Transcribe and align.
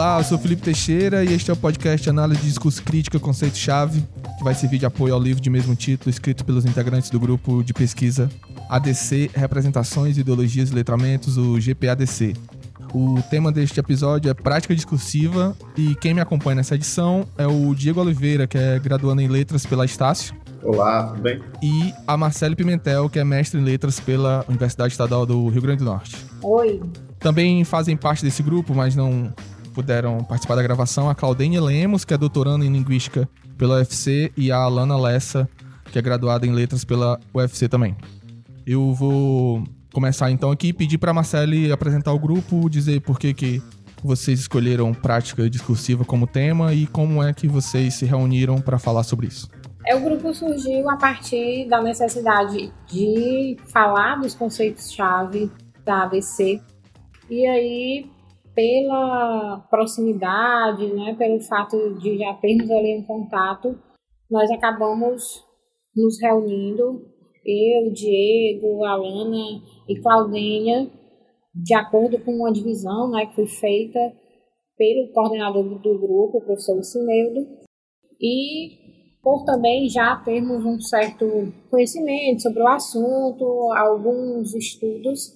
Olá, 0.00 0.16
eu 0.16 0.24
sou 0.24 0.38
Felipe 0.38 0.62
Teixeira 0.62 1.22
e 1.22 1.34
este 1.34 1.50
é 1.50 1.52
o 1.52 1.56
podcast 1.56 2.08
Análise 2.08 2.40
de 2.40 2.48
Discurso 2.48 2.82
Crítica 2.82 3.20
Conceito-Chave, 3.20 4.02
que 4.38 4.42
vai 4.42 4.54
servir 4.54 4.78
de 4.78 4.86
apoio 4.86 5.12
ao 5.12 5.20
livro 5.20 5.42
de 5.42 5.50
mesmo 5.50 5.74
título, 5.76 6.08
escrito 6.08 6.42
pelos 6.42 6.64
integrantes 6.64 7.10
do 7.10 7.20
grupo 7.20 7.62
de 7.62 7.74
pesquisa 7.74 8.30
ADC 8.70 9.30
Representações, 9.34 10.16
Ideologias 10.16 10.70
e 10.70 10.74
Letramentos, 10.74 11.36
o 11.36 11.60
GPADC. 11.60 12.34
O 12.94 13.20
tema 13.28 13.52
deste 13.52 13.78
episódio 13.78 14.30
é 14.30 14.32
prática 14.32 14.74
discursiva 14.74 15.54
e 15.76 15.94
quem 15.96 16.14
me 16.14 16.22
acompanha 16.22 16.54
nessa 16.54 16.76
edição 16.76 17.28
é 17.36 17.46
o 17.46 17.74
Diego 17.74 18.00
Oliveira, 18.00 18.46
que 18.46 18.56
é 18.56 18.78
graduando 18.78 19.20
em 19.20 19.28
letras 19.28 19.66
pela 19.66 19.84
Estácio. 19.84 20.34
Olá, 20.62 21.08
tudo 21.08 21.20
bem? 21.20 21.42
E 21.62 21.92
a 22.06 22.16
Marcele 22.16 22.56
Pimentel, 22.56 23.10
que 23.10 23.18
é 23.18 23.24
mestre 23.24 23.60
em 23.60 23.64
letras 23.64 24.00
pela 24.00 24.46
Universidade 24.48 24.92
Estadual 24.92 25.26
do 25.26 25.46
Rio 25.50 25.60
Grande 25.60 25.80
do 25.80 25.84
Norte. 25.84 26.16
Oi. 26.40 26.80
Também 27.18 27.62
fazem 27.64 27.98
parte 27.98 28.24
desse 28.24 28.42
grupo, 28.42 28.74
mas 28.74 28.96
não 28.96 29.30
puderam 29.80 30.18
participar 30.18 30.56
da 30.56 30.62
gravação, 30.62 31.08
a 31.08 31.14
Claudênia 31.14 31.60
Lemos, 31.60 32.04
que 32.04 32.12
é 32.12 32.18
doutoranda 32.18 32.64
em 32.66 32.70
Linguística 32.70 33.26
pela 33.56 33.76
UFC, 33.76 34.30
e 34.36 34.52
a 34.52 34.58
Alana 34.58 34.96
Lessa, 34.98 35.48
que 35.90 35.98
é 35.98 36.02
graduada 36.02 36.46
em 36.46 36.52
Letras 36.52 36.84
pela 36.84 37.18
UFC 37.34 37.66
também. 37.66 37.96
Eu 38.66 38.92
vou 38.92 39.64
começar 39.92 40.30
então 40.30 40.50
aqui 40.50 40.68
e 40.68 40.72
pedir 40.74 40.98
para 40.98 41.14
Marcele 41.14 41.72
apresentar 41.72 42.12
o 42.12 42.18
grupo, 42.18 42.68
dizer 42.68 43.00
por 43.00 43.18
que, 43.18 43.32
que 43.32 43.62
vocês 44.04 44.40
escolheram 44.40 44.92
prática 44.92 45.48
discursiva 45.48 46.04
como 46.04 46.26
tema 46.26 46.74
e 46.74 46.86
como 46.86 47.22
é 47.22 47.32
que 47.32 47.48
vocês 47.48 47.94
se 47.94 48.04
reuniram 48.04 48.60
para 48.60 48.78
falar 48.78 49.02
sobre 49.02 49.28
isso. 49.28 49.48
É, 49.86 49.96
o 49.96 50.00
grupo 50.00 50.34
surgiu 50.34 50.90
a 50.90 50.96
partir 50.98 51.66
da 51.68 51.80
necessidade 51.80 52.70
de 52.86 53.56
falar 53.72 54.16
dos 54.16 54.34
conceitos-chave 54.34 55.50
da 55.86 56.02
ABC. 56.02 56.60
E 57.30 57.46
aí, 57.46 58.10
pela 58.60 59.66
proximidade, 59.70 60.86
né, 60.92 61.14
pelo 61.18 61.40
fato 61.40 61.94
de 61.98 62.18
já 62.18 62.34
termos 62.34 62.70
ali 62.70 62.98
um 62.98 63.06
contato, 63.06 63.78
nós 64.30 64.50
acabamos 64.50 65.42
nos 65.96 66.20
reunindo, 66.20 67.06
eu, 67.42 67.90
Diego, 67.90 68.84
Alana 68.84 69.62
e 69.88 69.98
Claudênia, 70.02 70.90
de 71.54 71.74
acordo 71.74 72.22
com 72.22 72.32
uma 72.32 72.52
divisão 72.52 73.10
né, 73.10 73.24
que 73.26 73.34
foi 73.34 73.46
feita 73.46 73.98
pelo 74.76 75.10
coordenador 75.14 75.64
do 75.64 75.98
grupo, 75.98 76.38
o 76.38 76.44
professor 76.44 76.76
Lucineudo, 76.76 77.46
e 78.20 78.78
por 79.22 79.42
também 79.44 79.88
já 79.88 80.16
termos 80.16 80.66
um 80.66 80.78
certo 80.80 81.26
conhecimento 81.70 82.42
sobre 82.42 82.62
o 82.62 82.68
assunto, 82.68 83.72
alguns 83.72 84.54
estudos, 84.54 85.32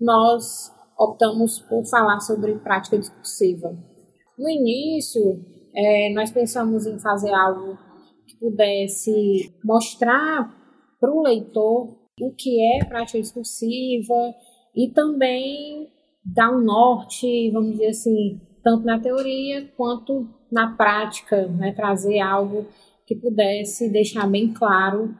nós 0.00 0.73
optamos 0.98 1.60
por 1.60 1.84
falar 1.86 2.20
sobre 2.20 2.54
prática 2.56 2.98
discursiva. 2.98 3.76
No 4.38 4.48
início, 4.48 5.44
é, 5.74 6.12
nós 6.12 6.30
pensamos 6.30 6.86
em 6.86 6.98
fazer 6.98 7.32
algo 7.32 7.76
que 8.26 8.36
pudesse 8.36 9.54
mostrar 9.64 10.54
para 11.00 11.12
o 11.12 11.22
leitor 11.22 11.96
o 12.20 12.32
que 12.36 12.60
é 12.60 12.84
prática 12.84 13.20
discursiva 13.20 14.34
e 14.74 14.90
também 14.90 15.88
dar 16.24 16.50
um 16.50 16.64
norte, 16.64 17.50
vamos 17.50 17.72
dizer 17.72 17.88
assim, 17.88 18.40
tanto 18.62 18.84
na 18.84 18.98
teoria 18.98 19.68
quanto 19.76 20.28
na 20.50 20.74
prática, 20.74 21.46
né, 21.48 21.72
trazer 21.72 22.20
algo 22.20 22.66
que 23.06 23.14
pudesse 23.14 23.90
deixar 23.90 24.26
bem 24.26 24.52
claro 24.52 25.14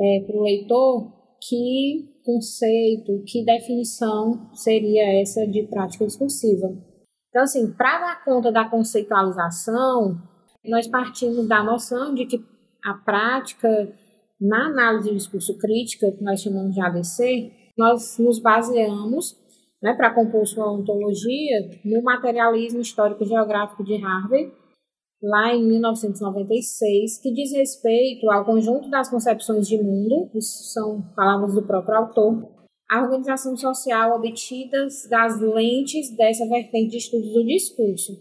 é, 0.00 0.24
para 0.26 0.36
o 0.36 0.42
leitor 0.42 1.17
que 1.40 2.08
conceito, 2.24 3.22
que 3.26 3.44
definição 3.44 4.50
seria 4.54 5.20
essa 5.20 5.46
de 5.46 5.62
prática 5.64 6.06
discursiva. 6.06 6.68
Então, 7.28 7.42
assim, 7.42 7.72
para 7.72 7.98
dar 8.00 8.24
conta 8.24 8.50
da 8.50 8.68
conceitualização, 8.68 10.20
nós 10.64 10.86
partimos 10.86 11.46
da 11.46 11.62
noção 11.62 12.14
de 12.14 12.26
que 12.26 12.44
a 12.84 12.94
prática, 12.94 13.68
na 14.40 14.66
análise 14.66 15.08
de 15.08 15.16
discurso 15.16 15.56
crítica, 15.58 16.12
que 16.12 16.22
nós 16.22 16.40
chamamos 16.40 16.74
de 16.74 16.80
ADC, 16.80 17.52
nós 17.76 18.18
nos 18.18 18.40
baseamos, 18.40 19.36
né, 19.82 19.94
para 19.94 20.12
compor 20.12 20.46
sua 20.46 20.72
ontologia, 20.72 21.70
no 21.84 22.02
materialismo 22.02 22.80
histórico-geográfico 22.80 23.84
de 23.84 23.94
Harvey, 24.04 24.52
lá 25.22 25.54
em 25.54 25.66
1996, 25.66 27.20
que 27.20 27.32
diz 27.32 27.52
respeito 27.52 28.30
ao 28.30 28.44
conjunto 28.44 28.88
das 28.88 29.10
concepções 29.10 29.66
de 29.66 29.82
mundo, 29.82 30.30
isso 30.34 30.72
são 30.72 31.02
palavras 31.16 31.54
do 31.54 31.66
próprio 31.66 31.96
autor, 31.96 32.58
a 32.90 33.02
organização 33.02 33.56
social 33.56 34.16
obtidas 34.16 35.06
das 35.10 35.40
lentes 35.40 36.16
dessa 36.16 36.46
vertente 36.48 36.90
de 36.92 36.96
estudos 36.96 37.32
do 37.32 37.44
discurso. 37.44 38.12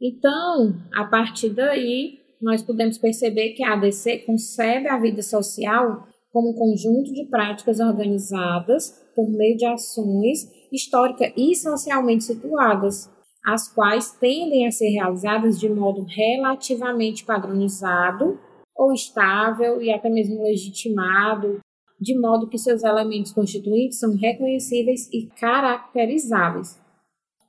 Então, 0.00 0.74
a 0.94 1.04
partir 1.04 1.50
daí, 1.50 2.18
nós 2.40 2.62
podemos 2.62 2.98
perceber 2.98 3.50
que 3.50 3.64
a 3.64 3.74
ADC 3.74 4.24
concebe 4.26 4.88
a 4.88 4.98
vida 4.98 5.22
social 5.22 6.06
como 6.30 6.50
um 6.50 6.54
conjunto 6.54 7.12
de 7.12 7.24
práticas 7.26 7.80
organizadas 7.80 8.92
por 9.14 9.28
meio 9.28 9.56
de 9.56 9.66
ações 9.66 10.48
históricas 10.72 11.32
e 11.36 11.54
socialmente 11.54 12.24
situadas, 12.24 13.10
as 13.44 13.72
quais 13.72 14.12
tendem 14.12 14.66
a 14.66 14.70
ser 14.70 14.88
realizadas 14.88 15.58
de 15.58 15.68
modo 15.68 16.04
relativamente 16.08 17.24
padronizado 17.24 18.38
ou 18.76 18.92
estável 18.92 19.82
e 19.82 19.90
até 19.90 20.08
mesmo 20.08 20.42
legitimado, 20.42 21.58
de 22.00 22.16
modo 22.18 22.48
que 22.48 22.58
seus 22.58 22.84
elementos 22.84 23.32
constituintes 23.32 23.98
são 23.98 24.14
reconhecíveis 24.14 25.08
e 25.12 25.26
caracterizáveis. 25.26 26.78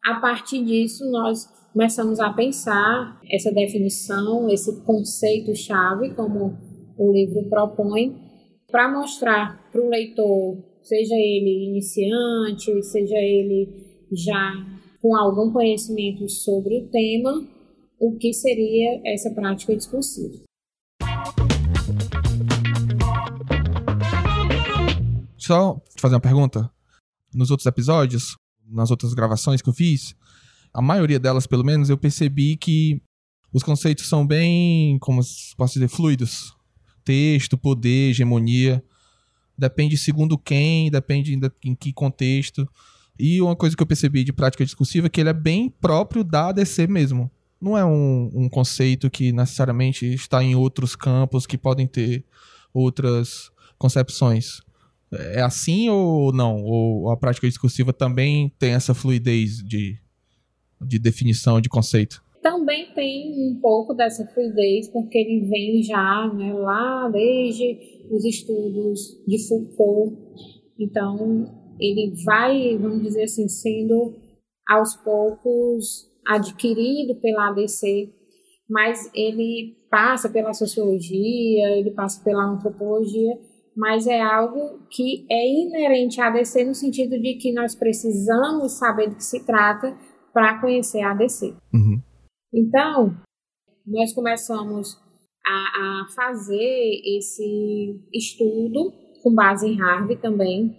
A 0.04 0.16
partir 0.16 0.64
disso, 0.64 1.10
nós 1.12 1.48
começamos 1.72 2.20
a 2.20 2.34
pensar 2.34 3.20
essa 3.30 3.52
definição, 3.52 4.50
esse 4.50 4.82
conceito-chave, 4.84 6.16
como 6.16 6.58
o 6.98 7.12
livro 7.14 7.48
propõe, 7.48 8.18
para 8.72 8.90
mostrar 8.90 9.70
para 9.72 9.82
o 9.82 9.90
leitor, 9.90 10.58
seja 10.82 11.16
ele 11.16 11.70
iniciante, 11.70 12.84
seja 12.84 13.18
ele 13.18 13.68
já 14.12 14.54
com 15.02 15.16
algum 15.16 15.52
conhecimento 15.52 16.28
sobre 16.30 16.80
o 16.80 16.88
tema, 16.88 17.48
o 18.00 18.18
que 18.18 18.34
seria 18.34 19.02
essa 19.06 19.30
prática 19.32 19.76
discursiva. 19.76 20.44
Só 25.38 25.82
fazer 25.98 26.16
uma 26.16 26.22
pergunta. 26.22 26.70
Nos 27.34 27.50
outros 27.50 27.66
episódios, 27.66 28.36
nas 28.68 28.92
outras 28.92 29.14
gravações 29.14 29.62
que 29.62 29.70
eu 29.70 29.74
fiz, 29.74 30.16
a 30.74 30.82
maioria 30.82 31.20
delas, 31.20 31.48
pelo 31.48 31.64
menos, 31.64 31.90
eu 31.90 31.98
percebi 31.98 32.58
que 32.58 33.02
os 33.54 33.64
conceitos 33.64 34.08
são 34.08 34.26
bem, 34.26 35.00
como 35.00 35.22
posso 35.58 35.74
dizer, 35.74 35.88
fluidos. 35.88 36.56
Texto, 37.04 37.58
poder, 37.58 38.12
hegemonia. 38.12 38.84
Depende 39.58 39.98
segundo 39.98 40.38
quem, 40.38 40.92
depende 40.92 41.40
em 41.64 41.76
que 41.76 41.92
contexto. 41.92 42.68
E 43.20 43.42
uma 43.42 43.56
coisa 43.56 43.76
que 43.76 43.84
eu 43.84 43.88
percebi 43.88 44.24
de 44.24 44.32
prática 44.32 44.64
discursiva 44.64 45.08
é 45.08 45.10
que 45.10 45.20
ele 45.20 45.30
é 45.30 45.34
bem 45.34 45.70
próprio 45.70 46.24
da 46.24 46.48
ADC 46.48 46.88
mesmo. 46.88 47.30
Não 47.62 47.78
é 47.78 47.84
um, 47.84 48.30
um 48.34 48.50
conceito 48.50 49.10
que 49.10 49.34
necessariamente 49.34 50.06
está 50.06 50.42
em 50.42 50.56
outros 50.56 50.96
campos 50.96 51.46
que 51.46 51.58
podem 51.58 51.86
ter 51.86 52.24
outras 52.74 53.52
concepções. 53.78 54.62
É 55.12 55.42
assim 55.42 55.90
ou 55.90 56.32
não? 56.32 56.64
Ou 56.64 57.10
a 57.10 57.18
prática 57.18 57.48
discursiva 57.48 57.92
também 57.92 58.54
tem 58.58 58.72
essa 58.72 58.94
fluidez 58.94 59.58
de, 59.58 59.98
de 60.80 60.98
definição 60.98 61.60
de 61.60 61.68
conceito? 61.68 62.24
Também 62.42 62.94
tem 62.94 63.52
um 63.52 63.60
pouco 63.60 63.94
dessa 63.94 64.26
fluidez, 64.28 64.88
porque 64.88 65.18
ele 65.18 65.46
vem 65.50 65.84
já 65.84 66.32
né, 66.34 66.54
lá 66.54 67.10
desde 67.10 68.08
os 68.10 68.24
estudos 68.24 69.22
de 69.28 69.46
Foucault. 69.46 70.16
Então, 70.80 71.59
ele 71.80 72.14
vai, 72.24 72.78
vamos 72.78 73.02
dizer 73.02 73.24
assim, 73.24 73.48
sendo 73.48 74.16
aos 74.68 74.96
poucos 74.98 76.08
adquirido 76.28 77.20
pela 77.20 77.50
ABC, 77.50 78.14
mas 78.70 79.10
ele 79.16 79.76
passa 79.90 80.30
pela 80.30 80.54
sociologia, 80.54 81.78
ele 81.78 81.92
passa 81.92 82.24
pela 82.24 82.46
antropologia, 82.46 83.34
mas 83.76 84.06
é 84.06 84.22
algo 84.22 84.86
que 84.92 85.26
é 85.32 85.48
inerente 85.48 86.22
à 86.22 86.28
ADC 86.28 86.66
no 86.66 86.76
sentido 86.76 87.20
de 87.20 87.36
que 87.36 87.52
nós 87.52 87.74
precisamos 87.74 88.74
saber 88.74 89.10
do 89.10 89.16
que 89.16 89.24
se 89.24 89.44
trata 89.46 89.98
para 90.34 90.60
conhecer 90.60 91.02
a 91.02 91.12
ADC. 91.12 91.56
Uhum. 91.74 92.02
Então, 92.54 93.18
nós 93.86 94.14
começamos 94.14 94.98
a, 95.46 95.52
a 96.04 96.08
fazer 96.16 97.02
esse 97.18 98.00
estudo 98.14 98.94
com 99.24 99.34
base 99.34 99.68
em 99.68 99.78
Harvard 99.78 100.22
também, 100.22 100.79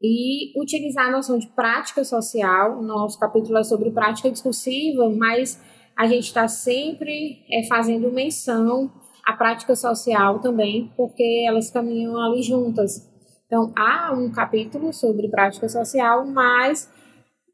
e 0.00 0.58
utilizar 0.60 1.06
a 1.06 1.12
noção 1.12 1.38
de 1.38 1.48
prática 1.48 2.04
social. 2.04 2.82
Nosso 2.82 3.18
capítulo 3.18 3.58
é 3.58 3.64
sobre 3.64 3.90
prática 3.90 4.30
discursiva, 4.30 5.10
mas 5.10 5.60
a 5.96 6.06
gente 6.06 6.24
está 6.24 6.46
sempre 6.46 7.44
é, 7.50 7.66
fazendo 7.66 8.10
menção 8.12 8.90
à 9.26 9.32
prática 9.32 9.74
social 9.74 10.38
também, 10.38 10.92
porque 10.96 11.44
elas 11.46 11.70
caminham 11.70 12.16
ali 12.16 12.42
juntas. 12.42 13.06
Então, 13.46 13.72
há 13.76 14.12
um 14.12 14.30
capítulo 14.30 14.92
sobre 14.92 15.28
prática 15.28 15.68
social, 15.68 16.26
mas 16.26 16.88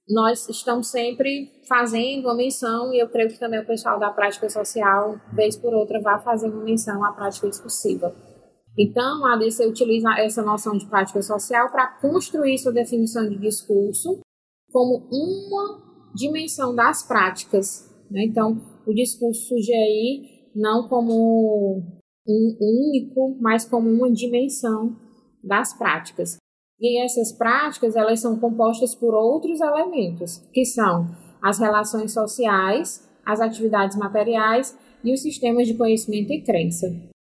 nós 0.08 0.46
estamos 0.48 0.90
sempre 0.90 1.50
fazendo 1.66 2.26
uma 2.26 2.34
menção, 2.34 2.92
e 2.92 2.98
eu 2.98 3.08
creio 3.08 3.30
que 3.30 3.38
também 3.38 3.60
o 3.60 3.66
pessoal 3.66 3.98
da 3.98 4.10
prática 4.10 4.50
social, 4.50 5.18
vez 5.32 5.56
por 5.56 5.72
outra, 5.72 6.00
vai 6.00 6.20
fazer 6.22 6.50
uma 6.50 6.62
menção 6.62 7.02
à 7.02 7.12
prática 7.12 7.48
discursiva. 7.48 8.14
Então, 8.78 9.24
a 9.24 9.34
ADC 9.34 9.66
utiliza 9.66 10.10
essa 10.18 10.42
noção 10.42 10.76
de 10.76 10.86
prática 10.86 11.22
social 11.22 11.70
para 11.70 11.86
construir 12.00 12.58
sua 12.58 12.72
definição 12.72 13.28
de 13.28 13.38
discurso 13.38 14.20
como 14.72 15.06
uma 15.12 16.12
dimensão 16.14 16.74
das 16.74 17.06
práticas. 17.06 17.88
Né? 18.10 18.24
Então, 18.24 18.60
o 18.86 18.92
discurso 18.92 19.48
surge 19.48 19.72
aí 19.72 20.50
não 20.54 20.88
como 20.88 21.82
um 22.26 22.56
único, 22.60 23.36
mas 23.40 23.64
como 23.64 23.88
uma 23.88 24.10
dimensão 24.10 24.96
das 25.42 25.76
práticas. 25.76 26.36
E 26.80 27.00
essas 27.04 27.32
práticas, 27.32 27.94
elas 27.94 28.20
são 28.20 28.38
compostas 28.38 28.94
por 28.94 29.14
outros 29.14 29.60
elementos, 29.60 30.38
que 30.52 30.64
são 30.64 31.06
as 31.40 31.58
relações 31.58 32.12
sociais, 32.12 33.08
as 33.24 33.40
atividades 33.40 33.96
materiais 33.96 34.76
e 35.04 35.12
os 35.12 35.22
sistemas 35.22 35.68
de 35.68 35.74
conhecimento 35.74 36.32
e 36.32 36.42
crença. 36.42 37.13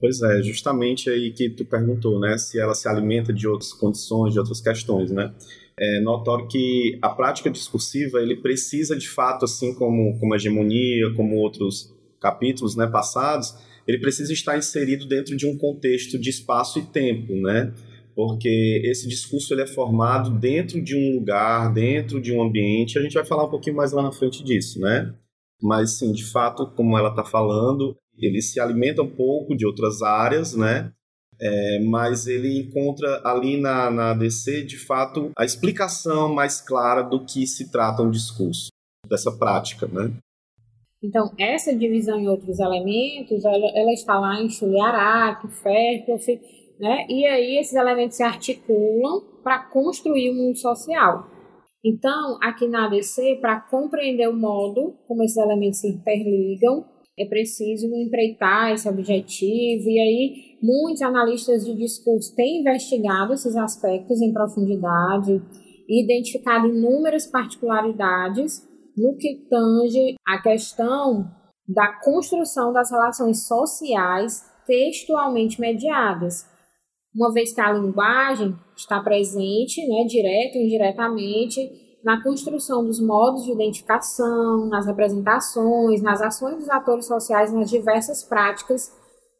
Pois 0.00 0.22
é, 0.22 0.42
justamente 0.42 1.10
aí 1.10 1.30
que 1.30 1.50
tu 1.50 1.64
perguntou, 1.64 2.18
né, 2.18 2.38
se 2.38 2.58
ela 2.58 2.74
se 2.74 2.88
alimenta 2.88 3.32
de 3.34 3.46
outras 3.46 3.72
condições, 3.72 4.32
de 4.32 4.38
outras 4.38 4.60
questões, 4.60 5.10
né? 5.10 5.34
É 5.78 6.00
notório 6.00 6.48
que 6.48 6.98
a 7.02 7.10
prática 7.10 7.50
discursiva, 7.50 8.20
ele 8.20 8.36
precisa 8.36 8.96
de 8.96 9.08
fato, 9.08 9.44
assim 9.44 9.74
como, 9.74 10.18
como 10.18 10.32
a 10.32 10.36
hegemonia, 10.36 11.12
como 11.14 11.36
outros 11.36 11.94
capítulos, 12.20 12.76
né, 12.76 12.86
passados, 12.86 13.54
ele 13.86 13.98
precisa 13.98 14.32
estar 14.32 14.56
inserido 14.56 15.06
dentro 15.06 15.36
de 15.36 15.46
um 15.46 15.56
contexto 15.56 16.18
de 16.18 16.30
espaço 16.30 16.78
e 16.78 16.82
tempo, 16.82 17.34
né? 17.34 17.72
Porque 18.14 18.82
esse 18.84 19.08
discurso 19.08 19.52
ele 19.54 19.62
é 19.62 19.66
formado 19.66 20.30
dentro 20.38 20.82
de 20.82 20.96
um 20.96 21.14
lugar, 21.16 21.72
dentro 21.72 22.20
de 22.20 22.32
um 22.32 22.42
ambiente. 22.42 22.98
A 22.98 23.02
gente 23.02 23.14
vai 23.14 23.24
falar 23.24 23.44
um 23.46 23.50
pouquinho 23.50 23.76
mais 23.76 23.92
lá 23.92 24.02
na 24.02 24.12
frente 24.12 24.42
disso, 24.44 24.80
né? 24.80 25.14
Mas 25.62 25.98
sim, 25.98 26.12
de 26.12 26.24
fato, 26.24 26.66
como 26.76 26.96
ela 26.98 27.10
está 27.10 27.24
falando, 27.24 27.96
ele 28.26 28.42
se 28.42 28.60
alimenta 28.60 29.02
um 29.02 29.10
pouco 29.10 29.56
de 29.56 29.66
outras 29.66 30.02
áreas, 30.02 30.54
né? 30.54 30.92
É, 31.40 31.78
mas 31.80 32.26
ele 32.26 32.58
encontra 32.58 33.22
ali 33.24 33.58
na, 33.58 33.90
na 33.90 34.10
ADC, 34.10 34.62
de 34.64 34.76
fato, 34.76 35.30
a 35.36 35.44
explicação 35.44 36.34
mais 36.34 36.60
clara 36.60 37.02
do 37.02 37.24
que 37.24 37.46
se 37.46 37.70
trata 37.70 38.02
um 38.02 38.10
discurso, 38.10 38.68
dessa 39.08 39.32
prática, 39.32 39.86
né? 39.86 40.12
Então, 41.02 41.32
essa 41.38 41.74
divisão 41.74 42.20
em 42.20 42.28
outros 42.28 42.58
elementos, 42.58 43.42
ela, 43.42 43.72
ela 43.74 43.92
está 43.92 44.18
lá 44.18 44.40
em 44.42 44.50
Chuliarac, 44.50 45.48
Fairclough, 45.48 46.20
né? 46.78 47.06
E 47.08 47.24
aí 47.24 47.58
esses 47.58 47.74
elementos 47.74 48.18
se 48.18 48.22
articulam 48.22 49.22
para 49.42 49.60
construir 49.60 50.30
o 50.30 50.34
mundo 50.34 50.58
social. 50.58 51.26
Então, 51.82 52.38
aqui 52.42 52.68
na 52.68 52.84
ADC, 52.84 53.38
para 53.40 53.58
compreender 53.60 54.28
o 54.28 54.36
modo 54.36 54.94
como 55.08 55.22
esses 55.22 55.38
elementos 55.38 55.80
se 55.80 55.88
interligam, 55.88 56.84
é 57.20 57.26
preciso 57.26 57.86
empreitar 57.94 58.72
esse 58.72 58.88
objetivo, 58.88 59.88
e 59.88 60.00
aí 60.00 60.58
muitos 60.62 61.02
analistas 61.02 61.64
de 61.64 61.74
discurso 61.74 62.34
têm 62.34 62.60
investigado 62.60 63.34
esses 63.34 63.54
aspectos 63.56 64.20
em 64.20 64.32
profundidade 64.32 65.42
e 65.88 66.04
identificado 66.04 66.68
inúmeras 66.68 67.26
particularidades 67.26 68.66
no 68.96 69.16
que 69.16 69.46
tange 69.48 70.14
a 70.26 70.40
questão 70.40 71.30
da 71.68 72.00
construção 72.02 72.72
das 72.72 72.90
relações 72.90 73.46
sociais 73.46 74.42
textualmente 74.66 75.60
mediadas, 75.60 76.46
uma 77.14 77.32
vez 77.32 77.52
que 77.52 77.60
a 77.60 77.72
linguagem 77.72 78.54
está 78.76 79.00
presente, 79.00 79.84
né, 79.86 80.04
direto 80.04 80.56
ou 80.56 80.62
indiretamente, 80.62 81.89
na 82.04 82.22
construção 82.22 82.84
dos 82.84 83.00
modos 83.00 83.44
de 83.44 83.52
identificação, 83.52 84.66
nas 84.66 84.86
representações, 84.86 86.02
nas 86.02 86.20
ações 86.20 86.56
dos 86.56 86.70
atores 86.70 87.06
sociais, 87.06 87.52
nas 87.52 87.68
diversas 87.68 88.22
práticas 88.22 88.92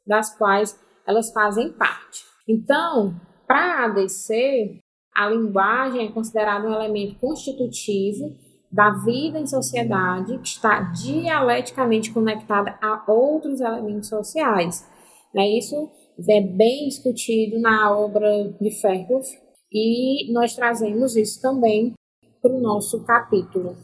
das 0.06 0.36
quais 0.36 0.78
elas 1.06 1.32
fazem 1.32 1.72
parte. 1.72 2.24
Então, 2.48 3.14
para 3.46 3.82
a 3.82 3.84
ADC, 3.86 4.80
a 5.14 5.28
linguagem 5.28 6.06
é 6.06 6.12
considerada 6.12 6.68
um 6.68 6.72
elemento 6.72 7.18
constitutivo 7.18 8.36
da 8.70 8.90
vida 8.90 9.38
em 9.38 9.46
sociedade 9.46 10.38
que 10.38 10.48
está 10.48 10.80
dialeticamente 10.92 12.12
conectada 12.12 12.78
a 12.80 13.04
outros 13.10 13.60
elementos 13.60 14.08
sociais. 14.08 14.86
Né? 15.34 15.58
Isso 15.58 15.90
é 16.28 16.40
bem 16.40 16.88
discutido 16.88 17.58
na 17.60 17.96
obra 17.96 18.54
de 18.60 18.70
Fairclough 18.80 19.24
e 19.72 20.32
nós 20.32 20.54
trazemos 20.54 21.16
isso 21.16 21.40
também 21.40 21.92
para 22.40 22.52
o 22.52 22.60
nosso 22.60 23.04
capítulo. 23.04 23.76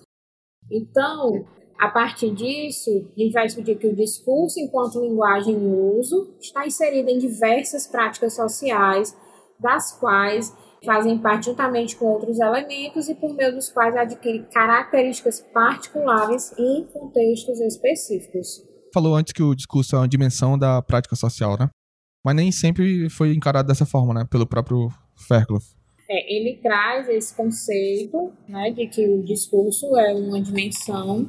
Então, 0.71 1.45
a 1.79 1.89
partir 1.89 2.35
disso, 2.35 2.91
a 3.17 3.21
gente 3.21 3.33
vai 3.33 3.47
discutir 3.47 3.77
que 3.77 3.87
o 3.87 3.95
discurso, 3.95 4.59
enquanto 4.59 5.01
linguagem 5.01 5.55
em 5.55 5.99
uso, 5.99 6.35
está 6.41 6.67
inserido 6.67 7.11
em 7.11 7.19
diversas 7.19 7.87
práticas 7.87 8.35
sociais, 8.35 9.17
das 9.61 9.93
quais 9.99 10.55
fazem 10.85 11.19
parte 11.19 11.47
juntamente 11.47 11.97
com 11.97 12.07
outros 12.07 12.39
elementos 12.39 13.09
e 13.09 13.15
por 13.15 13.35
meio 13.35 13.55
dos 13.55 13.69
quais 13.69 13.97
adquire 13.97 14.47
características 14.53 15.41
particulares 15.53 16.53
em 16.59 16.85
contextos 16.85 17.61
específicos. 17.61 18.63
Falou 18.95 19.15
antes 19.17 19.33
que 19.33 19.43
o 19.43 19.55
discurso 19.55 19.97
é 19.97 19.99
uma 19.99 20.09
dimensão 20.09 20.59
da 20.59 20.81
prática 20.81 21.17
social, 21.17 21.57
né? 21.59 21.69
Mas 22.25 22.35
nem 22.35 22.51
sempre 22.51 23.11
foi 23.11 23.35
encarado 23.35 23.69
dessa 23.69 23.85
forma, 23.85 24.15
né? 24.15 24.25
Pelo 24.31 24.47
próprio 24.47 24.89
Fairclough. 25.29 25.63
É, 26.09 26.37
ele 26.37 26.59
traz 26.63 27.09
esse 27.09 27.37
conceito 27.37 28.33
né, 28.49 28.71
de 28.71 28.87
que 28.87 29.07
o 29.09 29.25
discurso 29.25 29.97
é 29.97 30.15
uma 30.15 30.41
dimensão 30.41 31.29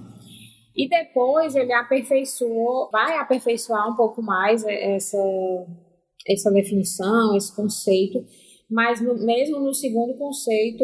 e 0.75 0.87
depois 0.87 1.55
ele 1.55 1.73
aperfeiçoou, 1.73 2.91
vai 2.91 3.17
aperfeiçoar 3.17 3.91
um 3.91 3.95
pouco 3.95 4.21
mais 4.21 4.63
essa, 4.63 5.17
essa 6.27 6.51
definição, 6.51 7.35
esse 7.35 7.55
conceito, 7.55 8.23
mas 8.69 9.01
no, 9.01 9.15
mesmo 9.25 9.59
no 9.59 9.73
segundo 9.73 10.15
conceito 10.15 10.83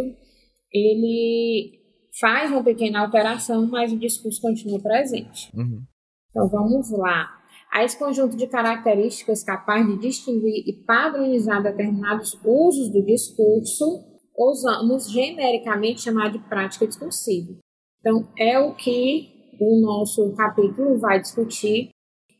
ele 0.72 1.80
faz 2.20 2.52
uma 2.52 2.64
pequena 2.64 3.02
alteração, 3.02 3.68
mas 3.68 3.94
o 3.94 4.00
discurso 4.00 4.42
continua 4.42 4.82
presente. 4.82 5.56
Uhum. 5.56 5.84
Então 6.32 6.50
vamos 6.50 6.90
lá. 6.92 7.43
A 7.74 7.84
esse 7.84 7.98
conjunto 7.98 8.38
de 8.38 8.46
características 8.46 9.44
capaz 9.44 9.84
de 9.88 9.98
distinguir 9.98 10.64
e 10.68 10.74
padronizar 10.86 11.64
determinados 11.64 12.40
usos 12.46 12.94
do 12.94 13.04
discurso, 13.04 14.04
usamos 14.38 15.10
genericamente 15.10 16.02
chamar 16.02 16.32
de 16.32 16.38
prática 16.38 16.86
discursiva. 16.86 17.58
Então, 18.00 18.32
é 18.38 18.60
o 18.60 18.76
que 18.76 19.58
o 19.60 19.82
nosso 19.82 20.36
capítulo 20.36 21.00
vai 21.00 21.20
discutir, 21.20 21.90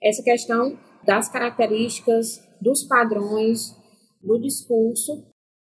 essa 0.04 0.22
questão 0.22 0.78
das 1.04 1.30
características, 1.30 2.40
dos 2.62 2.84
padrões 2.84 3.76
do 4.22 4.40
discurso 4.40 5.33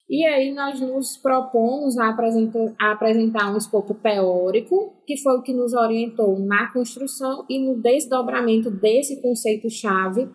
e 0.07 0.23
aí 0.25 0.53
nós 0.53 0.79
nos 0.79 1.17
propomos 1.17 1.97
a 1.97 2.09
apresentar, 2.09 2.75
a 2.79 2.91
apresentar 2.91 3.51
um 3.51 3.57
escopo 3.57 3.95
teórico, 3.95 5.01
que 5.05 5.17
foi 5.17 5.37
o 5.37 5.41
que 5.41 5.53
nos 5.53 5.73
orientou 5.73 6.37
na 6.39 6.71
construção 6.71 7.43
e 7.49 7.59
no 7.59 7.81
desdobramento 7.81 8.69
desse 8.69 9.19
conceito-chave 9.19 10.29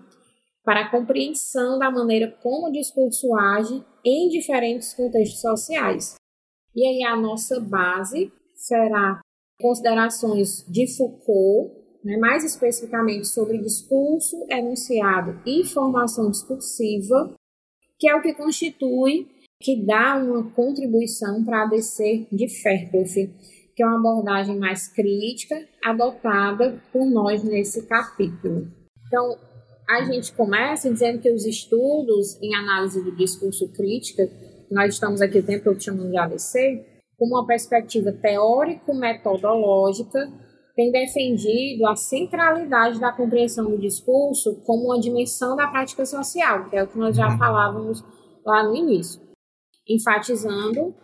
para 0.64 0.80
a 0.80 0.90
compreensão 0.90 1.78
da 1.78 1.90
maneira 1.90 2.36
como 2.42 2.68
o 2.68 2.72
discurso 2.72 3.34
age 3.36 3.84
em 4.04 4.28
diferentes 4.28 4.92
contextos 4.92 5.40
sociais. 5.40 6.16
E 6.74 6.84
aí 6.86 7.04
a 7.04 7.16
nossa 7.16 7.60
base 7.60 8.32
será 8.56 9.20
considerações 9.60 10.64
de 10.68 10.86
Foucault, 10.96 11.78
né, 12.04 12.16
mais 12.16 12.44
especificamente 12.44 13.28
sobre 13.28 13.58
discurso, 13.58 14.46
enunciado 14.50 15.40
e 15.46 15.64
formação 15.64 16.30
discursiva, 16.30 17.34
que 17.98 18.08
é 18.08 18.16
o 18.16 18.22
que 18.22 18.34
constitui 18.34 19.28
que 19.60 19.84
dá 19.84 20.16
uma 20.16 20.50
contribuição 20.52 21.44
para 21.44 21.58
a 21.58 21.64
ADC 21.64 22.28
de 22.32 22.48
Fairclough, 22.48 23.28
que 23.76 23.82
é 23.82 23.86
uma 23.86 23.98
abordagem 23.98 24.58
mais 24.58 24.88
crítica 24.88 25.62
adotada 25.84 26.82
por 26.90 27.04
nós 27.04 27.44
nesse 27.44 27.86
capítulo. 27.86 28.66
Então, 29.06 29.36
a 29.88 30.02
gente 30.04 30.32
começa 30.32 30.90
dizendo 30.90 31.20
que 31.20 31.30
os 31.30 31.44
estudos 31.44 32.40
em 32.40 32.54
análise 32.54 33.02
do 33.02 33.14
discurso 33.14 33.70
crítica, 33.72 34.26
nós 34.70 34.94
estamos 34.94 35.20
aqui 35.20 35.40
o 35.40 35.42
tempo 35.42 35.64
todo 35.64 35.82
chamando 35.82 36.10
de 36.10 36.16
ADC, 36.16 36.86
com 37.18 37.26
uma 37.26 37.46
perspectiva 37.46 38.12
teórico-metodológica, 38.12 40.26
tem 40.74 40.90
defendido 40.90 41.86
a 41.86 41.94
centralidade 41.96 42.98
da 42.98 43.12
compreensão 43.12 43.70
do 43.70 43.76
discurso 43.76 44.62
como 44.64 44.86
uma 44.86 44.98
dimensão 44.98 45.54
da 45.54 45.66
prática 45.66 46.06
social, 46.06 46.70
que 46.70 46.76
é 46.76 46.82
o 46.82 46.86
que 46.86 46.96
nós 46.96 47.14
já 47.14 47.36
falávamos 47.36 48.02
lá 48.46 48.62
no 48.62 48.74
início 48.74 49.28
enfatizando, 49.94 50.94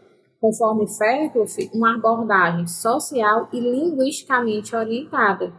conforme 0.41 0.87
Fairclough, 0.87 1.47
uma 1.75 1.97
abordagem 1.97 2.67
social 2.67 3.49
e 3.53 3.59
linguisticamente 3.59 4.75
orientada. 4.77 5.55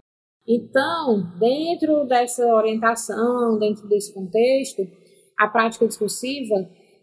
Então, 0.47 1.29
dentro 1.37 2.05
dessa 2.05 2.45
orientação, 2.55 3.59
dentro 3.59 3.87
desse 3.87 4.13
contexto, 4.13 4.87
a 5.37 5.47
prática 5.47 5.85
discursiva 5.85 6.55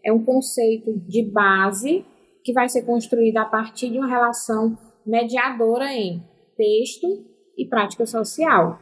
é 0.03 0.11
um 0.11 0.23
conceito 0.25 0.99
de 1.07 1.31
base 1.31 2.03
que 2.43 2.53
vai 2.53 2.67
ser 2.67 2.83
construída 2.83 3.41
a 3.41 3.45
partir 3.45 3.91
de 3.91 3.97
uma 3.97 4.07
relação 4.07 4.77
mediadora 5.05 5.93
em 5.93 6.23
texto 6.57 7.07
e 7.57 7.67
prática 7.67 8.05
social. 8.05 8.79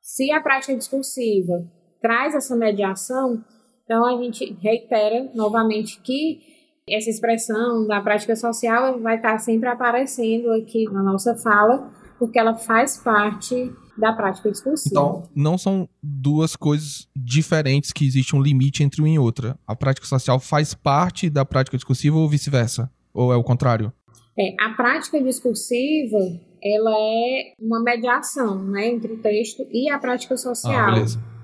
Se 0.00 0.30
a 0.30 0.40
prática 0.40 0.76
discursiva 0.76 1.54
traz 2.00 2.34
essa 2.34 2.54
mediação, 2.54 3.42
então 3.84 4.04
a 4.04 4.22
gente 4.22 4.52
reitera 4.60 5.30
novamente 5.34 6.00
que 6.02 6.55
essa 6.88 7.10
expressão 7.10 7.86
da 7.86 8.00
prática 8.00 8.36
social 8.36 9.00
vai 9.00 9.16
estar 9.16 9.38
sempre 9.38 9.68
aparecendo 9.68 10.52
aqui 10.52 10.84
na 10.84 11.02
nossa 11.02 11.34
fala, 11.34 11.90
porque 12.18 12.38
ela 12.38 12.54
faz 12.54 12.96
parte 12.96 13.72
da 13.98 14.12
prática 14.12 14.50
discursiva. 14.50 14.90
Então, 14.92 15.28
não 15.34 15.58
são 15.58 15.88
duas 16.00 16.54
coisas 16.54 17.08
diferentes 17.16 17.92
que 17.92 18.06
existe 18.06 18.36
um 18.36 18.40
limite 18.40 18.84
entre 18.84 19.00
uma 19.00 19.08
e 19.08 19.18
outra. 19.18 19.58
A 19.66 19.74
prática 19.74 20.06
social 20.06 20.38
faz 20.38 20.74
parte 20.74 21.28
da 21.28 21.44
prática 21.44 21.76
discursiva 21.76 22.16
ou 22.16 22.28
vice-versa? 22.28 22.90
Ou 23.12 23.32
é 23.32 23.36
o 23.36 23.42
contrário? 23.42 23.92
É, 24.38 24.54
a 24.60 24.70
prática 24.74 25.20
discursiva, 25.20 26.18
ela 26.62 26.94
é 26.94 27.54
uma 27.58 27.82
mediação 27.82 28.62
né, 28.62 28.86
entre 28.86 29.14
o 29.14 29.18
texto 29.18 29.66
e 29.72 29.90
a 29.90 29.98
prática 29.98 30.36
social. 30.36 30.88
Ah, 30.88 30.92
beleza. 30.92 31.35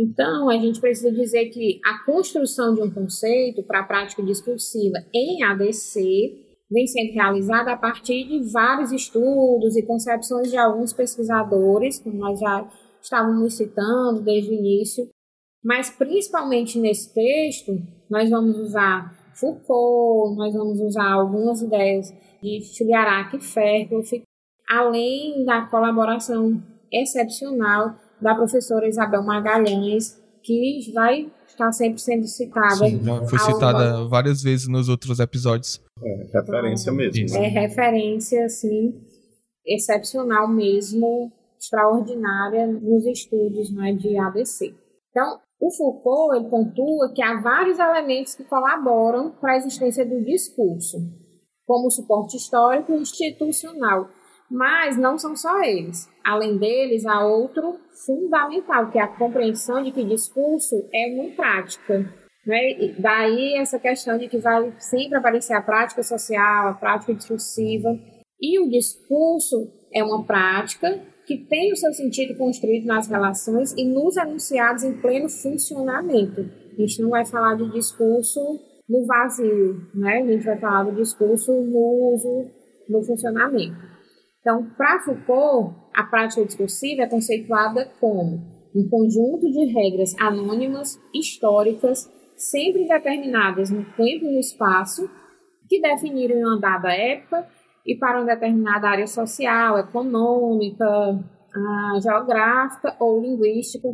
Então, 0.00 0.48
a 0.48 0.56
gente 0.56 0.80
precisa 0.80 1.12
dizer 1.12 1.50
que 1.50 1.78
a 1.84 2.02
construção 2.06 2.74
de 2.74 2.80
um 2.80 2.90
conceito 2.90 3.62
para 3.62 3.80
a 3.80 3.84
prática 3.84 4.22
discursiva 4.22 4.96
em 5.12 5.42
ADC 5.42 6.56
vem 6.70 6.86
sendo 6.86 7.12
realizada 7.12 7.72
a 7.72 7.76
partir 7.76 8.26
de 8.26 8.50
vários 8.50 8.92
estudos 8.92 9.76
e 9.76 9.82
concepções 9.82 10.50
de 10.50 10.56
alguns 10.56 10.94
pesquisadores, 10.94 11.98
como 11.98 12.16
nós 12.16 12.40
já 12.40 12.66
estávamos 13.02 13.58
citando 13.58 14.22
desde 14.22 14.48
o 14.48 14.54
início, 14.54 15.06
mas 15.62 15.90
principalmente 15.90 16.78
nesse 16.78 17.12
texto, 17.12 17.72
nós 18.08 18.30
vamos 18.30 18.56
usar 18.56 19.34
Foucault, 19.34 20.34
nós 20.34 20.54
vamos 20.54 20.80
usar 20.80 21.12
algumas 21.12 21.60
ideias 21.60 22.10
de 22.42 22.62
Chiliarac 22.62 23.36
e 23.36 23.40
Fairclough, 23.40 24.22
além 24.66 25.44
da 25.44 25.66
colaboração 25.66 26.62
excepcional 26.90 27.96
da 28.20 28.34
professora 28.34 28.88
Isabel 28.88 29.22
Magalhães, 29.22 30.20
que 30.42 30.90
vai 30.92 31.30
estar 31.46 31.72
sempre 31.72 32.00
sendo 32.00 32.26
citada. 32.26 32.76
Sim, 32.76 33.02
já 33.02 33.26
foi 33.26 33.38
citada 33.38 34.08
várias 34.08 34.42
vezes 34.42 34.68
nos 34.68 34.88
outros 34.88 35.20
episódios. 35.20 35.80
É, 36.02 36.38
referência 36.38 36.92
mesmo. 36.92 37.26
Né? 37.30 37.46
É 37.46 37.48
referência, 37.48 38.44
assim, 38.44 38.94
excepcional 39.66 40.48
mesmo, 40.48 41.30
extraordinária 41.58 42.66
nos 42.66 43.04
estudos 43.06 43.70
né, 43.74 43.92
de 43.92 44.16
ABC. 44.16 44.74
Então, 45.10 45.40
o 45.60 45.70
Foucault 45.70 46.36
ele 46.36 46.48
pontua 46.48 47.12
que 47.14 47.22
há 47.22 47.38
vários 47.40 47.78
elementos 47.78 48.34
que 48.34 48.44
colaboram 48.44 49.32
para 49.32 49.52
a 49.52 49.56
existência 49.56 50.06
do 50.06 50.24
discurso, 50.24 50.96
como 51.66 51.88
o 51.88 51.90
suporte 51.90 52.36
histórico 52.36 52.92
e 52.92 53.00
institucional, 53.00 54.08
mas 54.50 54.96
não 54.96 55.16
são 55.16 55.36
só 55.36 55.62
eles. 55.62 56.08
Além 56.24 56.58
deles, 56.58 57.06
há 57.06 57.24
outro 57.24 57.78
fundamental, 58.04 58.90
que 58.90 58.98
é 58.98 59.02
a 59.02 59.08
compreensão 59.08 59.82
de 59.82 59.92
que 59.92 60.04
discurso 60.04 60.88
é 60.92 61.06
uma 61.14 61.30
prática. 61.30 62.12
Né? 62.44 62.94
Daí 62.98 63.54
essa 63.56 63.78
questão 63.78 64.18
de 64.18 64.28
que 64.28 64.38
vai 64.38 64.72
sempre 64.78 65.18
aparecer 65.18 65.52
a 65.52 65.62
prática 65.62 66.02
social, 66.02 66.68
a 66.68 66.74
prática 66.74 67.14
discursiva. 67.14 67.96
E 68.40 68.58
o 68.58 68.68
discurso 68.68 69.70
é 69.92 70.02
uma 70.02 70.24
prática 70.24 71.00
que 71.26 71.36
tem 71.36 71.72
o 71.72 71.76
seu 71.76 71.92
sentido 71.92 72.36
construído 72.36 72.86
nas 72.86 73.06
relações 73.06 73.72
e 73.76 73.84
nos 73.84 74.16
enunciados 74.16 74.82
em 74.82 74.94
pleno 74.94 75.28
funcionamento. 75.28 76.40
A 76.72 76.80
gente 76.80 77.02
não 77.02 77.10
vai 77.10 77.24
falar 77.24 77.54
de 77.54 77.70
discurso 77.70 78.40
no 78.88 79.06
vazio, 79.06 79.86
né? 79.94 80.22
A 80.22 80.26
gente 80.26 80.44
vai 80.44 80.58
falar 80.58 80.84
do 80.84 80.96
discurso 80.96 81.52
no 81.52 82.14
uso, 82.14 82.50
no 82.88 83.02
funcionamento. 83.04 83.76
Então, 84.40 84.70
para 84.76 85.00
Foucault, 85.00 85.76
a 85.94 86.02
prática 86.04 86.44
discursiva 86.44 87.02
é 87.02 87.08
conceituada 87.08 87.90
como 88.00 88.40
um 88.74 88.88
conjunto 88.88 89.50
de 89.50 89.66
regras 89.66 90.14
anônimas, 90.18 90.98
históricas, 91.14 92.10
sempre 92.36 92.88
determinadas 92.88 93.70
no 93.70 93.84
tempo 93.84 94.24
e 94.24 94.32
no 94.32 94.40
espaço, 94.40 95.10
que 95.68 95.80
definiram 95.80 96.38
uma 96.38 96.58
dada 96.58 96.92
época 96.92 97.46
e 97.86 97.96
para 97.96 98.18
uma 98.18 98.34
determinada 98.34 98.88
área 98.88 99.06
social, 99.06 99.78
econômica, 99.78 100.86
ah, 100.86 101.98
geográfica 102.00 102.96
ou 102.98 103.20
linguística, 103.20 103.88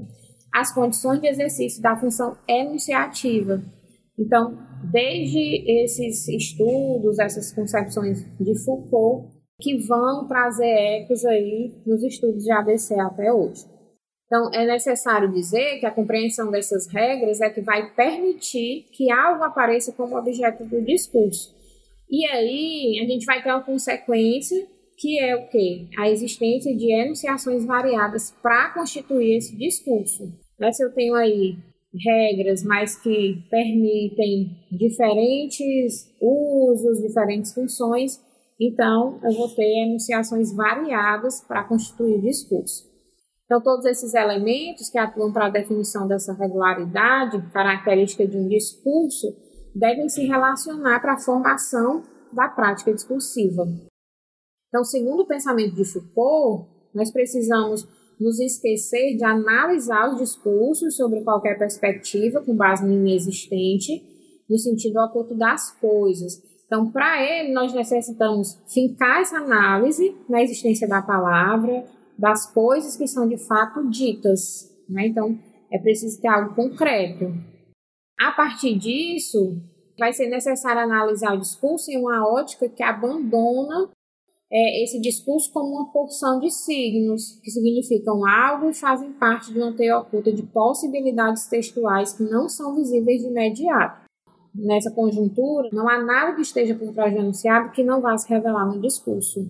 as 0.53 0.73
condições 0.73 1.21
de 1.21 1.27
exercício 1.27 1.83
da 1.83 1.97
função 1.97 2.37
enunciativa. 2.49 3.61
Então, 4.19 4.57
desde 4.91 5.65
esses 5.83 6.27
estudos, 6.29 7.19
essas 7.19 7.53
concepções 7.53 8.25
de 8.39 8.65
Foucault, 8.65 9.36
que 9.61 9.77
vão 9.79 10.27
trazer 10.27 10.67
ecos 10.67 11.25
aí 11.25 11.73
nos 11.87 12.03
estudos 12.03 12.45
de 12.45 12.53
ABC 12.53 12.99
até 13.01 13.33
hoje. 13.33 13.65
Então, 14.27 14.51
é 14.53 14.67
necessário 14.67 15.33
dizer 15.33 15.79
que 15.79 15.87
a 15.87 15.91
compreensão 15.91 16.51
dessas 16.51 16.87
regras 16.89 17.41
é 17.41 17.49
que 17.49 17.61
vai 17.61 17.95
permitir 17.95 18.87
que 18.93 19.11
algo 19.11 19.45
apareça 19.45 19.93
como 19.93 20.17
objeto 20.17 20.65
do 20.65 20.83
discurso. 20.83 21.55
E 22.11 22.27
aí, 22.27 23.01
a 23.03 23.07
gente 23.07 23.25
vai 23.25 23.43
ter 23.43 23.51
uma 23.51 23.63
consequência 23.63 24.67
que 24.99 25.19
é 25.21 25.37
o 25.37 25.49
quê? 25.49 25.87
A 25.99 26.11
existência 26.11 26.75
de 26.75 26.91
enunciações 26.91 27.65
variadas 27.65 28.31
para 28.43 28.71
constituir 28.71 29.37
esse 29.37 29.57
discurso. 29.57 30.25
Né? 30.59 30.73
Se 30.73 30.85
eu 30.85 30.93
tenho 30.93 31.15
aí 31.15 31.57
regras, 31.95 32.63
mas 32.63 32.97
que 32.97 33.43
permitem 33.51 34.51
diferentes 34.73 36.13
usos, 36.21 37.01
diferentes 37.01 37.53
funções, 37.53 38.21
então 38.61 39.21
eu 39.23 39.33
vou 39.33 39.49
ter 39.55 39.85
enunciações 39.87 40.55
variadas 40.55 41.41
para 41.41 41.65
constituir 41.65 42.19
o 42.19 42.23
discurso. 42.23 42.97
Então, 43.45 43.63
todos 43.63 43.87
esses 43.87 44.13
elementos 44.13 44.91
que 44.91 44.99
atuam 44.99 45.33
para 45.33 45.47
a 45.47 45.51
definição 45.51 46.09
dessa 46.09 46.33
regularidade, 46.33 47.41
característica 47.53 48.27
de 48.27 48.37
um 48.37 48.49
discurso, 48.49 49.29
devem 49.73 50.09
se 50.09 50.27
relacionar 50.27 51.01
para 51.01 51.15
a 51.15 51.19
formação 51.19 52.03
da 52.33 52.49
prática 52.49 52.93
discursiva. 52.93 53.65
Então, 54.69 54.83
segundo 54.83 55.21
o 55.21 55.27
pensamento 55.27 55.77
de 55.77 55.85
Foucault, 55.85 56.69
nós 56.93 57.13
precisamos 57.13 57.87
nos 58.19 58.41
esquecer 58.41 59.17
de 59.17 59.25
analisar 59.25 60.13
os 60.13 60.19
discursos 60.19 60.97
sobre 60.97 61.23
qualquer 61.23 61.59
perspectiva 61.59 62.43
com 62.43 62.57
base 62.57 62.85
no 62.85 62.93
inexistente, 62.93 64.03
no 64.49 64.59
sentido 64.59 64.99
oculto 64.99 65.35
das 65.35 65.71
coisas. 65.79 66.43
Então, 66.67 66.91
para 66.91 67.23
ele, 67.23 67.53
nós 67.53 67.73
necessitamos 67.73 68.61
fincar 68.67 69.21
essa 69.21 69.39
análise 69.39 70.17
na 70.29 70.43
existência 70.43 70.89
da 70.89 71.01
palavra, 71.01 71.85
das 72.19 72.53
coisas 72.53 72.97
que 72.97 73.07
são 73.07 73.29
de 73.29 73.39
fato 73.39 73.89
ditas. 73.89 74.69
Né? 74.89 75.07
Então, 75.07 75.39
é 75.71 75.79
preciso 75.79 76.21
ter 76.21 76.29
algo 76.29 76.55
concreto. 76.55 77.33
A 78.19 78.33
partir 78.33 78.77
disso, 78.77 79.61
vai 79.99 80.13
ser 80.13 80.27
necessário 80.29 80.83
analisar 80.83 81.35
o 81.35 81.41
discurso 81.41 81.91
em 81.91 81.99
uma 81.99 82.27
ótica 82.27 82.69
que 82.69 82.83
abandona 82.83 83.89
é, 84.51 84.85
esse 84.85 85.01
discurso 85.01 85.53
como 85.53 85.75
uma 85.75 85.93
porção 85.93 86.39
de 86.39 86.51
signos, 86.51 87.39
que 87.43 87.51
significam 87.51 88.27
algo 88.27 88.71
e 88.71 88.75
fazem 88.75 89.13
parte 89.13 89.53
de 89.53 89.59
uma 89.59 89.73
teia 89.73 89.99
oculta 89.99 90.33
de 90.33 90.43
possibilidades 90.43 91.47
textuais 91.47 92.13
que 92.13 92.23
não 92.23 92.49
são 92.49 92.75
visíveis 92.75 93.23
de 93.23 93.29
imediato. 93.29 94.06
Nessa 94.59 94.91
conjuntura, 94.91 95.69
não 95.73 95.89
há 95.89 96.03
nada 96.03 96.35
que 96.35 96.41
esteja 96.41 96.75
por 96.75 96.93
trás 96.93 97.13
do 97.13 97.21
enunciado 97.21 97.73
que 97.73 97.85
não 97.85 98.01
vá 98.01 98.17
se 98.17 98.29
revelar 98.29 98.67
no 98.67 98.81
discurso. 98.81 99.41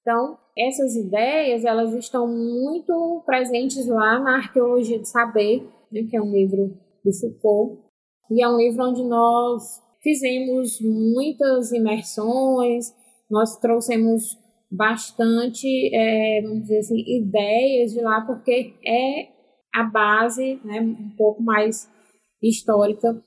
Então, 0.00 0.38
essas 0.56 0.96
ideias 0.96 1.64
elas 1.64 1.92
estão 1.94 2.26
muito 2.26 3.22
presentes 3.26 3.86
lá 3.86 4.18
na 4.18 4.36
Arqueologia 4.36 4.98
de 4.98 5.08
Saber, 5.08 5.68
né, 5.92 6.02
que 6.08 6.16
é 6.16 6.22
um 6.22 6.32
livro 6.32 6.74
do 7.04 7.12
Foucault, 7.12 7.82
e 8.30 8.42
é 8.42 8.48
um 8.48 8.56
livro 8.56 8.84
onde 8.88 9.04
nós 9.04 9.82
fizemos 10.02 10.80
muitas 10.80 11.72
imersões, 11.72 12.94
nós 13.30 13.56
trouxemos 13.56 14.38
bastante, 14.70 15.94
é, 15.94 16.42
vamos 16.42 16.62
dizer 16.62 16.78
assim, 16.78 16.98
ideias 17.06 17.92
de 17.92 18.00
lá, 18.00 18.22
porque 18.22 18.74
é 18.86 19.28
a 19.74 19.84
base 19.84 20.60
né, 20.64 20.80
um 20.80 21.14
pouco 21.16 21.42
mais 21.42 21.88
histórica 22.42 23.22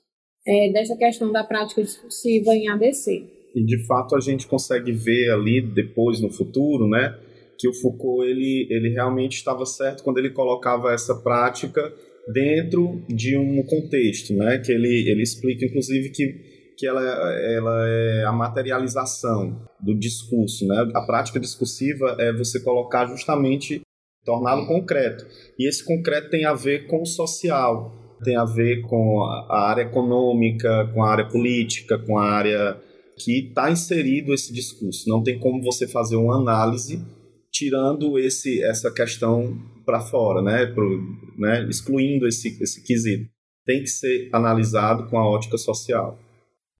é, 0.46 0.72
dessa 0.72 0.96
questão 0.96 1.30
da 1.32 1.44
prática 1.44 1.82
discursiva 1.82 2.54
em 2.54 2.68
ABC. 2.68 3.24
E 3.54 3.64
de 3.64 3.86
fato 3.86 4.16
a 4.16 4.20
gente 4.20 4.46
consegue 4.46 4.92
ver 4.92 5.30
ali 5.30 5.60
depois 5.60 6.20
no 6.20 6.30
futuro, 6.30 6.88
né, 6.88 7.18
que 7.58 7.68
o 7.68 7.74
Foucault 7.74 8.28
ele, 8.28 8.66
ele 8.70 8.90
realmente 8.90 9.36
estava 9.36 9.64
certo 9.66 10.02
quando 10.02 10.18
ele 10.18 10.30
colocava 10.30 10.92
essa 10.92 11.14
prática 11.14 11.92
dentro 12.32 13.02
de 13.08 13.36
um 13.36 13.62
contexto, 13.64 14.34
né, 14.34 14.58
que 14.58 14.72
ele, 14.72 15.10
ele 15.10 15.22
explica 15.22 15.66
inclusive 15.66 16.10
que 16.10 16.52
que 16.82 16.86
ela, 16.86 17.00
ela 17.00 17.88
é 17.88 18.24
a 18.24 18.32
materialização 18.32 19.64
do 19.80 19.96
discurso, 19.96 20.66
né? 20.66 20.90
A 20.94 21.02
prática 21.02 21.38
discursiva 21.38 22.16
é 22.18 22.32
você 22.32 22.60
colocar 22.60 23.06
justamente 23.06 23.82
torná-lo 24.24 24.66
concreto. 24.66 25.24
E 25.58 25.68
esse 25.68 25.84
concreto 25.84 26.30
tem 26.30 26.44
a 26.44 26.54
ver 26.54 26.86
com 26.86 27.02
o 27.02 27.06
social, 27.06 28.01
tem 28.22 28.36
a 28.36 28.44
ver 28.44 28.82
com 28.82 29.22
a 29.22 29.68
área 29.68 29.82
econômica, 29.82 30.90
com 30.94 31.02
a 31.02 31.10
área 31.10 31.28
política, 31.28 31.98
com 31.98 32.18
a 32.18 32.24
área 32.24 32.80
que 33.16 33.48
está 33.48 33.70
inserido 33.70 34.32
esse 34.32 34.52
discurso. 34.52 35.08
Não 35.08 35.22
tem 35.22 35.38
como 35.38 35.62
você 35.62 35.86
fazer 35.86 36.16
uma 36.16 36.36
análise 36.36 37.04
tirando 37.50 38.18
esse, 38.18 38.62
essa 38.62 38.90
questão 38.90 39.58
para 39.84 40.00
fora, 40.00 40.40
né? 40.40 40.66
Pro, 40.66 41.00
né? 41.38 41.66
excluindo 41.68 42.26
esse, 42.26 42.56
esse 42.62 42.82
quesito. 42.82 43.30
Tem 43.64 43.80
que 43.80 43.88
ser 43.88 44.30
analisado 44.32 45.08
com 45.08 45.18
a 45.18 45.28
ótica 45.28 45.58
social. 45.58 46.18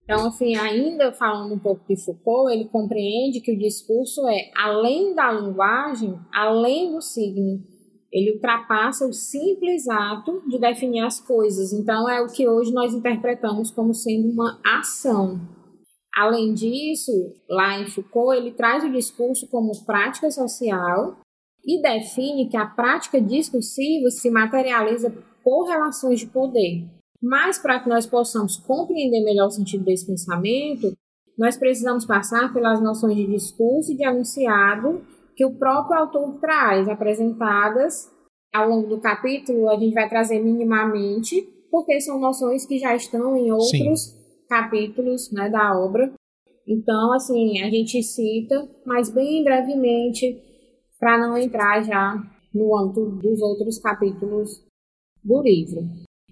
Então, 0.05 0.27
assim, 0.27 0.57
ainda 0.57 1.13
falando 1.13 1.55
um 1.55 1.59
pouco 1.59 1.87
de 1.89 1.97
Foucault, 2.03 2.53
ele 2.53 2.69
compreende 2.69 3.41
que 3.41 3.53
o 3.53 3.59
discurso 3.59 4.27
é 4.29 4.51
além 4.57 5.15
da 5.15 5.31
linguagem, 5.31 6.19
além 6.33 6.93
do 6.93 7.01
signo. 7.01 7.63
Ele 8.13 8.33
ultrapassa 8.33 9.07
o 9.07 9.13
simples 9.13 9.89
ato 9.89 10.43
de 10.47 10.59
definir 10.59 11.01
as 11.01 11.19
coisas. 11.19 11.73
Então, 11.73 12.09
é 12.09 12.21
o 12.21 12.29
que 12.29 12.47
hoje 12.47 12.73
nós 12.73 12.93
interpretamos 12.93 13.71
como 13.71 13.95
sendo 13.95 14.29
uma 14.29 14.61
ação. 14.65 15.41
Além 16.15 16.53
disso, 16.53 17.11
lá 17.49 17.81
em 17.81 17.87
Foucault, 17.87 18.37
ele 18.37 18.53
traz 18.53 18.85
o 18.85 18.93
discurso 18.93 19.49
como 19.49 19.73
prática 19.87 20.31
social 20.31 21.17
e 21.65 21.81
define 21.81 22.49
que 22.51 22.57
a 22.57 22.67
prática 22.67 23.21
discursiva 23.21 24.11
se 24.11 24.31
materializa 24.31 25.11
por 25.43 25.65
relações 25.65 26.21
de 26.21 26.27
poder. 26.27 26.85
Mas 27.23 27.59
para 27.59 27.81
que 27.81 27.89
nós 27.89 28.05
possamos 28.05 28.59
compreender 28.59 29.23
melhor 29.25 29.47
o 29.47 29.51
sentido 29.51 29.85
desse 29.85 30.07
pensamento, 30.07 30.93
nós 31.39 31.57
precisamos 31.57 32.05
passar 32.05 32.53
pelas 32.53 32.83
noções 32.83 33.17
de 33.17 33.27
discurso 33.27 33.93
e 33.93 33.97
de 33.97 34.05
anunciado 34.05 35.03
que 35.37 35.45
o 35.45 35.55
próprio 35.59 35.99
autor 35.99 36.39
traz, 36.41 36.89
apresentadas 36.89 38.11
ao 38.53 38.69
longo 38.69 38.89
do 38.89 39.01
capítulo, 39.01 39.71
a 39.71 39.79
gente 39.79 39.95
vai 39.95 40.09
trazer 40.09 40.39
minimamente, 40.39 41.43
porque 41.71 42.01
são 42.01 42.21
noções 42.21 42.67
que 42.67 42.79
já 42.79 42.95
estão 42.95 43.37
em 43.37 43.51
outros 43.51 43.71
Sim. 43.71 44.15
capítulos 44.49 45.33
né, 45.33 45.49
da 45.49 45.79
obra. 45.79 46.13
Então, 46.67 47.13
assim, 47.13 47.63
a 47.63 47.71
gente 47.71 48.03
cita, 48.03 48.69
mas 48.85 49.11
bem 49.11 49.43
brevemente, 49.43 50.41
para 51.01 51.19
não 51.19 51.37
entrar 51.37 51.83
já 51.83 52.15
no 52.55 52.77
âmbito 52.77 53.07
dos 53.07 53.41
outros 53.41 53.79
capítulos 53.79 54.63
do 55.25 55.43
livro. 55.43 55.83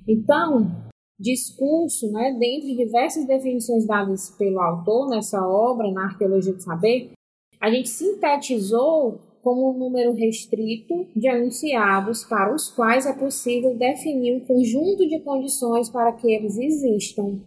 Então, 0.07 0.71
discurso, 1.19 2.13
né, 2.13 2.37
dentre 2.39 2.77
diversas 2.77 3.27
definições 3.27 3.87
dadas 3.87 4.31
pelo 4.39 4.61
autor 4.61 5.09
nessa 5.09 5.45
obra, 5.47 5.91
na 5.91 6.05
Arqueologia 6.05 6.53
do 6.53 6.63
Saber, 6.63 7.13
a 7.61 7.71
gente 7.71 7.89
sintetizou 7.89 9.21
como 9.43 9.71
um 9.71 9.79
número 9.79 10.13
restrito 10.13 10.95
de 11.15 11.29
anunciados 11.29 12.25
para 12.25 12.55
os 12.55 12.71
quais 12.71 13.07
é 13.07 13.13
possível 13.13 13.77
definir 13.77 14.37
um 14.37 14.47
conjunto 14.47 15.07
de 15.09 15.21
condições 15.21 15.89
para 15.89 16.13
que 16.13 16.31
eles 16.31 16.59
existam. 16.59 17.41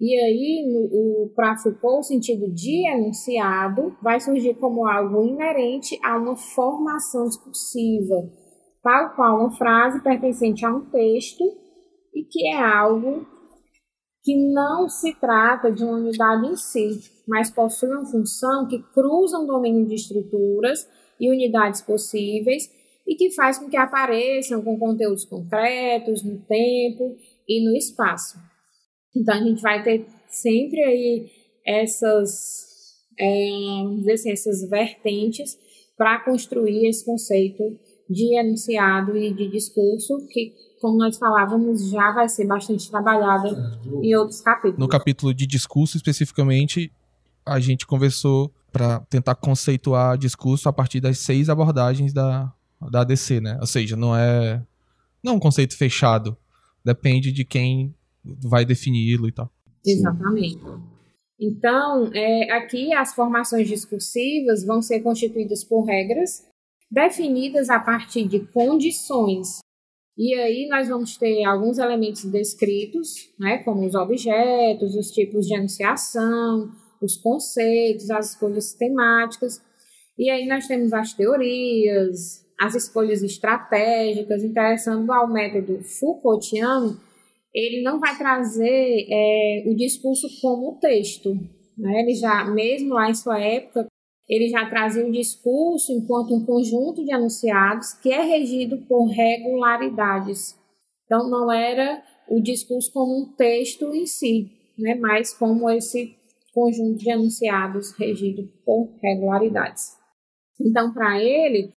E 0.00 0.14
aí, 0.20 1.30
para 1.34 1.56
Foucault, 1.56 2.00
o 2.00 2.02
sentido 2.02 2.52
de 2.52 2.86
enunciado 2.88 3.96
vai 4.02 4.20
surgir 4.20 4.54
como 4.54 4.86
algo 4.86 5.24
inerente 5.24 5.98
a 6.02 6.18
uma 6.18 6.36
formação 6.36 7.24
discursiva, 7.26 8.16
tal 8.82 9.14
qual 9.14 9.38
uma 9.38 9.56
frase 9.56 10.02
pertencente 10.02 10.64
a 10.64 10.74
um 10.74 10.90
texto 10.90 11.44
e 12.12 12.24
que 12.24 12.48
é 12.48 12.56
algo 12.56 13.24
que 14.24 14.34
não 14.34 14.88
se 14.88 15.14
trata 15.14 15.70
de 15.70 15.84
uma 15.84 15.98
unidade 15.98 16.46
em 16.46 16.56
si, 16.56 16.98
mas 17.28 17.50
possui 17.50 17.90
uma 17.90 18.06
função 18.06 18.66
que 18.66 18.82
cruza 18.94 19.38
um 19.38 19.46
domínio 19.46 19.86
de 19.86 19.94
estruturas 19.94 20.88
e 21.20 21.30
unidades 21.30 21.82
possíveis 21.82 22.70
e 23.06 23.14
que 23.16 23.30
faz 23.32 23.58
com 23.58 23.68
que 23.68 23.76
apareçam 23.76 24.62
com 24.62 24.78
conteúdos 24.78 25.26
concretos 25.26 26.24
no 26.24 26.38
tempo 26.38 27.14
e 27.46 27.62
no 27.68 27.76
espaço. 27.76 28.38
Então 29.14 29.34
a 29.34 29.42
gente 29.42 29.60
vai 29.60 29.82
ter 29.82 30.06
sempre 30.28 30.80
aí 30.80 31.30
essas, 31.66 32.66
é, 33.20 34.10
assim, 34.10 34.32
essas 34.32 34.66
vertentes 34.70 35.58
para 35.98 36.24
construir 36.24 36.88
esse 36.88 37.04
conceito 37.04 37.62
de 38.08 38.38
enunciado 38.38 39.16
e 39.16 39.34
de 39.34 39.50
discurso 39.50 40.26
que 40.30 40.52
como 40.84 40.98
nós 40.98 41.16
falávamos, 41.16 41.88
já 41.88 42.12
vai 42.12 42.28
ser 42.28 42.46
bastante 42.46 42.90
trabalhada 42.90 43.48
em 44.02 44.14
outros 44.16 44.42
capítulos. 44.42 44.78
No 44.78 44.86
capítulo 44.86 45.32
de 45.32 45.46
discurso, 45.46 45.96
especificamente, 45.96 46.92
a 47.42 47.58
gente 47.58 47.86
conversou 47.86 48.52
para 48.70 49.00
tentar 49.08 49.34
conceituar 49.34 50.18
discurso 50.18 50.68
a 50.68 50.72
partir 50.74 51.00
das 51.00 51.20
seis 51.20 51.48
abordagens 51.48 52.12
da, 52.12 52.52
da 52.90 53.00
ADC, 53.00 53.40
né? 53.40 53.56
Ou 53.62 53.66
seja, 53.66 53.96
não 53.96 54.14
é, 54.14 54.62
não 55.22 55.32
é 55.32 55.36
um 55.36 55.40
conceito 55.40 55.74
fechado. 55.74 56.36
Depende 56.84 57.32
de 57.32 57.46
quem 57.46 57.94
vai 58.22 58.66
defini-lo 58.66 59.26
e 59.26 59.32
tal. 59.32 59.50
Exatamente. 59.86 60.60
Então, 61.40 62.10
é, 62.12 62.52
aqui 62.52 62.92
as 62.92 63.14
formações 63.14 63.66
discursivas 63.66 64.62
vão 64.62 64.82
ser 64.82 65.00
constituídas 65.00 65.64
por 65.64 65.86
regras 65.86 66.46
definidas 66.90 67.70
a 67.70 67.80
partir 67.80 68.28
de 68.28 68.40
condições 68.40 69.63
e 70.16 70.34
aí 70.34 70.68
nós 70.68 70.88
vamos 70.88 71.16
ter 71.16 71.44
alguns 71.44 71.78
elementos 71.78 72.24
descritos, 72.24 73.32
né, 73.38 73.58
como 73.58 73.84
os 73.84 73.94
objetos, 73.94 74.94
os 74.94 75.10
tipos 75.10 75.46
de 75.46 75.56
anunciação, 75.56 76.70
os 77.02 77.16
conceitos, 77.16 78.10
as 78.10 78.30
escolhas 78.30 78.72
temáticas. 78.74 79.60
E 80.16 80.30
aí 80.30 80.46
nós 80.46 80.66
temos 80.66 80.92
as 80.92 81.12
teorias, 81.12 82.44
as 82.60 82.74
escolhas 82.76 83.22
estratégicas, 83.22 84.44
interessando 84.44 85.12
ao 85.12 85.30
método 85.30 85.82
Foucaultiano, 85.82 87.00
ele 87.52 87.82
não 87.82 87.98
vai 87.98 88.16
trazer 88.16 89.06
é, 89.10 89.64
o 89.66 89.74
discurso 89.74 90.28
como 90.40 90.78
texto. 90.78 91.34
Né? 91.76 92.02
Ele 92.02 92.14
já, 92.14 92.44
mesmo 92.44 92.94
lá 92.94 93.10
em 93.10 93.14
sua 93.14 93.40
época, 93.40 93.86
ele 94.28 94.48
já 94.48 94.68
trazia 94.68 95.06
o 95.06 95.12
discurso 95.12 95.92
enquanto 95.92 96.34
um 96.34 96.44
conjunto 96.44 97.04
de 97.04 97.12
anunciados 97.12 97.92
que 97.94 98.10
é 98.10 98.22
regido 98.22 98.78
por 98.86 99.06
regularidades. 99.06 100.58
Então, 101.04 101.28
não 101.28 101.52
era 101.52 102.02
o 102.28 102.40
discurso 102.40 102.90
como 102.92 103.22
um 103.22 103.32
texto 103.34 103.92
em 103.94 104.06
si, 104.06 104.50
né, 104.78 104.94
mas 104.94 105.34
como 105.34 105.68
esse 105.68 106.16
conjunto 106.54 106.98
de 106.98 107.10
anunciados 107.10 107.92
regido 107.98 108.48
por 108.64 108.94
regularidades. 109.02 109.92
Então, 110.60 110.92
para 110.94 111.20
ele, 111.22 111.72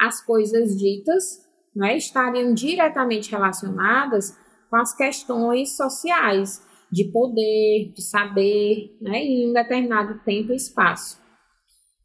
as 0.00 0.24
coisas 0.24 0.76
ditas 0.76 1.40
né, 1.74 1.96
estariam 1.96 2.54
diretamente 2.54 3.30
relacionadas 3.30 4.36
com 4.70 4.76
as 4.76 4.96
questões 4.96 5.76
sociais 5.76 6.64
de 6.90 7.04
poder, 7.12 7.92
de 7.94 8.02
saber, 8.02 8.96
né, 9.00 9.18
em 9.18 9.50
um 9.50 9.52
determinado 9.52 10.20
tempo 10.24 10.52
e 10.52 10.56
espaço. 10.56 11.20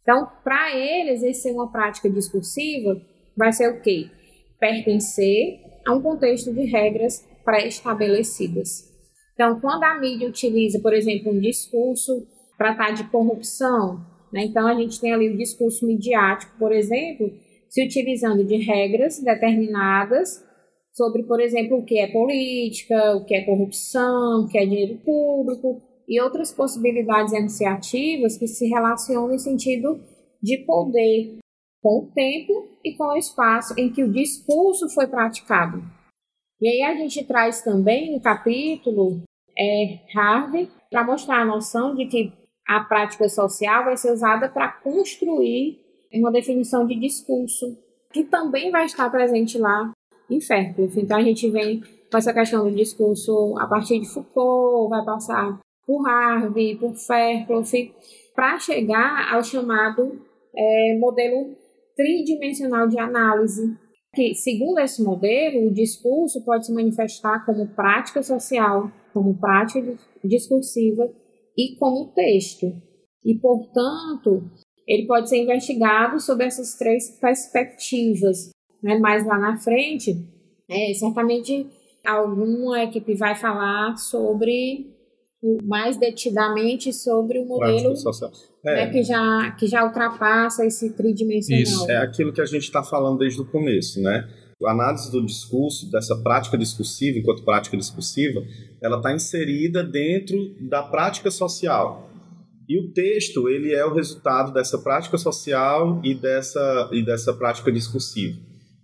Então, 0.05 0.29
para 0.43 0.77
ele, 0.77 1.09
exercer 1.09 1.51
uma 1.51 1.71
prática 1.71 2.07
discursiva 2.07 3.01
vai 3.35 3.51
ser 3.51 3.69
o 3.69 3.81
quê? 3.81 4.07
Pertencer 4.59 5.59
a 5.83 5.95
um 5.95 6.01
contexto 6.01 6.53
de 6.53 6.63
regras 6.65 7.27
pré-estabelecidas. 7.43 8.93
Então, 9.33 9.59
quando 9.59 9.83
a 9.83 9.99
mídia 9.99 10.29
utiliza, 10.29 10.79
por 10.79 10.93
exemplo, 10.93 11.31
um 11.31 11.39
discurso 11.39 12.27
para 12.55 12.75
tratar 12.75 12.91
de 12.93 13.09
corrupção, 13.09 13.99
né? 14.31 14.43
então 14.45 14.67
a 14.67 14.75
gente 14.75 15.01
tem 15.01 15.11
ali 15.11 15.29
o 15.29 15.37
discurso 15.37 15.87
midiático, 15.87 16.55
por 16.59 16.71
exemplo, 16.71 17.33
se 17.67 17.83
utilizando 17.83 18.45
de 18.45 18.57
regras 18.57 19.19
determinadas 19.19 20.43
sobre, 20.93 21.23
por 21.23 21.41
exemplo, 21.41 21.79
o 21.79 21.83
que 21.83 21.99
é 21.99 22.07
política, 22.07 23.17
o 23.17 23.25
que 23.25 23.35
é 23.35 23.43
corrupção, 23.43 24.43
o 24.43 24.47
que 24.47 24.57
é 24.57 24.65
dinheiro 24.65 24.99
público, 25.03 25.81
e 26.07 26.21
outras 26.21 26.51
possibilidades 26.51 27.33
iniciativas 27.33 28.37
que 28.37 28.47
se 28.47 28.67
relacionam 28.67 29.33
em 29.33 29.39
sentido 29.39 29.99
de 30.41 30.59
poder 30.59 31.37
com 31.81 31.99
o 31.99 32.11
tempo 32.13 32.67
e 32.83 32.95
com 32.95 33.05
o 33.05 33.17
espaço 33.17 33.73
em 33.77 33.91
que 33.91 34.03
o 34.03 34.11
discurso 34.11 34.89
foi 34.89 35.07
praticado. 35.07 35.83
E 36.61 36.67
aí 36.67 36.81
a 36.81 36.95
gente 36.95 37.23
traz 37.25 37.61
também 37.61 38.13
no 38.13 38.21
capítulo 38.21 39.21
é, 39.57 39.99
Harvey 40.15 40.69
para 40.89 41.03
mostrar 41.03 41.41
a 41.41 41.45
noção 41.45 41.95
de 41.95 42.05
que 42.05 42.33
a 42.67 42.79
prática 42.79 43.29
social 43.29 43.85
vai 43.85 43.97
ser 43.97 44.11
usada 44.11 44.49
para 44.49 44.71
construir 44.71 45.79
uma 46.13 46.31
definição 46.31 46.87
de 46.87 46.95
discurso, 46.95 47.77
que 48.11 48.23
também 48.23 48.71
vai 48.71 48.85
estar 48.85 49.09
presente 49.09 49.57
lá 49.57 49.91
em 50.29 50.41
Fairclough. 50.41 50.97
Então 50.97 51.17
a 51.17 51.23
gente 51.23 51.49
vem 51.49 51.81
com 52.09 52.17
essa 52.17 52.33
questão 52.33 52.63
do 52.63 52.75
discurso 52.75 53.55
a 53.59 53.67
partir 53.67 53.99
de 53.99 54.07
Foucault, 54.07 54.89
vai 54.89 55.03
passar 55.03 55.59
por 55.86 56.08
Harvey, 56.08 56.76
por 56.76 56.95
Fairclough, 56.95 57.63
para 58.36 58.60
chegar 58.60 59.34
ao 59.34 59.43
chamado 59.43 60.21
é, 60.56 60.98
modelo 61.00 61.56
tridimensional 61.95 62.88
de 62.88 63.00
análise, 63.00 63.78
que, 64.13 64.34
segundo 64.34 64.80
esse 64.80 65.04
modelo, 65.04 65.67
o 65.67 65.74
discurso 65.74 66.43
pode 66.43 66.65
se 66.65 66.74
manifestar 66.74 67.45
como 67.45 67.67
prática 67.67 68.24
social, 68.24 68.91
como 69.13 69.38
prática 69.38 69.98
discursiva 70.24 71.10
e 71.58 71.76
como 71.78 72.13
texto. 72.13 72.74
E, 73.24 73.36
portanto, 73.36 74.50
ele 74.88 75.06
pode 75.08 75.30
ser 75.30 75.38
investigado 75.38 76.19
sob 76.19 76.43
essas 76.43 76.76
três 76.76 77.19
perspectivas. 77.19 78.52
Né? 78.82 78.98
Mais 79.00 79.26
lá 79.26 79.38
na 79.38 79.58
frente, 79.58 80.15
é, 80.69 80.93
certamente 80.93 81.67
alguma 82.06 82.84
equipe 82.84 83.15
vai 83.15 83.36
falar 83.36 83.98
sobre 83.98 84.94
mais 85.63 85.97
detidamente 85.97 86.91
sobre 86.91 87.39
o 87.39 87.45
modelo 87.45 87.93
é. 88.65 88.75
né, 88.75 88.89
que, 88.91 89.03
já, 89.03 89.51
que 89.51 89.67
já 89.67 89.86
ultrapassa 89.86 90.65
esse 90.65 90.91
tridimensional. 90.91 91.63
Isso, 91.63 91.91
é 91.91 91.97
aquilo 91.97 92.34
que 92.34 92.41
a 92.41 92.45
gente 92.45 92.63
está 92.63 92.84
falando 92.84 93.19
desde 93.19 93.41
o 93.41 93.45
começo, 93.45 94.01
né? 94.01 94.27
A 94.65 94.71
análise 94.71 95.12
do 95.12 95.23
discurso, 95.25 95.91
dessa 95.91 96.15
prática 96.15 96.58
discursiva, 96.58 97.19
enquanto 97.19 97.43
prática 97.43 97.75
discursiva, 97.75 98.41
ela 98.81 98.97
está 98.97 99.13
inserida 99.13 99.84
dentro 99.84 100.55
da 100.62 100.81
prática 100.81 101.29
social. 101.29 102.10
E 102.67 102.79
o 102.79 102.91
texto, 102.91 103.47
ele 103.47 103.73
é 103.73 103.86
o 103.86 103.93
resultado 103.93 104.51
dessa 104.51 104.77
prática 104.79 105.17
social 105.17 106.01
e 106.03 106.15
dessa, 106.15 106.89
e 106.91 107.05
dessa 107.05 107.34
prática 107.34 107.71
discursiva. 107.71 108.38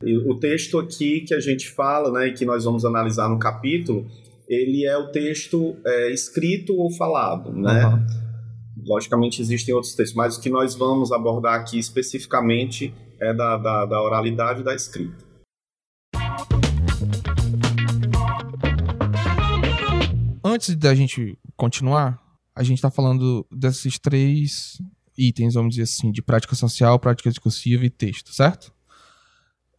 E 0.04 0.17
o 0.17 0.39
texto 0.39 0.80
aqui 0.80 1.21
que 1.21 1.34
a 1.34 1.39
gente 1.39 1.69
fala, 1.69 2.12
né, 2.12 2.28
e 2.28 2.34
que 2.34 2.45
nós 2.45 2.63
vamos 2.63 2.86
analisar 2.86 3.30
no 3.30 3.39
capítulo, 3.39 4.08
ele 4.52 4.86
é 4.86 4.98
o 4.98 5.10
texto 5.14 5.78
é, 5.86 6.12
escrito 6.12 6.76
ou 6.76 6.92
falado, 6.92 7.54
né? 7.54 7.86
Uhum. 7.86 8.06
Logicamente 8.86 9.42
existem 9.42 9.74
outros 9.74 9.96
textos, 9.96 10.14
mas 10.14 10.36
o 10.36 10.42
que 10.42 10.50
nós 10.50 10.76
vamos 10.76 11.14
abordar 11.14 11.58
aqui 11.58 11.80
especificamente 11.80 12.94
é 13.18 13.34
da, 13.34 13.56
da, 13.56 13.86
da 13.86 14.02
oralidade 14.02 14.60
e 14.60 14.64
da 14.66 14.76
escrita. 14.76 15.24
Antes 20.44 20.76
da 20.76 20.94
gente 20.94 21.40
continuar, 21.56 22.20
a 22.54 22.62
gente 22.62 22.76
está 22.80 22.92
falando 22.92 23.48
desses 23.50 23.98
três 23.98 24.82
itens, 25.18 25.54
vamos 25.54 25.76
dizer 25.76 25.84
assim, 25.84 26.12
de 26.12 26.22
prática 26.22 26.56
social, 26.56 27.00
prática 27.00 27.30
discursiva 27.30 27.86
e 27.86 27.90
texto, 27.90 28.34
certo? 28.34 28.74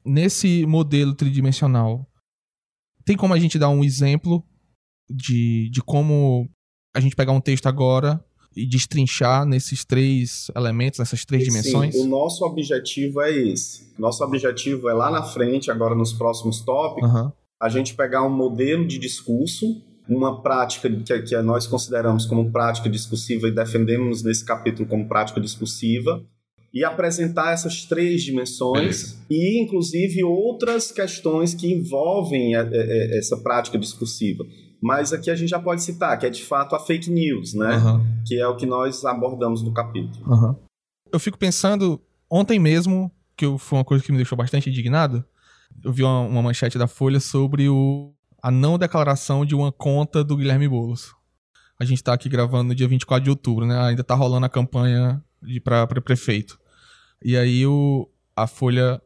Nesse 0.02 0.64
modelo 0.64 1.14
tridimensional, 1.14 2.08
tem 3.04 3.18
como 3.18 3.34
a 3.34 3.38
gente 3.38 3.58
dar 3.58 3.68
um 3.68 3.84
exemplo 3.84 4.42
de, 5.14 5.70
de 5.70 5.80
como 5.82 6.48
a 6.94 7.00
gente 7.00 7.16
pegar 7.16 7.32
um 7.32 7.40
texto 7.40 7.66
agora 7.66 8.22
e 8.54 8.66
destrinchar 8.66 9.46
nesses 9.46 9.84
três 9.84 10.50
elementos, 10.54 10.98
nessas 10.98 11.24
três 11.24 11.44
e 11.44 11.46
dimensões? 11.46 11.94
Sim, 11.94 12.02
o 12.02 12.06
nosso 12.06 12.44
objetivo 12.44 13.20
é 13.22 13.30
esse. 13.30 13.92
Nosso 13.98 14.22
objetivo 14.24 14.88
é 14.88 14.92
lá 14.92 15.10
na 15.10 15.22
frente, 15.22 15.70
agora 15.70 15.94
nos 15.94 16.12
próximos 16.12 16.60
tópicos, 16.60 17.10
uhum. 17.10 17.32
a 17.60 17.68
gente 17.68 17.94
pegar 17.94 18.22
um 18.26 18.30
modelo 18.30 18.86
de 18.86 18.98
discurso, 18.98 19.82
uma 20.08 20.42
prática 20.42 20.90
que, 20.90 21.22
que 21.22 21.42
nós 21.42 21.66
consideramos 21.66 22.26
como 22.26 22.50
prática 22.50 22.90
discursiva 22.90 23.48
e 23.48 23.52
defendemos 23.52 24.22
nesse 24.22 24.44
capítulo 24.44 24.88
como 24.88 25.08
prática 25.08 25.40
discursiva, 25.40 26.22
e 26.74 26.84
apresentar 26.84 27.52
essas 27.52 27.84
três 27.84 28.22
dimensões 28.22 29.18
e, 29.28 29.62
inclusive, 29.62 30.24
outras 30.24 30.90
questões 30.90 31.52
que 31.52 31.70
envolvem 31.70 32.56
é, 32.56 32.60
é, 32.60 32.66
é, 32.72 33.18
essa 33.18 33.36
prática 33.36 33.78
discursiva. 33.78 34.44
Mas 34.82 35.12
aqui 35.12 35.30
a 35.30 35.36
gente 35.36 35.48
já 35.48 35.60
pode 35.60 35.80
citar, 35.80 36.18
que 36.18 36.26
é 36.26 36.30
de 36.30 36.44
fato 36.44 36.74
a 36.74 36.80
fake 36.80 37.08
news, 37.08 37.54
né? 37.54 37.76
Uhum. 37.76 38.04
Que 38.26 38.40
é 38.40 38.48
o 38.48 38.56
que 38.56 38.66
nós 38.66 39.04
abordamos 39.04 39.62
no 39.62 39.72
capítulo. 39.72 40.26
Uhum. 40.26 40.56
Eu 41.12 41.20
fico 41.20 41.38
pensando, 41.38 42.02
ontem 42.28 42.58
mesmo, 42.58 43.08
que 43.36 43.46
foi 43.58 43.78
uma 43.78 43.84
coisa 43.84 44.02
que 44.02 44.10
me 44.10 44.18
deixou 44.18 44.36
bastante 44.36 44.68
indignado, 44.68 45.24
eu 45.84 45.92
vi 45.92 46.02
uma, 46.02 46.22
uma 46.22 46.42
manchete 46.42 46.78
da 46.78 46.88
Folha 46.88 47.20
sobre 47.20 47.68
o, 47.68 48.12
a 48.42 48.50
não 48.50 48.76
declaração 48.76 49.46
de 49.46 49.54
uma 49.54 49.70
conta 49.70 50.24
do 50.24 50.36
Guilherme 50.36 50.66
Boulos. 50.66 51.14
A 51.78 51.84
gente 51.84 52.02
tá 52.02 52.12
aqui 52.12 52.28
gravando 52.28 52.64
no 52.64 52.74
dia 52.74 52.88
24 52.88 53.22
de 53.22 53.30
outubro, 53.30 53.64
né? 53.64 53.78
Ainda 53.82 54.02
tá 54.02 54.16
rolando 54.16 54.46
a 54.46 54.48
campanha 54.48 55.22
para 55.62 55.86
prefeito. 56.00 56.58
E 57.24 57.36
aí 57.36 57.64
o, 57.64 58.10
a 58.34 58.48
Folha 58.48 59.00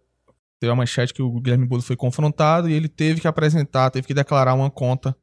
teve 0.58 0.70
uma 0.70 0.76
manchete 0.76 1.12
que 1.12 1.20
o 1.20 1.38
Guilherme 1.38 1.66
Boulos 1.66 1.86
foi 1.86 1.96
confrontado 1.96 2.66
e 2.66 2.72
ele 2.72 2.88
teve 2.88 3.20
que 3.20 3.28
apresentar, 3.28 3.90
teve 3.90 4.06
que 4.06 4.14
declarar 4.14 4.54
uma 4.54 4.70
conta 4.70 5.14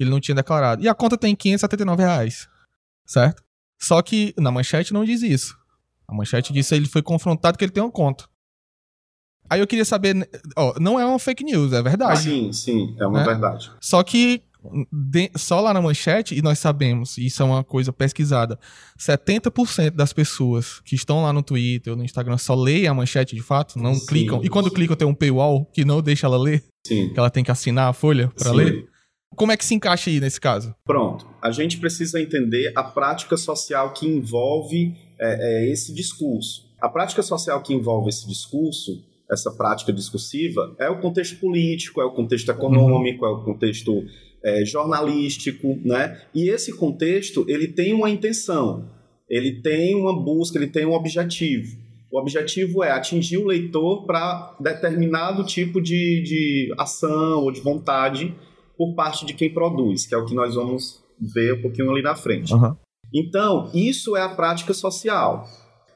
que 0.00 0.04
ele 0.04 0.10
não 0.10 0.18
tinha 0.18 0.34
declarado. 0.34 0.82
E 0.82 0.88
a 0.88 0.94
conta 0.94 1.14
tem 1.14 1.36
579 1.36 2.02
reais, 2.02 2.48
certo? 3.04 3.42
Só 3.78 4.00
que 4.00 4.32
na 4.38 4.50
manchete 4.50 4.94
não 4.94 5.04
diz 5.04 5.22
isso. 5.22 5.54
A 6.08 6.14
manchete 6.14 6.54
diz 6.54 6.70
que 6.70 6.74
ele 6.74 6.88
foi 6.88 7.02
confrontado 7.02 7.58
que 7.58 7.64
ele 7.66 7.70
tem 7.70 7.82
uma 7.82 7.92
conta. 7.92 8.24
Aí 9.50 9.60
eu 9.60 9.66
queria 9.66 9.84
saber, 9.84 10.26
ó, 10.56 10.74
não 10.80 10.98
é 10.98 11.04
uma 11.04 11.18
fake 11.18 11.44
news, 11.44 11.74
é 11.74 11.82
verdade. 11.82 12.22
Sim, 12.22 12.50
sim, 12.50 12.96
é 12.98 13.06
uma 13.06 13.18
né? 13.18 13.24
verdade. 13.26 13.70
Só 13.78 14.02
que 14.02 14.42
de, 14.90 15.30
só 15.36 15.60
lá 15.60 15.74
na 15.74 15.82
manchete, 15.82 16.34
e 16.34 16.40
nós 16.40 16.58
sabemos, 16.58 17.18
isso 17.18 17.42
é 17.42 17.44
uma 17.44 17.62
coisa 17.62 17.92
pesquisada, 17.92 18.58
70% 18.98 19.90
das 19.90 20.14
pessoas 20.14 20.80
que 20.82 20.94
estão 20.94 21.24
lá 21.24 21.32
no 21.32 21.42
Twitter 21.42 21.92
ou 21.92 21.96
no 21.98 22.04
Instagram 22.04 22.38
só 22.38 22.54
leem 22.54 22.86
a 22.86 22.94
manchete 22.94 23.36
de 23.36 23.42
fato, 23.42 23.78
não 23.78 23.94
sim, 23.94 24.06
clicam. 24.06 24.40
E 24.42 24.48
quando 24.48 24.70
clicam 24.70 24.96
tem 24.96 25.06
um 25.06 25.14
paywall 25.14 25.66
que 25.66 25.84
não 25.84 26.00
deixa 26.00 26.26
ela 26.26 26.38
ler, 26.38 26.64
sim. 26.86 27.12
que 27.12 27.18
ela 27.18 27.28
tem 27.28 27.44
que 27.44 27.50
assinar 27.50 27.90
a 27.90 27.92
folha 27.92 28.32
para 28.38 28.50
ler. 28.52 28.88
Como 29.40 29.52
é 29.52 29.56
que 29.56 29.64
se 29.64 29.74
encaixa 29.74 30.10
aí 30.10 30.20
nesse 30.20 30.38
caso? 30.38 30.74
Pronto. 30.84 31.26
A 31.40 31.50
gente 31.50 31.78
precisa 31.78 32.20
entender 32.20 32.74
a 32.76 32.84
prática 32.84 33.38
social 33.38 33.94
que 33.94 34.06
envolve 34.06 34.94
é, 35.18 35.64
é, 35.64 35.72
esse 35.72 35.94
discurso. 35.94 36.68
A 36.78 36.90
prática 36.90 37.22
social 37.22 37.62
que 37.62 37.72
envolve 37.72 38.10
esse 38.10 38.28
discurso, 38.28 39.02
essa 39.30 39.50
prática 39.50 39.94
discursiva, 39.94 40.76
é 40.78 40.90
o 40.90 41.00
contexto 41.00 41.40
político, 41.40 42.02
é 42.02 42.04
o 42.04 42.10
contexto 42.10 42.50
econômico, 42.50 43.24
uhum. 43.24 43.30
é 43.30 43.34
o 43.34 43.42
contexto 43.42 44.04
é, 44.44 44.62
jornalístico, 44.66 45.78
né? 45.82 46.20
E 46.34 46.50
esse 46.50 46.76
contexto, 46.76 47.42
ele 47.48 47.68
tem 47.68 47.94
uma 47.94 48.10
intenção, 48.10 48.90
ele 49.26 49.62
tem 49.62 49.94
uma 49.94 50.22
busca, 50.22 50.58
ele 50.58 50.66
tem 50.66 50.84
um 50.84 50.92
objetivo. 50.92 51.78
O 52.12 52.20
objetivo 52.20 52.84
é 52.84 52.90
atingir 52.90 53.38
o 53.38 53.46
leitor 53.46 54.04
para 54.04 54.54
determinado 54.60 55.44
tipo 55.44 55.80
de, 55.80 56.22
de 56.24 56.74
ação 56.76 57.44
ou 57.44 57.50
de 57.50 57.62
vontade 57.62 58.36
por 58.80 58.94
parte 58.94 59.26
de 59.26 59.34
quem 59.34 59.52
produz, 59.52 60.06
que 60.06 60.14
é 60.14 60.16
o 60.16 60.24
que 60.24 60.34
nós 60.34 60.54
vamos 60.54 61.04
ver 61.20 61.52
um 61.52 61.60
pouquinho 61.60 61.90
ali 61.90 62.00
na 62.00 62.14
frente. 62.14 62.54
Uhum. 62.54 62.74
Então, 63.12 63.70
isso 63.74 64.16
é 64.16 64.22
a 64.22 64.28
prática 64.30 64.72
social. 64.72 65.46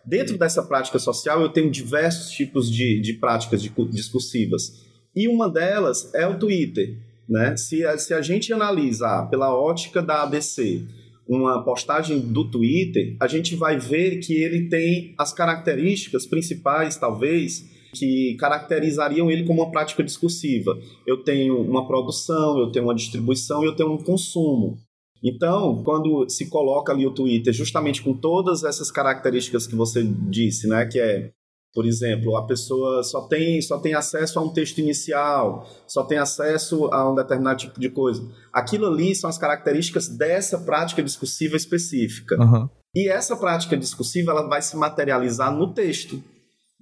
Dentro 0.05 0.37
dessa 0.37 0.63
prática 0.63 0.99
social, 0.99 1.41
eu 1.41 1.49
tenho 1.49 1.71
diversos 1.71 2.31
tipos 2.33 2.71
de, 2.71 3.01
de 3.01 3.15
práticas 3.15 3.63
discursivas. 3.63 4.85
E 5.17 5.27
uma 5.27 5.49
delas 5.49 6.13
é 6.15 6.27
o 6.27 6.39
Twitter. 6.39 6.99
Né? 7.27 7.57
Se, 7.57 7.87
a, 7.87 7.97
se 7.97 8.13
a 8.13 8.21
gente 8.21 8.53
analisar 8.53 9.31
pela 9.31 9.59
ótica 9.59 10.03
da 10.03 10.23
ABC 10.23 10.85
uma 11.27 11.65
postagem 11.65 12.21
do 12.21 12.51
Twitter, 12.51 13.17
a 13.19 13.27
gente 13.27 13.57
vai 13.57 13.79
ver 13.79 14.19
que 14.19 14.35
ele 14.35 14.69
tem 14.69 15.15
as 15.17 15.33
características 15.33 16.27
principais, 16.27 16.99
talvez, 16.99 17.65
que 17.95 18.37
caracterizariam 18.39 19.31
ele 19.31 19.45
como 19.45 19.63
uma 19.63 19.71
prática 19.71 20.03
discursiva. 20.03 20.77
Eu 21.07 21.23
tenho 21.23 21.61
uma 21.61 21.87
produção, 21.87 22.59
eu 22.59 22.71
tenho 22.71 22.87
uma 22.87 22.95
distribuição 22.95 23.63
e 23.63 23.67
eu 23.67 23.77
tenho 23.77 23.93
um 23.93 24.03
consumo. 24.03 24.77
Então, 25.23 25.83
quando 25.83 26.29
se 26.29 26.51
coloca 26.51 26.93
ali 26.93 27.07
o 27.07 27.15
Twitter 27.15 27.53
justamente 27.53 28.03
com 28.03 28.13
todas 28.13 28.65
essas 28.65 28.91
características 28.91 29.67
que 29.67 29.75
você 29.75 30.05
disse, 30.05 30.67
né, 30.67 30.85
que 30.85 30.99
é 30.99 31.31
por 31.75 31.87
exemplo, 31.87 32.37
a 32.37 32.47
pessoa 32.47 33.03
só 33.03 33.23
tem, 33.23 33.61
só 33.61 33.81
tem 33.81 33.95
acesso 33.95 34.39
a 34.39 34.43
um 34.43 34.53
texto 34.53 34.79
inicial, 34.79 35.69
só 35.89 36.05
tem 36.05 36.19
acesso 36.19 36.87
a 36.93 37.11
um 37.11 37.17
determinado 37.17 37.59
tipo 37.59 37.81
de 37.81 37.89
coisa. 37.89 38.25
Aquilo 38.53 38.87
ali 38.87 39.13
são 39.13 39.29
as 39.29 39.37
características 39.37 40.07
dessa 40.07 40.57
prática 40.57 41.03
discursiva 41.03 41.57
específica. 41.57 42.41
Uhum. 42.41 42.69
E 42.95 43.09
essa 43.09 43.37
prática 43.37 43.77
discursiva 43.77 44.31
ela 44.31 44.49
vai 44.49 44.63
se 44.63 44.77
materializar 44.77 45.53
no 45.53 45.75
texto. 45.75 46.23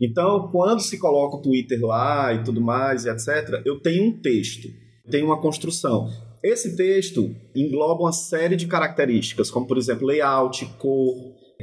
Então, 0.00 0.48
quando 0.50 0.81
se 0.81 0.98
coloca 0.98 1.37
o 1.37 1.42
Twitter 1.42 1.85
lá 1.85 2.33
e 2.35 2.42
tudo 2.42 2.61
mais, 2.61 3.05
e 3.05 3.11
etc., 3.11 3.62
eu 3.64 3.81
tenho 3.81 4.05
um 4.05 4.20
texto, 4.20 4.68
tenho 5.11 5.26
uma 5.26 5.40
construção. 5.40 6.09
Esse 6.42 6.76
texto 6.76 7.35
engloba 7.55 8.02
uma 8.02 8.12
série 8.12 8.57
de 8.57 8.66
características, 8.66 9.50
como, 9.50 9.66
por 9.66 9.78
exemplo, 9.78 10.07
layout, 10.07 10.66
cor, 10.78 11.14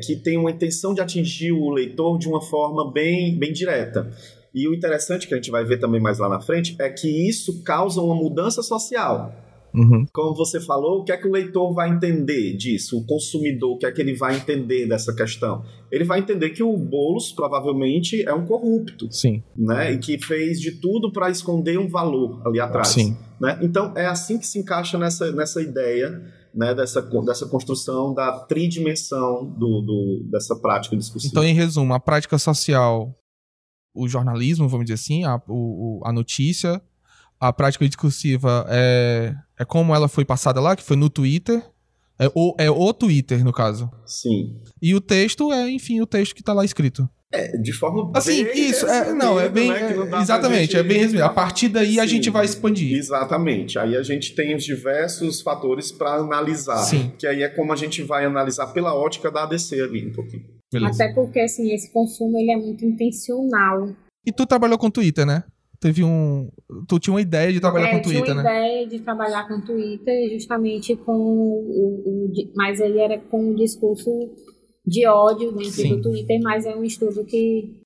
que 0.02 0.16
tem 0.16 0.38
uma 0.38 0.52
intenção 0.52 0.94
de 0.94 1.02
atingir 1.02 1.52
o 1.52 1.70
leitor 1.70 2.18
de 2.18 2.30
uma 2.30 2.42
forma 2.42 2.92
bem, 2.92 3.38
bem 3.38 3.52
direta. 3.52 4.10
E 4.54 4.68
o 4.68 4.74
interessante 4.74 5.28
que 5.28 5.34
a 5.34 5.38
gente 5.38 5.52
vai 5.52 5.66
ver 5.66 5.80
também 5.80 6.02
mais 6.02 6.18
lá 6.18 6.30
na 6.30 6.40
frente 6.40 6.76
é 6.80 6.90
que 6.90 7.28
isso 7.28 7.62
causa 7.64 8.02
uma 8.02 8.16
mudança 8.16 8.64
social. 8.64 9.34
Uhum. 9.74 10.06
Como 10.12 10.36
você 10.36 10.60
falou, 10.60 11.02
o 11.02 11.04
que 11.04 11.12
é 11.12 11.18
que 11.18 11.28
o 11.28 11.32
leitor 11.32 11.74
vai 11.74 11.90
entender 11.90 12.56
disso? 12.58 12.98
O 12.98 13.06
consumidor, 13.06 13.76
o 13.76 13.78
que 13.78 13.86
é 13.86 13.92
que 13.92 14.02
ele 14.02 14.16
vai 14.16 14.36
entender 14.36 14.88
dessa 14.88 15.14
questão? 15.14 15.64
Ele 15.92 16.04
vai 16.04 16.20
entender 16.20 16.50
que 16.50 16.64
o 16.64 16.78
Boulos 16.78 17.32
provavelmente 17.32 18.24
é 18.24 18.34
um 18.34 18.46
corrupto. 18.46 19.12
Sim. 19.12 19.44
Né? 19.56 19.94
E 19.94 19.98
que 19.98 20.18
fez 20.24 20.60
de 20.60 20.72
tudo 20.72 21.12
para 21.12 21.30
esconder 21.30 21.78
um 21.78 21.88
valor 21.88 22.42
ali 22.46 22.60
atrás. 22.60 22.90
Sim. 22.90 23.18
Né? 23.40 23.60
Então 23.62 23.94
é 23.96 24.06
assim 24.06 24.38
que 24.38 24.46
se 24.46 24.60
encaixa 24.60 24.98
nessa, 24.98 25.32
nessa 25.32 25.62
ideia 25.62 26.22
né, 26.54 26.74
dessa, 26.74 27.02
dessa 27.02 27.46
construção 27.48 28.14
da 28.14 28.40
tridimensão 28.40 29.46
do, 29.46 29.82
do, 29.82 30.28
dessa 30.32 30.56
prática 30.56 30.96
discursiva. 30.96 31.32
Então, 31.32 31.44
em 31.44 31.54
resumo, 31.54 31.94
a 31.94 32.00
prática 32.00 32.38
social, 32.38 33.16
o 33.94 34.08
jornalismo, 34.08 34.68
vamos 34.68 34.86
dizer 34.86 34.96
assim, 34.96 35.24
a, 35.24 35.42
o, 35.48 36.02
a 36.04 36.12
notícia, 36.12 36.82
a 37.40 37.54
prática 37.54 37.88
discursiva 37.88 38.66
é, 38.70 39.34
é 39.60 39.66
como 39.66 39.94
ela 39.96 40.08
foi 40.08 40.26
passada 40.26 40.60
lá, 40.60 40.76
que 40.76 40.84
foi 40.84 40.98
no 40.98 41.10
Twitter, 41.10 41.64
É 42.20 42.30
o, 42.36 42.54
é 42.58 42.70
o 42.70 42.94
Twitter, 42.94 43.44
no 43.46 43.54
caso. 43.54 43.90
Sim. 44.06 44.58
E 44.82 44.94
o 44.94 45.00
texto 45.00 45.54
é, 45.54 45.70
enfim, 45.70 46.02
o 46.02 46.06
texto 46.06 46.36
que 46.36 46.44
tá 46.44 46.52
lá 46.54 46.66
escrito. 46.66 47.08
É, 47.32 47.56
de 47.60 47.72
forma 47.72 48.12
Assim, 48.16 48.44
bem 48.44 48.70
isso, 48.72 48.88
é, 48.88 49.14
não, 49.14 49.40
é 49.40 49.44
resumida, 49.44 49.50
bem. 49.52 49.70
né, 49.70 49.94
não 49.94 50.20
exatamente, 50.22 50.62
gente- 50.74 50.78
é 50.78 50.84
bem 50.84 50.98
resumido. 50.98 51.24
A 51.24 51.30
partir 51.30 51.70
daí 51.70 52.00
a 52.00 52.04
Sim. 52.04 52.10
gente 52.10 52.30
vai 52.32 52.44
expandir. 52.44 52.98
Exatamente. 52.98 53.78
Aí 53.78 53.96
a 53.96 54.02
gente 54.04 54.34
tem 54.36 54.56
os 54.56 54.64
diversos 54.64 55.40
fatores 55.40 55.92
para 55.92 56.16
analisar. 56.16 56.78
Sim. 56.80 57.12
Que 57.20 57.28
aí 57.28 57.44
é 57.44 57.48
como 57.48 57.72
a 57.72 57.76
gente 57.76 58.02
vai 58.02 58.26
analisar 58.26 58.68
pela 58.74 58.96
ótica 58.96 59.30
da 59.32 59.44
ADC 59.44 59.80
ali 59.80 60.08
um 60.08 60.12
pouquinho. 60.12 60.44
Beleza. 60.74 61.04
Até 61.04 61.14
porque, 61.14 61.40
assim, 61.40 61.72
esse 61.72 61.92
consumo 61.94 62.36
ele 62.38 62.52
é 62.52 62.58
muito 62.58 62.84
intencional. 62.84 63.90
E 64.26 64.32
tu 64.32 64.46
trabalhou 64.46 64.78
com 64.78 64.90
Twitter, 64.90 65.26
né? 65.26 65.44
Teve 65.80 66.04
um. 66.04 66.50
Tu 66.88 67.00
tinha 67.00 67.14
uma 67.14 67.22
ideia 67.22 67.54
de 67.54 67.60
trabalhar 67.60 67.88
é, 67.88 67.92
com 67.92 67.98
eu 67.98 68.02
tinha 68.02 68.16
Twitter, 68.16 68.36
uma 68.36 68.44
né? 68.44 68.50
ideia 68.50 68.88
de 68.88 69.00
trabalhar 69.00 69.48
com 69.48 69.62
Twitter 69.62 70.30
justamente 70.30 70.96
com 70.96 71.14
o, 71.14 72.28
o 72.28 72.34
mas 72.56 72.82
aí 72.82 73.00
era 73.00 73.18
com 73.18 73.52
um 73.52 73.56
discurso 73.56 74.10
de 74.86 75.08
ódio 75.08 75.52
dentro 75.52 75.72
Sim. 75.72 75.96
do 75.96 76.02
Twitter, 76.02 76.40
mas 76.42 76.66
é 76.66 76.76
um 76.76 76.84
estudo 76.84 77.24
que 77.24 77.80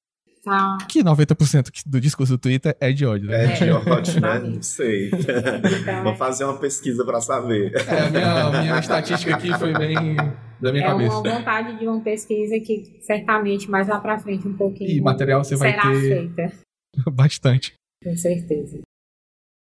tá 0.44 0.78
Que 0.90 1.04
90% 1.04 1.70
do 1.86 2.02
discurso 2.02 2.34
do 2.34 2.40
Twitter 2.40 2.76
é 2.80 2.92
de 2.92 3.06
ódio, 3.06 3.30
né? 3.30 3.46
É 3.46 3.48
de 3.54 3.64
É, 3.70 3.74
ódio, 3.74 4.20
né? 4.22 4.40
Não 4.40 4.62
sei. 4.62 5.10
Então, 5.10 6.04
Vou 6.04 6.16
fazer 6.16 6.46
uma 6.46 6.58
pesquisa 6.58 7.06
para 7.06 7.22
saber. 7.22 7.74
É, 7.76 8.00
a 8.00 8.10
minha, 8.10 8.44
a 8.44 8.62
minha 8.62 8.80
estatística 8.80 9.36
aqui 9.36 9.54
foi 9.54 9.74
bem 9.74 10.16
da 10.60 10.72
minha 10.72 10.84
é 10.86 10.88
cabeça. 10.88 11.20
uma 11.20 11.38
vontade 11.38 11.78
de 11.78 11.88
uma 11.88 12.00
pesquisa 12.02 12.60
que 12.60 12.98
certamente 13.02 13.70
mais 13.70 13.88
lá 13.88 14.00
pra 14.00 14.18
frente 14.18 14.48
um 14.48 14.56
pouquinho 14.56 14.90
E 14.90 15.02
material 15.02 15.44
você 15.44 15.56
vai 15.56 15.72
será 15.72 15.92
ter 15.92 16.00
feita, 16.02 16.52
bastante. 17.12 17.74
Com 18.04 18.16
certeza. 18.16 18.82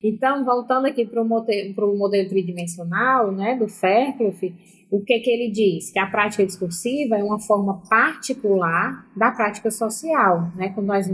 Então, 0.02 0.44
voltando 0.44 0.86
aqui 0.86 1.04
para 1.04 1.20
o 1.20 1.26
modelo, 1.26 1.96
modelo 1.96 2.28
tridimensional, 2.28 3.32
né, 3.32 3.56
do 3.56 3.66
Fairclough, 3.66 4.54
o 4.90 5.02
que 5.04 5.18
que 5.18 5.30
ele 5.30 5.50
diz? 5.50 5.90
Que 5.90 5.98
a 5.98 6.06
prática 6.06 6.46
discursiva 6.46 7.16
é 7.16 7.22
uma 7.22 7.40
forma 7.40 7.82
particular 7.90 9.06
da 9.16 9.30
prática 9.32 9.70
social, 9.70 10.50
né? 10.54 10.70
Quando 10.70 10.86
nós 10.86 11.06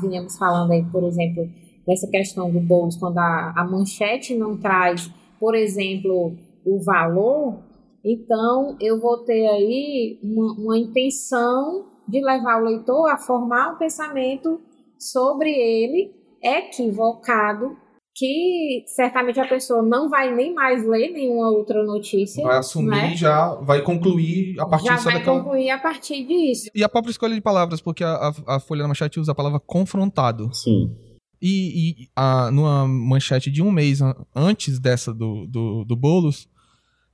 vinhamos 0.00 0.36
falando 0.36 0.72
aí, 0.72 0.84
por 0.90 1.04
exemplo, 1.04 1.48
dessa 1.86 2.06
questão 2.08 2.50
do 2.50 2.60
Boulos, 2.60 2.96
quando 2.96 3.18
a, 3.18 3.54
a 3.56 3.64
manchete 3.64 4.34
não 4.34 4.58
traz, 4.58 5.10
por 5.38 5.54
exemplo, 5.54 6.36
o 6.66 6.82
valor, 6.82 7.60
então 8.04 8.76
eu 8.80 9.00
vou 9.00 9.18
ter 9.18 9.46
aí 9.46 10.18
uma, 10.22 10.52
uma 10.52 10.78
intenção 10.78 11.86
de 12.06 12.20
levar 12.20 12.60
o 12.60 12.66
leitor 12.66 13.10
a 13.10 13.16
formar 13.16 13.74
um 13.74 13.78
pensamento 13.78 14.60
sobre 14.98 15.50
ele 15.50 16.23
equivocado 16.44 17.76
que 18.16 18.84
certamente 18.86 19.40
a 19.40 19.48
pessoa 19.48 19.82
não 19.82 20.08
vai 20.08 20.32
nem 20.32 20.54
mais 20.54 20.86
ler 20.86 21.10
nenhuma 21.10 21.50
outra 21.50 21.82
notícia. 21.82 22.44
Vai 22.44 22.58
assumir 22.58 22.90
né? 22.90 23.16
já, 23.16 23.54
vai 23.56 23.82
concluir 23.82 24.54
a 24.60 24.66
partir 24.66 24.86
Já 24.86 24.98
só 24.98 25.04
vai 25.10 25.14
daquela. 25.18 25.40
concluir 25.42 25.70
a 25.70 25.78
partir 25.78 26.24
disso. 26.24 26.70
E 26.72 26.84
a 26.84 26.88
própria 26.88 27.10
escolha 27.10 27.34
de 27.34 27.40
palavras, 27.40 27.80
porque 27.80 28.04
a, 28.04 28.14
a, 28.46 28.56
a 28.56 28.60
Folha 28.60 28.82
da 28.82 28.88
Manchete 28.88 29.18
usa 29.18 29.32
a 29.32 29.34
palavra 29.34 29.58
confrontado. 29.58 30.48
Sim. 30.54 30.94
E, 31.42 32.04
e 32.04 32.08
a, 32.14 32.52
numa 32.52 32.86
manchete 32.86 33.50
de 33.50 33.60
um 33.60 33.70
mês 33.72 34.00
an- 34.00 34.14
antes 34.34 34.78
dessa 34.78 35.12
do, 35.12 35.46
do, 35.48 35.84
do 35.84 35.96
Boulos, 35.96 36.48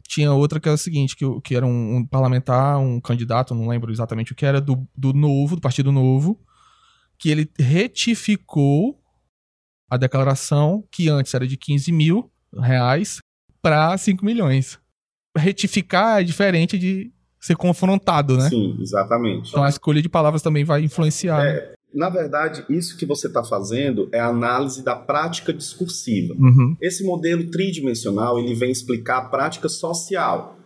tinha 0.07 0.33
outra 0.35 0.61
que 0.61 0.69
era 0.69 0.75
o 0.75 0.79
seguinte, 0.79 1.17
que, 1.17 1.25
que 1.41 1.57
era 1.57 1.65
um, 1.65 1.97
um 1.97 2.07
parlamentar, 2.07 2.79
um 2.79 3.01
candidato, 3.01 3.55
não 3.55 3.67
lembro 3.69 3.91
exatamente 3.91 4.33
o 4.33 4.35
que 4.35 4.45
era, 4.45 4.61
do, 4.61 4.87
do 4.95 5.15
Novo, 5.15 5.57
do 5.57 5.63
Partido 5.63 5.91
Novo, 5.91 6.39
que 7.19 7.31
ele 7.31 7.51
retificou 7.59 9.00
a 9.91 9.97
declaração 9.97 10.85
que 10.91 11.09
antes 11.09 11.35
era 11.35 11.47
de 11.47 11.57
15 11.57 11.91
mil 11.91 12.31
reais 12.55 13.19
para 13.61 13.97
5 13.99 14.25
milhões. 14.25 14.79
Retificar 15.37 16.21
é 16.21 16.25
diferente 16.25 16.79
de 16.79 17.13
ser 17.41 17.57
confrontado, 17.57 18.37
né? 18.37 18.49
Sim, 18.49 18.77
exatamente. 18.81 19.51
Então 19.51 19.65
a 19.65 19.69
escolha 19.69 20.01
de 20.01 20.09
palavras 20.09 20.43
também 20.43 20.65
vai 20.65 20.83
influenciar. 20.83 21.45
É, 21.45 21.75
na 21.93 22.09
verdade, 22.09 22.65
isso 22.69 22.97
que 22.97 23.07
você 23.07 23.27
está 23.27 23.43
fazendo 23.43 24.09
é 24.13 24.21
a 24.21 24.29
análise 24.29 24.85
da 24.85 24.95
prática 24.95 25.53
discursiva. 25.53 26.35
Uhum. 26.35 26.77
Esse 26.81 27.05
modelo 27.05 27.51
tridimensional 27.51 28.39
ele 28.39 28.55
vem 28.55 28.71
explicar 28.71 29.19
a 29.19 29.29
prática 29.29 29.69
social, 29.69 30.57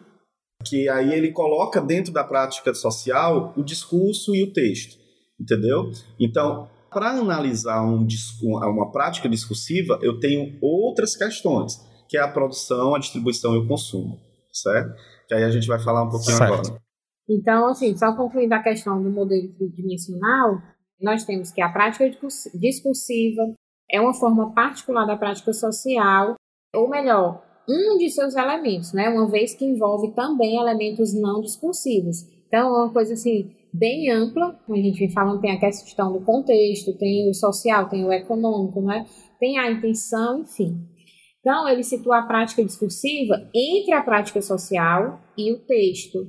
que 0.64 0.88
aí 0.88 1.12
ele 1.14 1.30
coloca 1.30 1.80
dentro 1.80 2.12
da 2.12 2.24
prática 2.24 2.74
social 2.74 3.54
o 3.56 3.62
discurso 3.62 4.34
e 4.34 4.42
o 4.42 4.52
texto, 4.52 4.98
entendeu? 5.40 5.90
Então, 6.18 6.68
para 6.94 7.10
analisar 7.10 7.84
um, 7.84 8.06
uma 8.42 8.90
prática 8.90 9.28
discursiva, 9.28 9.98
eu 10.00 10.18
tenho 10.18 10.56
outras 10.62 11.16
questões, 11.16 11.78
que 12.08 12.16
é 12.16 12.20
a 12.20 12.28
produção, 12.28 12.94
a 12.94 12.98
distribuição 12.98 13.54
e 13.54 13.58
o 13.58 13.68
consumo, 13.68 14.18
certo? 14.52 14.94
Que 15.28 15.34
aí 15.34 15.44
a 15.44 15.50
gente 15.50 15.66
vai 15.66 15.78
falar 15.78 16.04
um 16.04 16.08
pouquinho 16.08 16.36
Certo. 16.36 16.54
agora. 16.54 16.82
Então, 17.28 17.66
assim, 17.66 17.96
só 17.96 18.14
concluindo 18.14 18.54
a 18.54 18.62
questão 18.62 19.02
do 19.02 19.10
modelo 19.10 19.52
tridimensional, 19.54 20.62
nós 21.00 21.24
temos 21.24 21.50
que 21.50 21.60
a 21.60 21.68
prática 21.68 22.08
discurs- 22.08 22.50
discursiva 22.54 23.42
é 23.90 24.00
uma 24.00 24.14
forma 24.14 24.54
particular 24.54 25.06
da 25.06 25.16
prática 25.16 25.52
social, 25.52 26.36
ou 26.74 26.88
melhor, 26.88 27.42
um 27.68 27.98
de 27.98 28.10
seus 28.10 28.34
elementos, 28.34 28.92
né? 28.92 29.08
Uma 29.08 29.26
vez 29.28 29.54
que 29.54 29.64
envolve 29.64 30.14
também 30.14 30.56
elementos 30.56 31.14
não 31.14 31.40
discursivos. 31.40 32.22
Então, 32.46 32.68
é 32.76 32.84
uma 32.84 32.92
coisa 32.92 33.14
assim 33.14 33.50
bem 33.74 34.08
ampla, 34.10 34.52
como 34.64 34.78
a 34.78 34.80
gente 34.80 35.00
vem 35.00 35.10
falando, 35.10 35.40
tem 35.40 35.50
a 35.50 35.58
questão 35.58 36.12
do 36.12 36.24
contexto, 36.24 36.96
tem 36.96 37.28
o 37.28 37.34
social, 37.34 37.88
tem 37.88 38.04
o 38.04 38.12
econômico, 38.12 38.80
né? 38.80 39.04
Tem 39.40 39.58
a 39.58 39.70
intenção, 39.70 40.42
enfim. 40.42 40.78
Então, 41.40 41.68
ele 41.68 41.82
situa 41.82 42.20
a 42.20 42.26
prática 42.26 42.64
discursiva 42.64 43.34
entre 43.54 43.92
a 43.92 44.02
prática 44.02 44.40
social 44.40 45.20
e 45.36 45.52
o 45.52 45.58
texto, 45.66 46.26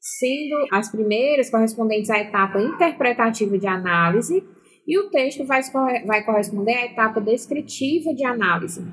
sendo 0.00 0.56
as 0.72 0.90
primeiras 0.90 1.50
correspondentes 1.50 2.10
à 2.10 2.18
etapa 2.18 2.60
interpretativa 2.60 3.58
de 3.58 3.66
análise 3.66 4.42
e 4.86 4.98
o 4.98 5.10
texto 5.10 5.44
vai, 5.44 5.60
vai 6.04 6.24
corresponder 6.24 6.74
à 6.74 6.86
etapa 6.86 7.20
descritiva 7.20 8.14
de 8.14 8.24
análise. 8.24 8.84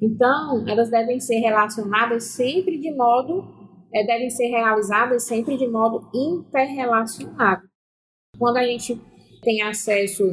Então, 0.00 0.64
elas 0.68 0.90
devem 0.90 1.18
ser 1.18 1.40
relacionadas 1.40 2.24
sempre 2.24 2.78
de 2.78 2.94
modo, 2.94 3.57
eh, 3.92 4.04
devem 4.04 4.30
ser 4.30 4.48
realizadas 4.48 5.26
sempre 5.26 5.56
de 5.56 5.66
modo 5.66 6.08
interrelacionado. 6.14 7.62
Quando 8.38 8.58
a 8.58 8.64
gente 8.64 9.00
tem 9.42 9.62
acesso 9.62 10.24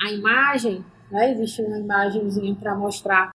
à 0.00 0.10
imagem, 0.10 0.84
né, 1.10 1.32
existe 1.32 1.62
uma 1.62 1.78
imagenzinha 1.78 2.54
para 2.54 2.76
mostrar 2.76 3.30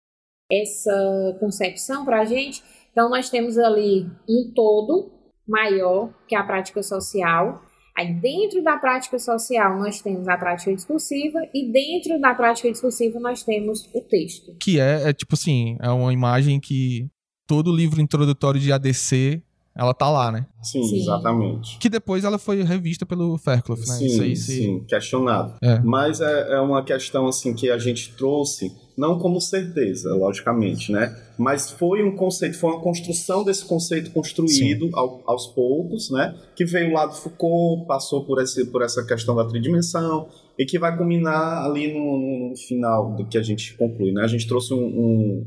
essa 0.50 1.36
concepção 1.40 2.04
para 2.04 2.20
a 2.20 2.24
gente. 2.24 2.62
Então, 2.90 3.10
nós 3.10 3.28
temos 3.28 3.58
ali 3.58 4.06
um 4.28 4.52
todo 4.54 5.10
maior, 5.46 6.12
que 6.26 6.34
é 6.34 6.38
a 6.38 6.44
prática 6.44 6.82
social. 6.82 7.62
Aí, 7.96 8.12
dentro 8.14 8.62
da 8.62 8.76
prática 8.76 9.18
social, 9.18 9.78
nós 9.78 10.00
temos 10.00 10.28
a 10.28 10.36
prática 10.36 10.74
discursiva, 10.74 11.40
e 11.54 11.70
dentro 11.70 12.20
da 12.20 12.34
prática 12.34 12.70
discursiva, 12.70 13.18
nós 13.18 13.42
temos 13.42 13.88
o 13.94 14.00
texto. 14.00 14.56
Que 14.62 14.78
é, 14.80 15.08
é 15.08 15.12
tipo 15.12 15.34
assim, 15.34 15.76
é 15.80 15.90
uma 15.90 16.12
imagem 16.12 16.60
que 16.60 17.08
todo 17.46 17.74
livro 17.74 18.00
introdutório 18.00 18.60
de 18.60 18.72
ADC, 18.72 19.42
ela 19.76 19.92
tá 19.94 20.08
lá, 20.10 20.32
né? 20.32 20.46
Sim, 20.62 20.82
Sim. 20.82 20.96
exatamente. 21.02 21.78
Que 21.78 21.88
depois 21.88 22.24
ela 22.24 22.38
foi 22.38 22.62
revista 22.62 23.04
pelo 23.04 23.36
Fairclough, 23.38 23.78
né? 23.78 23.84
Sim, 23.84 24.06
Isso 24.06 24.22
aí 24.22 24.36
se... 24.36 24.56
sim, 24.62 24.84
questionado. 24.88 25.54
É. 25.62 25.78
Mas 25.80 26.20
é, 26.20 26.54
é 26.54 26.60
uma 26.60 26.82
questão 26.82 27.26
assim 27.28 27.54
que 27.54 27.70
a 27.70 27.78
gente 27.78 28.12
trouxe, 28.16 28.72
não 28.96 29.18
como 29.18 29.40
certeza, 29.40 30.14
logicamente, 30.14 30.90
né? 30.90 31.14
Mas 31.38 31.70
foi 31.70 32.02
um 32.02 32.16
conceito, 32.16 32.56
foi 32.58 32.70
uma 32.72 32.80
construção 32.80 33.44
desse 33.44 33.64
conceito 33.64 34.10
construído 34.10 34.88
ao- 34.94 35.22
aos 35.26 35.46
poucos, 35.48 36.10
né? 36.10 36.34
Que 36.56 36.64
veio 36.64 36.92
lá 36.94 37.04
do 37.06 37.14
Foucault, 37.14 37.86
passou 37.86 38.24
por, 38.24 38.40
esse, 38.42 38.64
por 38.66 38.82
essa 38.82 39.04
questão 39.04 39.36
da 39.36 39.44
tridimensão 39.44 40.26
e 40.58 40.64
que 40.64 40.78
vai 40.78 40.96
culminar 40.96 41.64
ali 41.66 41.92
no, 41.92 42.48
no 42.50 42.56
final 42.56 43.14
do 43.14 43.26
que 43.26 43.36
a 43.36 43.42
gente 43.42 43.74
conclui, 43.76 44.10
né? 44.12 44.22
A 44.22 44.26
gente 44.26 44.46
trouxe 44.48 44.72
um, 44.72 44.78
um- 44.78 45.46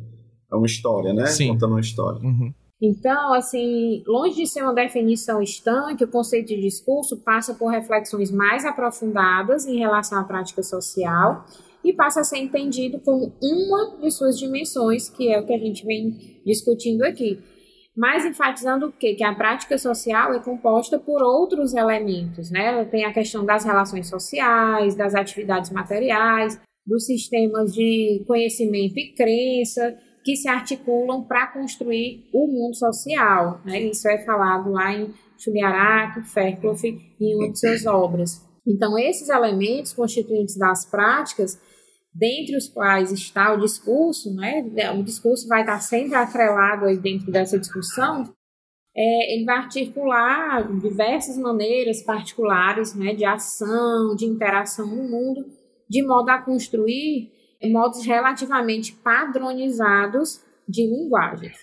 uma 0.54 0.65
história, 0.68 1.13
né? 1.13 1.26
Sim. 1.28 1.50
Contando 1.50 1.72
uma 1.72 1.80
história. 1.82 2.20
Uhum. 2.24 2.54
Então, 2.82 3.34
assim, 3.34 4.04
longe 4.08 4.36
de 4.36 4.48
ser 4.48 4.63
uma 4.63 4.74
definição 4.74 5.42
estanque, 5.42 6.06
o 6.06 6.08
conceito 6.08 6.48
de 6.48 6.62
discurso 6.62 7.18
passa 7.18 7.54
por 7.54 7.68
reflexões 7.68 8.32
mais 8.32 8.63
aprofundadas 8.63 9.65
em 9.65 9.78
relação 9.78 10.18
à 10.18 10.24
prática 10.24 10.63
social 10.63 11.46
e 11.84 11.94
passa 11.94 12.22
a 12.22 12.24
ser 12.24 12.38
entendido 12.38 13.00
como 13.00 13.34
uma 13.42 13.98
de 14.02 14.10
suas 14.12 14.38
dimensões, 14.38 15.10
que 15.10 15.32
é 15.32 15.39
o 15.39 15.46
que 15.46 15.54
a 15.54 15.58
gente 15.58 15.86
vem 15.86 16.42
discutindo 16.46 17.04
aqui. 17.04 17.39
Mas 17.96 18.26
enfatizando 18.26 18.88
o 18.88 18.92
quê? 18.94 19.13
Que 19.13 19.26
a 19.26 19.36
prática 19.36 19.78
social 19.78 20.34
é 20.34 20.39
composta 20.39 20.98
por 20.98 21.22
outros 21.22 21.74
elementos, 21.74 22.50
né? 22.50 22.68
Ela 22.68 22.86
tem 22.86 23.04
a 23.04 23.12
questão 23.12 23.44
das 23.46 23.65
relações 23.65 24.08
sociais, 24.08 24.96
das 24.96 25.13
atividades 25.13 25.70
materiais, 25.70 26.58
dos 26.86 27.06
sistemas 27.06 27.74
de 27.74 28.24
conhecimento 28.26 28.98
e 28.98 29.13
crença, 29.13 29.98
que 30.24 30.36
se 30.36 30.48
articulam 30.48 31.24
para 31.24 31.48
construir 31.48 32.30
o 32.34 32.48
mundo 32.48 32.76
social. 32.76 33.62
Né? 33.66 33.82
Isso 33.82 34.08
é 34.08 34.18
falado 34.20 34.72
lá 34.72 34.94
em 34.94 35.14
Chuliarak, 35.38 36.22
Fairclough 36.24 36.80
e 36.84 37.00
em 37.20 37.36
uma 37.36 37.52
de 37.52 37.60
suas 37.60 37.86
obras. 37.86 38.46
Então, 38.68 38.98
esses 38.98 39.30
elementos 39.30 39.94
constituintes 39.94 40.58
das 40.58 40.86
práticas, 40.86 41.60
dentre 42.14 42.56
os 42.56 42.68
quais 42.68 43.12
está 43.12 43.54
o 43.54 43.60
discurso, 43.60 44.34
né? 44.36 44.64
o 44.98 45.04
discurso 45.04 45.48
vai 45.48 45.62
estar 45.62 45.80
sempre 45.80 46.16
atrelado 46.16 46.86
aí 46.86 46.98
dentro 46.98 47.32
dessa 47.32 47.58
discussão, 47.58 48.32
é, 48.96 49.34
ele 49.34 49.46
vai 49.46 49.58
articular 49.58 50.68
diversas 50.80 51.38
maneiras 51.38 52.02
particulares 52.04 52.94
né, 52.94 53.14
de 53.14 53.24
ação, 53.24 54.16
de 54.16 54.26
interação 54.26 54.88
no 54.88 55.10
mundo, 55.10 55.46
de 55.90 56.06
modo 56.06 56.30
a 56.30 56.42
construir 56.42 57.32
modos 57.67 58.06
relativamente 58.06 58.93
padronizados 58.93 60.41
de 60.67 60.86
linguagens. 60.86 61.58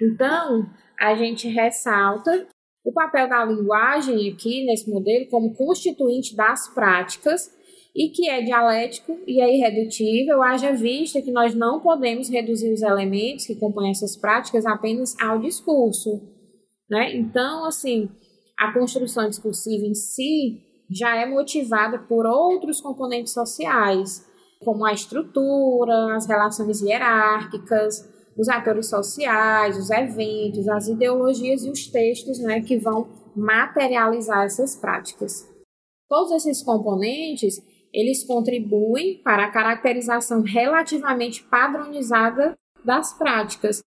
Então, 0.00 0.68
a 1.00 1.14
gente 1.14 1.48
ressalta 1.48 2.46
o 2.84 2.92
papel 2.92 3.28
da 3.28 3.44
linguagem 3.44 4.30
aqui 4.30 4.64
nesse 4.64 4.88
modelo 4.88 5.26
como 5.28 5.54
constituinte 5.54 6.36
das 6.36 6.68
práticas 6.68 7.50
e 7.94 8.10
que 8.10 8.28
é 8.28 8.42
dialético 8.42 9.18
e 9.26 9.40
é 9.40 9.56
irredutível, 9.56 10.42
haja 10.42 10.72
vista 10.72 11.22
que 11.22 11.32
nós 11.32 11.54
não 11.54 11.80
podemos 11.80 12.28
reduzir 12.28 12.70
os 12.70 12.82
elementos 12.82 13.46
que 13.46 13.56
compõem 13.56 13.90
essas 13.90 14.14
práticas 14.14 14.66
apenas 14.66 15.18
ao 15.18 15.40
discurso. 15.40 16.20
Né? 16.90 17.16
Então, 17.16 17.64
assim, 17.64 18.10
a 18.58 18.72
construção 18.72 19.28
discursiva 19.28 19.86
em 19.86 19.94
si 19.94 20.60
já 20.90 21.16
é 21.16 21.26
motivada 21.26 21.98
por 21.98 22.26
outros 22.26 22.80
componentes 22.82 23.32
sociais, 23.32 24.25
como 24.64 24.84
a 24.84 24.92
estrutura, 24.92 26.14
as 26.14 26.26
relações 26.26 26.80
hierárquicas, 26.80 28.08
os 28.36 28.48
atores 28.48 28.88
sociais, 28.88 29.78
os 29.78 29.90
eventos, 29.90 30.68
as 30.68 30.88
ideologias 30.88 31.64
e 31.64 31.70
os 31.70 31.86
textos 31.86 32.38
né, 32.38 32.60
que 32.60 32.76
vão 32.76 33.08
materializar 33.34 34.44
essas 34.44 34.76
práticas. 34.76 35.48
Todos 36.08 36.32
esses 36.32 36.62
componentes 36.62 37.60
eles 37.92 38.24
contribuem 38.24 39.22
para 39.22 39.46
a 39.46 39.50
caracterização 39.50 40.42
relativamente 40.42 41.42
padronizada 41.44 42.54
das 42.84 43.16
práticas, 43.16 43.82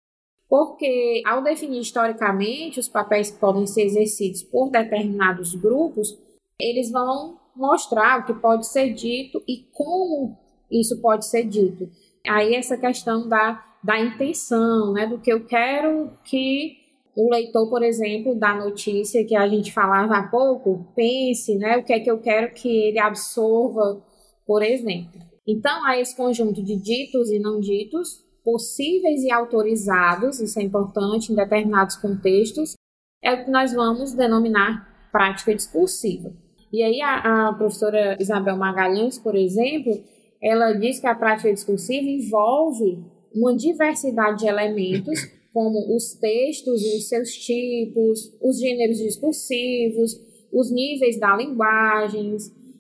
porque 0.48 1.22
ao 1.26 1.44
definir 1.44 1.82
historicamente 1.82 2.80
os 2.80 2.88
papéis 2.88 3.30
que 3.30 3.40
podem 3.40 3.68
ser 3.68 3.84
exercidos 3.84 4.44
por 4.44 4.70
determinados 4.70 5.54
grupos, 5.56 6.18
eles 6.60 6.90
vão 6.90 7.38
mostrar 7.54 8.22
o 8.22 8.26
que 8.26 8.34
pode 8.34 8.68
ser 8.68 8.94
dito 8.94 9.44
e 9.48 9.68
como 9.74 10.38
isso 10.72 11.00
pode 11.02 11.26
ser 11.28 11.44
dito. 11.44 11.90
Aí 12.28 12.56
essa 12.56 12.78
questão 12.78 13.28
da, 13.28 13.64
da 13.84 14.00
intenção, 14.00 14.94
né, 14.94 15.08
do 15.08 15.20
que 15.20 15.32
eu 15.32 15.46
quero 15.46 16.12
que 16.24 16.78
o 17.16 17.32
leitor, 17.32 17.70
por 17.70 17.82
exemplo, 17.82 18.36
da 18.36 18.54
notícia 18.54 19.26
que 19.26 19.36
a 19.36 19.48
gente 19.48 19.74
falava 19.74 20.18
há 20.18 20.28
pouco, 20.28 20.86
pense, 20.96 21.56
né, 21.56 21.78
o 21.78 21.84
que 21.84 21.94
é 21.94 22.00
que 22.00 22.12
eu 22.12 22.20
quero 22.20 22.54
que 22.54 22.70
ele 22.70 23.00
absorva, 23.00 24.04
por 24.46 24.62
exemplo. 24.62 25.20
Então, 25.48 25.84
há 25.86 25.98
esse 25.98 26.16
conjunto 26.16 26.62
de 26.62 26.76
ditos 26.76 27.32
e 27.32 27.40
não 27.40 27.60
ditos, 27.60 28.24
possíveis 28.44 29.24
e 29.24 29.32
autorizados, 29.32 30.40
isso 30.40 30.60
é 30.60 30.64
importante 30.64 31.32
em 31.32 31.36
determinados 31.36 31.96
contextos, 31.96 32.76
é 33.24 33.34
o 33.34 33.46
que 33.46 33.52
nós 33.52 33.74
vamos 33.74 34.14
denominar 34.14 35.10
prática 35.12 35.56
discursiva. 35.56 36.32
E 36.72 36.84
aí 36.84 37.02
a, 37.02 37.50
a 37.50 37.54
professora 37.54 38.18
Isabel 38.20 38.58
Magalhães, 38.58 39.18
por 39.18 39.36
exemplo, 39.36 40.04
ela 40.42 40.74
diz 40.74 41.00
que 41.00 41.08
a 41.08 41.16
prática 41.16 41.54
discursiva 41.54 42.08
envolve 42.08 43.04
uma 43.34 43.56
diversidade 43.56 44.40
de 44.40 44.48
elementos 44.48 45.20
como 45.54 45.96
os 45.96 46.14
textos 46.14 46.84
e 46.84 46.98
os 46.98 47.10
seus 47.10 47.32
tipos, 47.34 48.32
os 48.42 48.60
gêneros 48.60 48.98
discursivos, 49.00 50.20
os 50.52 50.72
níveis 50.72 51.20
da 51.20 51.36
linguagem, 51.36 52.38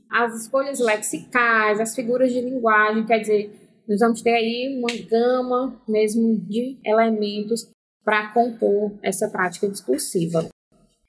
as 0.09 0.41
escolhas 0.41 0.79
lexicais, 0.79 1.79
as 1.79 1.95
figuras 1.95 2.31
de 2.31 2.39
linguagem, 2.39 3.05
quer 3.05 3.19
dizer, 3.19 3.51
nós 3.87 3.99
vamos 3.99 4.21
ter 4.21 4.33
aí 4.33 4.77
uma 4.77 5.09
gama 5.09 5.81
mesmo 5.87 6.37
de 6.37 6.77
elementos 6.85 7.67
para 8.03 8.31
compor 8.31 8.91
essa 9.01 9.27
prática 9.27 9.67
discursiva. 9.67 10.47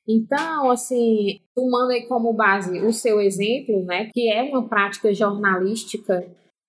Então, 0.08 0.70
assim, 0.70 1.38
tomando 1.54 1.90
aí 1.90 2.06
como 2.06 2.32
base 2.32 2.80
o 2.80 2.92
seu 2.92 3.20
exemplo, 3.20 3.84
né, 3.84 4.08
que 4.14 4.32
é 4.32 4.42
uma 4.42 4.66
prática 4.66 5.12
jornalística 5.12 6.26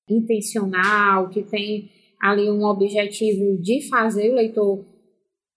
intencional, 0.09 1.29
que 1.29 1.41
tem 1.41 1.89
ali 2.21 2.51
um 2.51 2.65
objetivo 2.65 3.57
de 3.61 3.87
fazer 3.87 4.29
o 4.29 4.35
leitor 4.35 4.83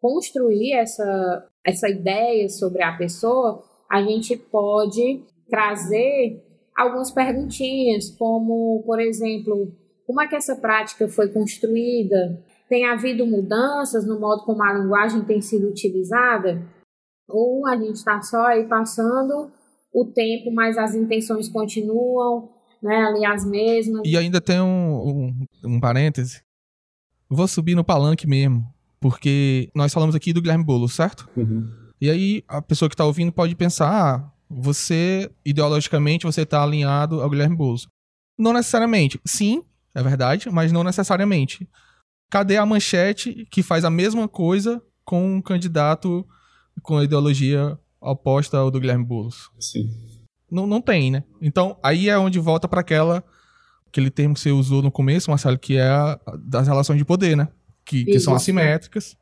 construir 0.00 0.74
essa, 0.74 1.48
essa 1.66 1.88
ideia 1.88 2.48
sobre 2.48 2.84
a 2.84 2.96
pessoa, 2.96 3.64
a 3.90 4.00
gente 4.00 4.36
pode 4.36 5.24
trazer 5.48 6.40
algumas 6.76 7.10
perguntinhas, 7.10 8.10
como, 8.10 8.82
por 8.86 9.00
exemplo, 9.00 9.74
como 10.06 10.20
é 10.20 10.28
que 10.28 10.36
essa 10.36 10.54
prática 10.54 11.08
foi 11.08 11.28
construída? 11.28 12.40
Tem 12.68 12.86
havido 12.86 13.26
mudanças 13.26 14.06
no 14.06 14.20
modo 14.20 14.44
como 14.44 14.62
a 14.62 14.72
linguagem 14.72 15.24
tem 15.24 15.40
sido 15.40 15.68
utilizada? 15.68 16.62
Ou 17.28 17.66
a 17.66 17.76
gente 17.76 17.96
está 17.96 18.20
só 18.20 18.46
aí 18.46 18.66
passando 18.66 19.50
o 19.92 20.04
tempo, 20.06 20.52
mas 20.52 20.76
as 20.78 20.94
intenções 20.94 21.48
continuam 21.48 22.50
né, 22.82 22.96
ali 22.96 23.24
as 23.24 23.44
mesmas? 23.44 24.02
E 24.04 24.16
ainda 24.16 24.40
tem 24.40 24.60
um, 24.60 24.66
um, 24.94 25.46
um 25.64 25.80
parêntese. 25.80 26.42
Vou 27.28 27.46
subir 27.46 27.74
no 27.74 27.84
palanque 27.84 28.26
mesmo. 28.26 28.66
Porque 29.00 29.68
nós 29.74 29.92
falamos 29.92 30.14
aqui 30.14 30.32
do 30.32 30.40
Guilherme 30.40 30.64
Boulos, 30.64 30.94
certo? 30.94 31.28
Uhum. 31.36 31.68
E 32.00 32.08
aí 32.08 32.44
a 32.46 32.62
pessoa 32.62 32.88
que 32.88 32.94
está 32.94 33.04
ouvindo 33.04 33.32
pode 33.32 33.54
pensar, 33.56 33.88
ah, 33.88 34.32
você, 34.48 35.30
ideologicamente, 35.44 36.24
você 36.24 36.42
está 36.42 36.62
alinhado 36.62 37.20
ao 37.20 37.28
Guilherme 37.28 37.56
Boulos. 37.56 37.88
Não 38.38 38.52
necessariamente. 38.52 39.20
Sim, 39.24 39.64
é 39.94 40.02
verdade, 40.02 40.50
mas 40.50 40.70
não 40.70 40.84
necessariamente. 40.84 41.68
Cadê 42.30 42.56
a 42.56 42.66
manchete 42.66 43.46
que 43.50 43.62
faz 43.62 43.84
a 43.84 43.90
mesma 43.90 44.28
coisa 44.28 44.80
com 45.04 45.36
um 45.36 45.42
candidato 45.42 46.26
com 46.82 46.98
a 46.98 47.04
ideologia 47.04 47.78
oposta 48.00 48.56
ao 48.56 48.70
do 48.70 48.80
Guilherme 48.80 49.04
Boulos? 49.04 49.50
Sim. 49.58 49.90
Não, 50.50 50.66
não 50.66 50.80
tem, 50.80 51.10
né? 51.10 51.24
Então, 51.40 51.76
aí 51.82 52.08
é 52.08 52.18
onde 52.18 52.38
volta 52.38 52.68
para 52.68 52.80
aquela 52.80 53.24
aquele 53.86 54.10
termo 54.10 54.34
que 54.34 54.40
você 54.40 54.50
usou 54.50 54.80
no 54.80 54.90
começo, 54.90 55.30
Marcelo, 55.30 55.58
que 55.58 55.76
é 55.76 55.82
a, 55.82 56.18
das 56.38 56.66
relações 56.66 56.96
de 56.96 57.04
poder, 57.04 57.36
né? 57.36 57.48
que, 57.84 58.04
que 58.04 58.20
são 58.20 58.34
assimétricas. 58.34 59.16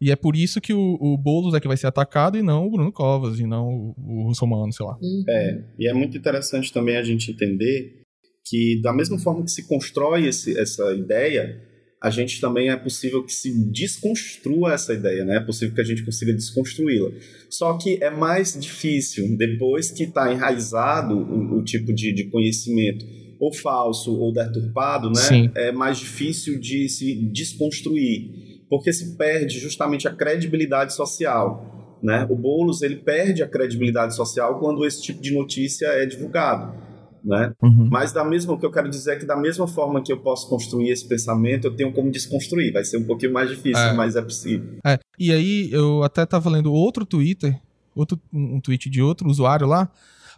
E 0.00 0.10
é 0.10 0.16
por 0.16 0.34
isso 0.34 0.60
que 0.60 0.72
o, 0.72 0.96
o 0.98 1.16
Boulos 1.18 1.54
é 1.54 1.60
que 1.60 1.68
vai 1.68 1.76
ser 1.76 1.86
atacado 1.86 2.38
e 2.38 2.42
não 2.42 2.66
o 2.66 2.70
Bruno 2.70 2.90
Covas, 2.90 3.38
e 3.38 3.46
não 3.46 3.68
o, 3.68 3.94
o 3.98 4.22
Russomano, 4.28 4.72
sei 4.72 4.86
lá. 4.86 4.96
Uhum. 5.00 5.24
É, 5.28 5.64
e 5.78 5.88
é 5.88 5.92
muito 5.92 6.16
interessante 6.16 6.72
também 6.72 6.96
a 6.96 7.02
gente 7.02 7.30
entender 7.30 8.00
que, 8.46 8.80
da 8.82 8.94
mesma 8.94 9.18
forma 9.18 9.44
que 9.44 9.50
se 9.50 9.68
constrói 9.68 10.26
esse, 10.26 10.58
essa 10.58 10.94
ideia, 10.94 11.60
a 12.02 12.08
gente 12.08 12.40
também 12.40 12.70
é 12.70 12.76
possível 12.76 13.22
que 13.22 13.32
se 13.32 13.52
desconstrua 13.70 14.72
essa 14.72 14.94
ideia, 14.94 15.22
né? 15.22 15.36
É 15.36 15.40
possível 15.40 15.74
que 15.74 15.82
a 15.82 15.84
gente 15.84 16.02
consiga 16.02 16.32
desconstruí-la. 16.32 17.10
Só 17.50 17.76
que 17.76 18.02
é 18.02 18.08
mais 18.08 18.58
difícil, 18.58 19.36
depois 19.36 19.90
que 19.90 20.04
está 20.04 20.32
enraizado 20.32 21.14
o, 21.14 21.58
o 21.58 21.64
tipo 21.64 21.92
de, 21.92 22.12
de 22.12 22.24
conhecimento 22.24 23.04
ou 23.38 23.52
falso 23.52 24.14
ou 24.18 24.32
deturpado, 24.32 25.08
né? 25.08 25.20
Sim. 25.20 25.50
É 25.54 25.70
mais 25.72 25.98
difícil 25.98 26.58
de 26.58 26.88
se 26.88 27.14
desconstruir, 27.14 28.62
porque 28.70 28.92
se 28.92 29.16
perde 29.16 29.58
justamente 29.58 30.08
a 30.08 30.10
credibilidade 30.10 30.94
social, 30.94 31.98
né? 32.02 32.26
O 32.30 32.34
Boulos 32.34 32.80
ele 32.80 32.96
perde 32.96 33.42
a 33.42 33.48
credibilidade 33.48 34.16
social 34.16 34.58
quando 34.58 34.86
esse 34.86 35.02
tipo 35.02 35.20
de 35.20 35.32
notícia 35.32 35.86
é 35.86 36.06
divulgado. 36.06 36.89
Né? 37.24 37.52
Uhum. 37.62 37.88
Mas 37.90 38.12
da 38.12 38.24
mesma, 38.24 38.54
o 38.54 38.58
que 38.58 38.64
eu 38.64 38.70
quero 38.70 38.88
dizer 38.88 39.12
é 39.12 39.16
que 39.16 39.26
da 39.26 39.36
mesma 39.36 39.66
forma 39.68 40.02
que 40.02 40.12
eu 40.12 40.18
posso 40.20 40.48
construir 40.48 40.90
esse 40.90 41.06
pensamento, 41.06 41.66
eu 41.66 41.76
tenho 41.76 41.92
como 41.92 42.10
desconstruir. 42.10 42.72
Vai 42.72 42.84
ser 42.84 42.96
um 42.96 43.04
pouquinho 43.04 43.32
mais 43.32 43.48
difícil, 43.50 43.82
É. 43.82 43.92
mas 43.92 44.16
é 44.16 44.22
possível. 44.22 44.78
É, 44.84 44.98
e 45.18 45.32
aí 45.32 45.70
eu 45.72 46.02
até 46.02 46.24
tava 46.24 46.48
lendo 46.48 46.72
outro 46.72 47.04
Twitter, 47.04 47.60
outro, 47.94 48.18
um 48.32 48.60
tweet 48.60 48.88
de 48.88 49.02
outro 49.02 49.28
usuário 49.28 49.66
lá, 49.66 49.90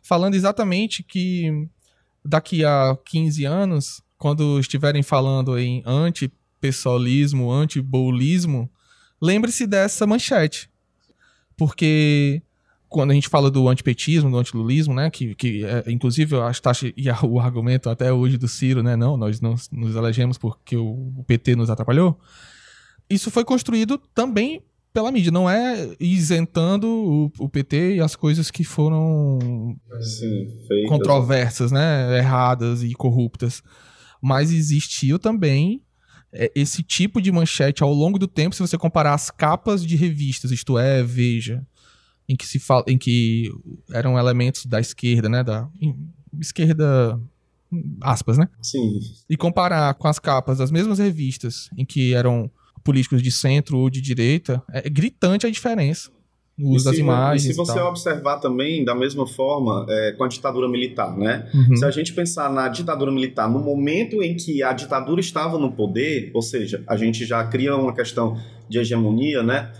falando 0.02 0.34
exatamente 0.34 1.02
que 1.02 1.68
daqui 2.24 2.64
a 2.64 2.96
15 3.04 3.44
anos, 3.44 4.02
quando 4.18 4.58
estiverem 4.58 5.02
falando 5.02 5.58
em 5.58 5.82
anti-pessoalismo, 5.86 7.50
anti-boulismo, 7.50 8.70
lembre-se 9.20 9.66
dessa 9.66 10.06
manchete. 10.06 10.70
Porque 11.56 12.42
quando 12.92 13.10
a 13.10 13.14
gente 13.14 13.28
fala 13.28 13.50
do 13.50 13.68
antipetismo, 13.68 14.30
do 14.30 14.38
antilulismo, 14.38 14.94
né, 14.94 15.10
que, 15.10 15.34
que 15.34 15.64
é, 15.64 15.84
inclusive 15.90 16.36
eu 16.36 16.42
acho 16.42 16.60
que 16.62 16.94
e 16.96 17.08
o 17.24 17.40
argumento 17.40 17.88
até 17.88 18.12
hoje 18.12 18.36
do 18.36 18.46
Ciro, 18.46 18.82
né, 18.82 18.94
não, 18.94 19.16
nós 19.16 19.40
não 19.40 19.56
nos 19.72 19.96
elegemos 19.96 20.38
porque 20.38 20.76
o, 20.76 21.24
PT 21.26 21.56
nos 21.56 21.70
atrapalhou, 21.70 22.20
isso 23.08 23.30
foi 23.30 23.44
construído 23.44 23.98
também 24.14 24.62
pela 24.92 25.10
mídia, 25.10 25.32
não 25.32 25.48
é 25.48 25.88
isentando 25.98 26.86
o, 26.86 27.32
o 27.38 27.48
PT 27.48 27.96
e 27.96 28.00
as 28.00 28.14
coisas 28.14 28.50
que 28.50 28.62
foram 28.62 29.38
Sim, 30.00 30.86
controversas, 30.86 31.72
né, 31.72 32.18
erradas 32.18 32.82
e 32.82 32.92
corruptas. 32.92 33.62
Mas 34.20 34.52
existiu 34.52 35.18
também 35.18 35.82
é, 36.30 36.52
esse 36.54 36.82
tipo 36.82 37.20
de 37.22 37.32
manchete 37.32 37.82
ao 37.82 37.92
longo 37.92 38.18
do 38.18 38.28
tempo, 38.28 38.54
se 38.54 38.60
você 38.60 38.76
comparar 38.76 39.14
as 39.14 39.30
capas 39.30 39.84
de 39.84 39.96
revistas, 39.96 40.50
isto 40.50 40.78
é, 40.78 41.02
Veja, 41.02 41.66
em 42.28 42.36
que 42.36 42.46
se 42.46 42.58
fala, 42.58 42.84
em 42.86 42.96
que 42.96 43.50
eram 43.92 44.18
elementos 44.18 44.66
da 44.66 44.80
esquerda, 44.80 45.28
né, 45.28 45.42
da 45.42 45.68
esquerda 46.40 47.20
aspas, 48.00 48.36
né? 48.36 48.48
Sim, 48.60 49.00
E 49.28 49.36
comparar 49.36 49.94
com 49.94 50.08
as 50.08 50.18
capas 50.18 50.58
das 50.58 50.70
mesmas 50.70 50.98
revistas 50.98 51.70
em 51.76 51.84
que 51.84 52.14
eram 52.14 52.50
políticos 52.84 53.22
de 53.22 53.30
centro 53.30 53.78
ou 53.78 53.88
de 53.88 54.00
direita, 54.00 54.62
é 54.70 54.88
gritante 54.88 55.46
a 55.46 55.50
diferença. 55.50 56.10
o 56.58 56.74
uso 56.74 56.84
das 56.84 56.98
imagens. 56.98 57.44
E 57.44 57.48
se 57.48 57.56
você 57.56 57.78
e 57.78 57.82
observar 57.82 58.38
também, 58.38 58.84
da 58.84 58.94
mesma 58.94 59.26
forma, 59.26 59.86
é, 59.88 60.12
com 60.12 60.24
a 60.24 60.28
ditadura 60.28 60.68
militar, 60.68 61.16
né? 61.16 61.48
Uhum. 61.54 61.76
Se 61.76 61.84
a 61.84 61.90
gente 61.90 62.12
pensar 62.12 62.52
na 62.52 62.68
ditadura 62.68 63.10
militar, 63.10 63.48
no 63.48 63.58
momento 63.58 64.22
em 64.22 64.36
que 64.36 64.62
a 64.62 64.72
ditadura 64.72 65.20
estava 65.20 65.58
no 65.58 65.72
poder, 65.72 66.30
ou 66.34 66.42
seja, 66.42 66.84
a 66.86 66.94
gente 66.96 67.24
já 67.24 67.42
cria 67.44 67.74
uma 67.74 67.94
questão 67.94 68.36
de 68.68 68.78
hegemonia, 68.78 69.42
né? 69.42 69.72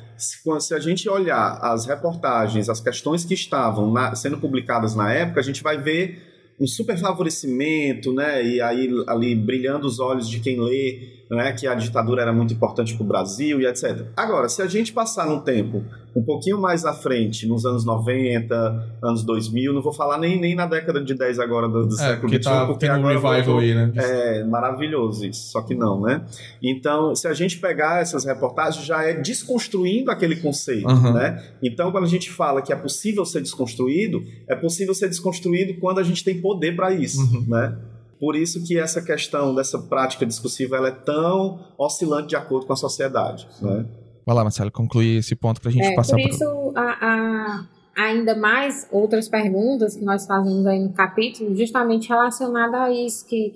Se, 0.60 0.74
a 0.74 0.78
gente 0.78 1.08
olhar 1.08 1.58
as 1.62 1.86
reportagens, 1.86 2.68
as 2.68 2.80
questões 2.80 3.24
que 3.24 3.34
estavam 3.34 3.90
na, 3.90 4.14
sendo 4.14 4.38
publicadas 4.38 4.94
na 4.94 5.12
época, 5.12 5.40
a 5.40 5.42
gente 5.42 5.62
vai 5.62 5.76
ver 5.76 6.54
um 6.60 6.66
super 6.66 6.96
favorecimento, 6.96 8.12
né? 8.12 8.44
E 8.44 8.60
aí 8.60 8.88
ali 9.08 9.34
brilhando 9.34 9.86
os 9.86 9.98
olhos 9.98 10.28
de 10.28 10.38
quem 10.38 10.60
lê 10.60 11.21
né, 11.32 11.52
que 11.52 11.66
a 11.66 11.74
ditadura 11.74 12.20
era 12.20 12.32
muito 12.32 12.52
importante 12.52 12.94
para 12.94 13.02
o 13.02 13.06
Brasil 13.06 13.58
e 13.58 13.66
etc. 13.66 14.06
Agora, 14.14 14.50
se 14.50 14.60
a 14.60 14.66
gente 14.66 14.92
passar 14.92 15.26
num 15.26 15.40
tempo 15.40 15.82
um 16.14 16.22
pouquinho 16.22 16.60
mais 16.60 16.84
à 16.84 16.92
frente, 16.92 17.46
nos 17.46 17.64
anos 17.64 17.86
90, 17.86 18.98
anos 19.02 19.24
2000, 19.24 19.72
não 19.72 19.80
vou 19.80 19.94
falar 19.94 20.18
nem, 20.18 20.38
nem 20.38 20.54
na 20.54 20.66
década 20.66 21.02
de 21.02 21.14
10 21.14 21.38
agora 21.38 21.66
do, 21.66 21.86
do 21.86 21.94
é, 21.94 21.98
século 21.98 22.28
XXI, 22.28 22.40
tá 22.42 22.66
porque 22.66 22.84
agora 22.86 23.18
um 23.18 23.20
revival 23.22 23.58
aí, 23.58 23.74
né? 23.74 23.92
É 23.96 24.44
maravilhoso 24.44 25.24
isso, 25.24 25.50
só 25.50 25.62
que 25.62 25.74
não, 25.74 26.02
né? 26.02 26.22
Então, 26.62 27.14
se 27.14 27.26
a 27.26 27.32
gente 27.32 27.58
pegar 27.58 28.02
essas 28.02 28.26
reportagens, 28.26 28.84
já 28.84 29.02
é 29.02 29.14
desconstruindo 29.14 30.10
aquele 30.10 30.36
conceito, 30.36 30.86
uhum. 30.86 31.14
né? 31.14 31.42
Então, 31.62 31.90
quando 31.90 32.04
a 32.04 32.08
gente 32.08 32.30
fala 32.30 32.60
que 32.60 32.74
é 32.74 32.76
possível 32.76 33.24
ser 33.24 33.40
desconstruído, 33.40 34.22
é 34.46 34.54
possível 34.54 34.94
ser 34.94 35.08
desconstruído 35.08 35.80
quando 35.80 35.98
a 35.98 36.02
gente 36.02 36.22
tem 36.22 36.38
poder 36.42 36.76
para 36.76 36.92
isso, 36.92 37.22
uhum. 37.22 37.46
né? 37.48 37.74
Por 38.22 38.36
isso 38.36 38.62
que 38.62 38.78
essa 38.78 39.02
questão 39.02 39.52
dessa 39.52 39.76
prática 39.80 40.24
discursiva 40.24 40.76
ela 40.76 40.90
é 40.90 40.92
tão 40.92 41.58
oscilante 41.76 42.28
de 42.28 42.36
acordo 42.36 42.68
com 42.68 42.72
a 42.72 42.76
sociedade. 42.76 43.48
Né? 43.60 43.84
Vai 44.24 44.36
lá, 44.36 44.44
Marcelo, 44.44 44.70
concluir 44.70 45.16
esse 45.16 45.34
ponto 45.34 45.60
para 45.60 45.70
a 45.70 45.72
gente 45.72 45.88
é, 45.88 45.96
passar 45.96 46.12
por 46.12 46.20
isso, 46.20 46.72
a, 46.76 46.82
a, 47.00 47.66
ainda 47.96 48.36
mais 48.36 48.86
outras 48.92 49.28
perguntas 49.28 49.96
que 49.96 50.04
nós 50.04 50.24
fazemos 50.24 50.64
aí 50.66 50.78
no 50.78 50.92
capítulo, 50.92 51.52
justamente 51.56 52.08
relacionada 52.10 52.84
a 52.84 52.92
isso, 52.92 53.26
que 53.26 53.54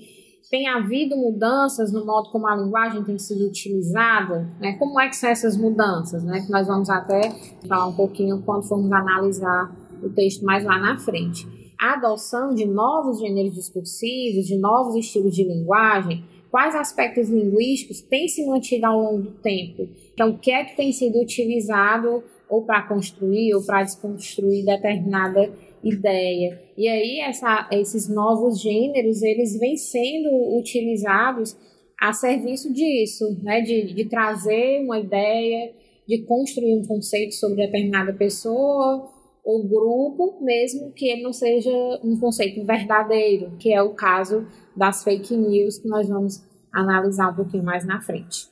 tem 0.51 0.67
havido 0.67 1.17
mudanças 1.17 1.93
no 1.93 2.05
modo 2.05 2.31
como 2.31 2.49
a 2.49 2.57
linguagem 2.57 3.05
tem 3.05 3.19
sido 3.19 3.47
utilizada, 3.47 4.51
né? 4.61 4.73
Como 4.81 4.99
é 4.99 5.09
que 5.09 5.15
são 5.15 5.31
essas 5.31 5.57
mudanças, 5.57 6.25
né? 6.25 6.41
Que 6.41 6.51
nós 6.51 6.67
vamos 6.67 6.91
até 6.91 7.21
falar 7.69 7.87
um 7.87 7.95
pouquinho 7.95 8.43
quando 8.43 8.65
formos 8.65 8.91
analisar 8.91 9.73
o 10.03 10.09
texto 10.09 10.45
mais 10.45 10.65
lá 10.65 10.77
na 10.77 10.99
frente 10.99 11.66
a 11.81 11.95
adoção 11.95 12.55
de 12.55 12.65
novos 12.67 13.21
gêneros 13.21 13.55
discursivos, 13.55 14.47
de 14.47 14.57
novos 14.57 14.97
estilos 14.97 15.35
de 15.35 15.45
linguagem, 15.45 16.25
quais 16.51 16.75
aspectos 16.75 17.29
linguísticos 17.29 18.01
têm 18.01 18.29
se 18.29 18.47
mantido 18.47 18.87
ao 18.87 18.99
longo 18.99 19.23
do 19.23 19.31
tempo. 19.33 19.89
Então, 20.13 20.31
o 20.31 20.39
que 20.39 20.51
é 20.51 20.65
que 20.65 20.77
tem 20.77 20.93
sido 20.93 21.21
utilizado 21.21 22.23
ou 22.49 22.65
para 22.65 22.83
construir 22.83 23.55
ou 23.55 23.65
para 23.65 23.83
desconstruir 23.83 24.65
determinada 24.65 25.53
ideia. 25.83 26.61
E 26.77 26.89
aí 26.89 27.21
essa, 27.21 27.69
esses 27.73 28.09
novos 28.09 28.61
gêneros, 28.61 29.23
eles 29.23 29.59
vêm 29.59 29.77
sendo 29.77 30.57
utilizados 30.59 31.57
a 32.01 32.13
serviço 32.13 32.73
disso, 32.73 33.37
né? 33.43 33.61
de, 33.61 33.95
de 33.95 34.05
trazer 34.05 34.83
uma 34.83 34.99
ideia, 34.99 35.73
de 36.07 36.19
construir 36.23 36.75
um 36.75 36.85
conceito 36.85 37.35
sobre 37.35 37.65
determinada 37.65 38.13
pessoa, 38.13 39.11
o 39.47 39.63
grupo, 39.63 40.45
mesmo 40.45 40.91
que 40.91 41.07
ele 41.07 41.23
não 41.23 41.33
seja 41.33 41.71
um 42.03 42.19
conceito 42.19 42.67
verdadeiro, 42.67 43.53
que 43.61 43.73
é 43.73 43.81
o 43.81 43.95
caso 43.95 44.45
das 44.77 45.05
fake 45.05 45.37
news, 45.37 45.79
que 45.79 45.89
nós 45.89 46.09
vamos 46.09 46.45
analisar 46.73 47.31
um 47.31 47.37
pouquinho 47.37 47.63
mais 47.63 47.87
na 47.87 48.01
frente. 48.01 48.49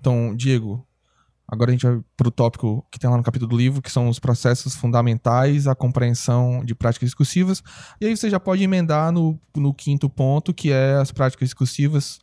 Então, 0.00 0.34
Diego, 0.34 0.84
agora 1.46 1.70
a 1.70 1.72
gente 1.72 1.86
vai 1.86 2.00
para 2.16 2.28
o 2.28 2.32
tópico 2.32 2.84
que 2.90 2.98
tem 2.98 3.08
lá 3.08 3.16
no 3.16 3.22
capítulo 3.22 3.48
do 3.48 3.56
livro, 3.56 3.80
que 3.80 3.92
são 3.92 4.08
os 4.08 4.18
processos 4.18 4.74
fundamentais 4.74 5.68
à 5.68 5.74
compreensão 5.76 6.64
de 6.64 6.74
práticas 6.74 7.10
discursivas. 7.10 7.62
E 8.00 8.06
aí 8.06 8.16
você 8.16 8.28
já 8.28 8.40
pode 8.40 8.64
emendar 8.64 9.12
no, 9.12 9.40
no 9.56 9.72
quinto 9.72 10.10
ponto, 10.10 10.52
que 10.52 10.72
é 10.72 10.94
as 10.94 11.12
práticas 11.12 11.50
discursivas 11.50 12.18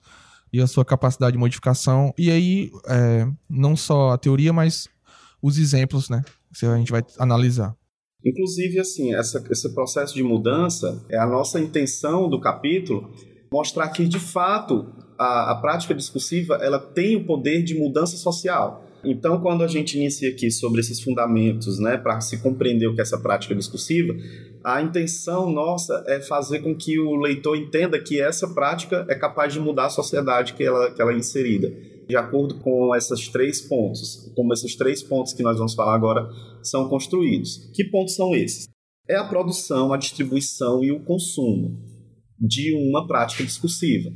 e 0.51 0.61
a 0.61 0.67
sua 0.67 0.83
capacidade 0.83 1.33
de 1.33 1.37
modificação. 1.37 2.13
E 2.17 2.29
aí, 2.29 2.71
é, 2.87 3.27
não 3.49 3.75
só 3.75 4.11
a 4.11 4.17
teoria, 4.17 4.51
mas 4.51 4.87
os 5.41 5.57
exemplos, 5.57 6.09
né? 6.09 6.23
Que 6.57 6.65
a 6.65 6.77
gente 6.77 6.91
vai 6.91 7.03
analisar. 7.17 7.75
Inclusive, 8.23 8.79
assim, 8.79 9.15
essa, 9.15 9.43
esse 9.49 9.73
processo 9.73 10.13
de 10.13 10.21
mudança 10.21 11.03
é 11.09 11.17
a 11.17 11.25
nossa 11.25 11.59
intenção 11.59 12.29
do 12.29 12.39
capítulo 12.39 13.11
mostrar 13.51 13.89
que, 13.89 14.07
de 14.07 14.19
fato, 14.19 14.87
a, 15.17 15.51
a 15.51 15.55
prática 15.55 15.93
discursiva 15.93 16.55
ela 16.61 16.79
tem 16.79 17.15
o 17.15 17.25
poder 17.25 17.63
de 17.63 17.77
mudança 17.77 18.15
social. 18.17 18.87
Então, 19.03 19.41
quando 19.41 19.63
a 19.63 19.67
gente 19.67 19.97
inicia 19.97 20.29
aqui 20.29 20.51
sobre 20.51 20.79
esses 20.79 21.01
fundamentos, 21.01 21.79
né, 21.79 21.97
para 21.97 22.21
se 22.21 22.37
compreender 22.37 22.87
o 22.87 22.93
que 22.93 23.01
é 23.01 23.03
essa 23.03 23.17
prática 23.17 23.55
discursiva, 23.55 24.13
a 24.63 24.81
intenção 24.81 25.51
nossa 25.51 26.03
é 26.07 26.21
fazer 26.21 26.59
com 26.59 26.75
que 26.75 26.99
o 26.99 27.15
leitor 27.15 27.57
entenda 27.57 27.99
que 27.99 28.21
essa 28.21 28.47
prática 28.47 29.05
é 29.09 29.15
capaz 29.15 29.53
de 29.53 29.59
mudar 29.59 29.87
a 29.87 29.89
sociedade 29.89 30.53
que 30.53 30.63
ela, 30.63 30.91
que 30.91 31.01
ela 31.01 31.11
é 31.11 31.17
inserida. 31.17 31.69
De 32.07 32.15
acordo 32.15 32.55
com 32.59 32.95
esses 32.95 33.29
três 33.29 33.61
pontos, 33.61 34.31
como 34.35 34.53
esses 34.53 34.75
três 34.75 35.01
pontos 35.01 35.33
que 35.33 35.43
nós 35.43 35.57
vamos 35.57 35.73
falar 35.73 35.95
agora 35.95 36.29
são 36.61 36.89
construídos. 36.89 37.71
Que 37.73 37.85
pontos 37.85 38.15
são 38.15 38.35
esses? 38.35 38.67
É 39.07 39.15
a 39.15 39.23
produção, 39.23 39.93
a 39.93 39.97
distribuição 39.97 40.83
e 40.83 40.91
o 40.91 41.03
consumo 41.03 41.79
de 42.39 42.73
uma 42.73 43.07
prática 43.07 43.43
discursiva. 43.43 44.09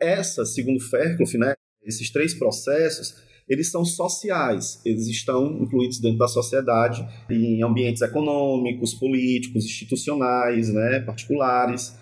Essa, 0.00 0.44
segundo 0.44 0.80
Fairclough, 0.80 1.38
né, 1.38 1.54
esses 1.82 2.10
três 2.10 2.34
processos 2.34 3.14
eles 3.48 3.70
são 3.70 3.84
sociais, 3.84 4.80
eles 4.84 5.06
estão 5.06 5.62
incluídos 5.62 6.00
dentro 6.00 6.18
da 6.18 6.28
sociedade, 6.28 7.06
em 7.30 7.62
ambientes 7.62 8.02
econômicos, 8.02 8.94
políticos, 8.94 9.64
institucionais, 9.64 10.72
né, 10.72 11.00
particulares, 11.00 11.96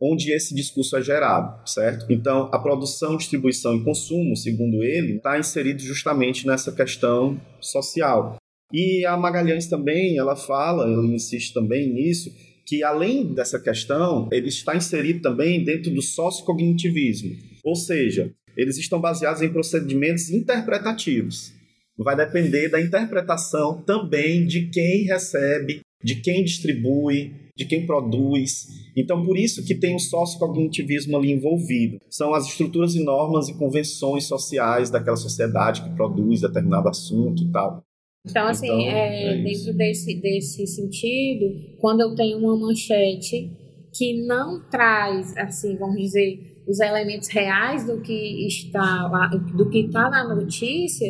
onde 0.00 0.32
esse 0.32 0.54
discurso 0.54 0.96
é 0.96 1.02
gerado, 1.02 1.66
certo? 1.68 2.12
Então, 2.12 2.48
a 2.52 2.58
produção, 2.58 3.16
distribuição 3.16 3.76
e 3.76 3.84
consumo, 3.84 4.36
segundo 4.36 4.82
ele, 4.82 5.16
está 5.16 5.38
inserido 5.38 5.80
justamente 5.80 6.46
nessa 6.46 6.72
questão 6.72 7.40
social. 7.60 8.36
E 8.72 9.06
a 9.06 9.16
Magalhães 9.16 9.68
também, 9.68 10.18
ela 10.18 10.34
fala, 10.34 10.84
ela 10.90 11.06
insiste 11.06 11.52
também 11.52 11.92
nisso, 11.92 12.34
que 12.66 12.82
além 12.82 13.32
dessa 13.32 13.60
questão, 13.60 14.28
ele 14.32 14.48
está 14.48 14.74
inserido 14.74 15.20
também 15.20 15.62
dentro 15.62 15.92
do 15.92 16.02
sociocognitivismo. 16.02 17.36
Ou 17.62 17.76
seja, 17.76 18.32
eles 18.56 18.76
estão 18.78 19.00
baseados 19.00 19.42
em 19.42 19.52
procedimentos 19.52 20.30
interpretativos. 20.30 21.52
Vai 21.96 22.16
depender 22.16 22.68
da 22.68 22.80
interpretação 22.80 23.82
também 23.82 24.46
de 24.46 24.68
quem 24.68 25.04
recebe, 25.04 25.80
de 26.02 26.16
quem 26.16 26.42
distribui, 26.42 27.32
de 27.56 27.66
quem 27.66 27.86
produz. 27.86 28.66
Então, 28.96 29.24
por 29.24 29.38
isso 29.38 29.64
que 29.64 29.74
tem 29.74 29.94
o 29.94 30.00
sociocognitivismo 30.00 31.16
ali 31.16 31.30
envolvido. 31.30 31.98
São 32.10 32.34
as 32.34 32.46
estruturas 32.46 32.94
e 32.94 33.04
normas 33.04 33.48
e 33.48 33.54
convenções 33.54 34.24
sociais 34.24 34.90
daquela 34.90 35.16
sociedade 35.16 35.82
que 35.82 35.94
produz 35.94 36.40
determinado 36.40 36.88
assunto 36.88 37.42
e 37.44 37.52
tal. 37.52 37.82
Então, 38.24 38.46
assim, 38.46 38.66
então, 38.66 38.80
é, 38.80 39.40
é 39.40 39.42
dentro 39.42 39.74
desse, 39.74 40.14
desse 40.14 40.66
sentido, 40.66 41.76
quando 41.78 42.00
eu 42.00 42.14
tenho 42.14 42.38
uma 42.38 42.56
manchete 42.56 43.50
que 43.92 44.24
não 44.24 44.62
traz, 44.70 45.36
assim, 45.36 45.76
vamos 45.76 46.00
dizer, 46.00 46.51
os 46.66 46.80
elementos 46.80 47.28
reais 47.28 47.84
do 47.84 48.00
que 48.00 48.46
está 48.46 49.28
do 49.54 49.68
que 49.68 49.86
está 49.86 50.10
na 50.10 50.34
notícia, 50.34 51.06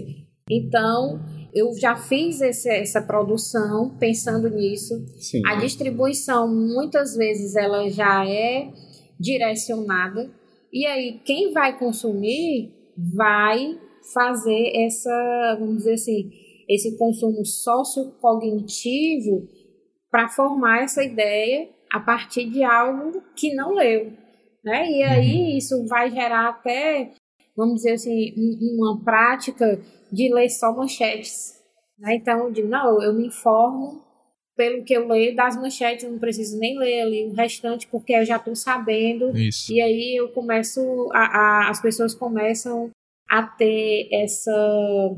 então 0.51 1.21
eu 1.55 1.73
já 1.79 1.97
fiz 1.97 2.41
esse, 2.41 2.69
essa 2.69 3.01
produção 3.03 3.97
pensando 3.99 4.49
nisso. 4.49 4.95
Sim. 5.19 5.43
A 5.47 5.57
distribuição 5.57 6.49
muitas 6.49 7.15
vezes 7.15 7.55
ela 7.55 7.89
já 7.91 8.27
é 8.27 8.73
direcionada 9.21 10.31
e 10.73 10.87
aí 10.87 11.21
quem 11.25 11.53
vai 11.53 11.79
consumir 11.79 12.73
vai 12.97 13.79
fazer 14.15 14.73
essa, 14.75 15.57
vamos 15.59 15.79
dizer 15.79 15.95
assim, 15.95 16.31
esse 16.69 16.97
consumo 16.97 17.45
sociocognitivo 17.45 19.49
para 20.11 20.29
formar 20.29 20.83
essa 20.83 21.05
ideia 21.05 21.69
a 21.93 22.01
partir 22.01 22.51
de 22.51 22.65
algo 22.65 23.23
que 23.37 23.55
não 23.55 23.75
leu 23.75 24.13
né? 24.65 24.89
E 24.89 25.03
aí 25.03 25.37
uhum. 25.37 25.59
isso 25.59 25.87
vai 25.87 26.11
gerar 26.11 26.49
até, 26.49 27.11
vamos 27.57 27.77
dizer 27.77 27.93
assim, 27.93 28.35
uma 28.79 29.03
prática 29.03 29.81
de 30.11 30.33
ler 30.33 30.49
só 30.51 30.75
manchetes. 30.75 31.61
Né? 31.99 32.17
Então, 32.17 32.47
eu 32.47 32.53
digo, 32.53 32.69
não, 32.69 33.03
eu 33.03 33.13
me 33.13 33.27
informo 33.27 34.03
pelo 34.57 34.85
que 34.85 34.93
eu 34.93 35.09
leio 35.09 35.35
das 35.35 35.57
manchetes, 35.57 36.05
eu 36.05 36.13
não 36.13 36.19
preciso 36.19 36.59
nem 36.59 36.79
ler 36.79 37.03
ali 37.03 37.27
o 37.27 37.33
restante, 37.33 37.89
porque 37.89 38.13
eu 38.13 38.25
já 38.25 38.37
estou 38.37 38.55
sabendo. 38.55 39.37
Isso. 39.37 39.73
E 39.73 39.81
aí 39.81 40.17
eu 40.17 40.29
começo, 40.29 40.81
a, 41.13 41.19
a, 41.19 41.71
as 41.71 41.81
pessoas 41.81 42.15
começam 42.15 42.91
a 43.29 43.43
ter 43.43 44.09
essa, 44.13 45.17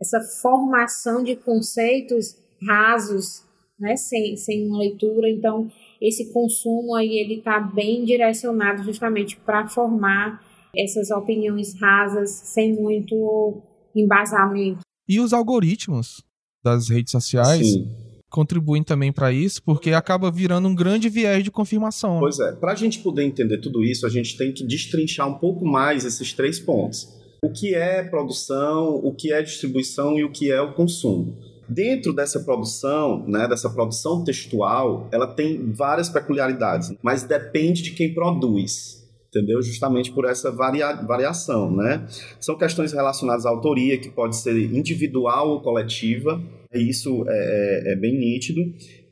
essa 0.00 0.20
formação 0.40 1.22
de 1.22 1.36
conceitos 1.36 2.36
rasos, 2.66 3.44
né? 3.82 3.96
sem, 3.96 4.36
sem 4.36 4.66
uma 4.66 4.78
leitura. 4.78 5.28
Então, 5.28 5.70
esse 6.00 6.32
consumo 6.32 6.94
aí 6.94 7.18
ele 7.18 7.38
está 7.38 7.58
bem 7.58 8.04
direcionado 8.04 8.82
justamente 8.84 9.36
para 9.36 9.66
formar 9.68 10.42
essas 10.74 11.10
opiniões 11.10 11.78
rasas 11.78 12.30
sem 12.30 12.74
muito 12.74 13.60
embasamento. 13.94 14.80
E 15.06 15.20
os 15.20 15.32
algoritmos 15.32 16.22
das 16.64 16.88
redes 16.88 17.10
sociais 17.10 17.72
Sim. 17.72 17.90
contribuem 18.30 18.82
também 18.82 19.12
para 19.12 19.32
isso, 19.32 19.62
porque 19.62 19.90
acaba 19.90 20.30
virando 20.30 20.68
um 20.68 20.74
grande 20.74 21.08
viés 21.08 21.42
de 21.44 21.50
confirmação. 21.50 22.14
né? 22.14 22.20
Pois 22.20 22.38
é, 22.38 22.52
para 22.52 22.72
a 22.72 22.76
gente 22.76 23.00
poder 23.00 23.24
entender 23.24 23.58
tudo 23.58 23.84
isso, 23.84 24.06
a 24.06 24.08
gente 24.08 24.38
tem 24.38 24.52
que 24.52 24.64
destrinchar 24.64 25.28
um 25.28 25.38
pouco 25.38 25.66
mais 25.66 26.04
esses 26.04 26.32
três 26.32 26.58
pontos. 26.58 27.08
O 27.44 27.50
que 27.50 27.74
é 27.74 28.04
produção, 28.04 28.94
o 28.94 29.12
que 29.12 29.32
é 29.32 29.42
distribuição 29.42 30.16
e 30.16 30.24
o 30.24 30.30
que 30.30 30.50
é 30.50 30.62
o 30.62 30.72
consumo. 30.72 31.36
Dentro 31.74 32.12
dessa 32.12 32.40
produção, 32.40 33.26
né, 33.26 33.48
dessa 33.48 33.70
produção 33.70 34.22
textual, 34.24 35.08
ela 35.10 35.26
tem 35.26 35.72
várias 35.72 36.08
peculiaridades, 36.08 36.92
mas 37.02 37.22
depende 37.22 37.82
de 37.82 37.92
quem 37.92 38.12
produz, 38.12 39.08
entendeu? 39.28 39.62
Justamente 39.62 40.12
por 40.12 40.26
essa 40.26 40.50
varia 40.50 40.92
variação, 40.92 41.74
né? 41.74 42.06
São 42.38 42.58
questões 42.58 42.92
relacionadas 42.92 43.46
à 43.46 43.48
autoria, 43.48 43.96
que 43.96 44.10
pode 44.10 44.36
ser 44.36 44.56
individual 44.56 45.48
ou 45.48 45.60
coletiva, 45.62 46.42
e 46.74 46.90
isso 46.90 47.24
é, 47.26 47.88
é, 47.88 47.92
é 47.92 47.96
bem 47.96 48.18
nítido. 48.18 48.60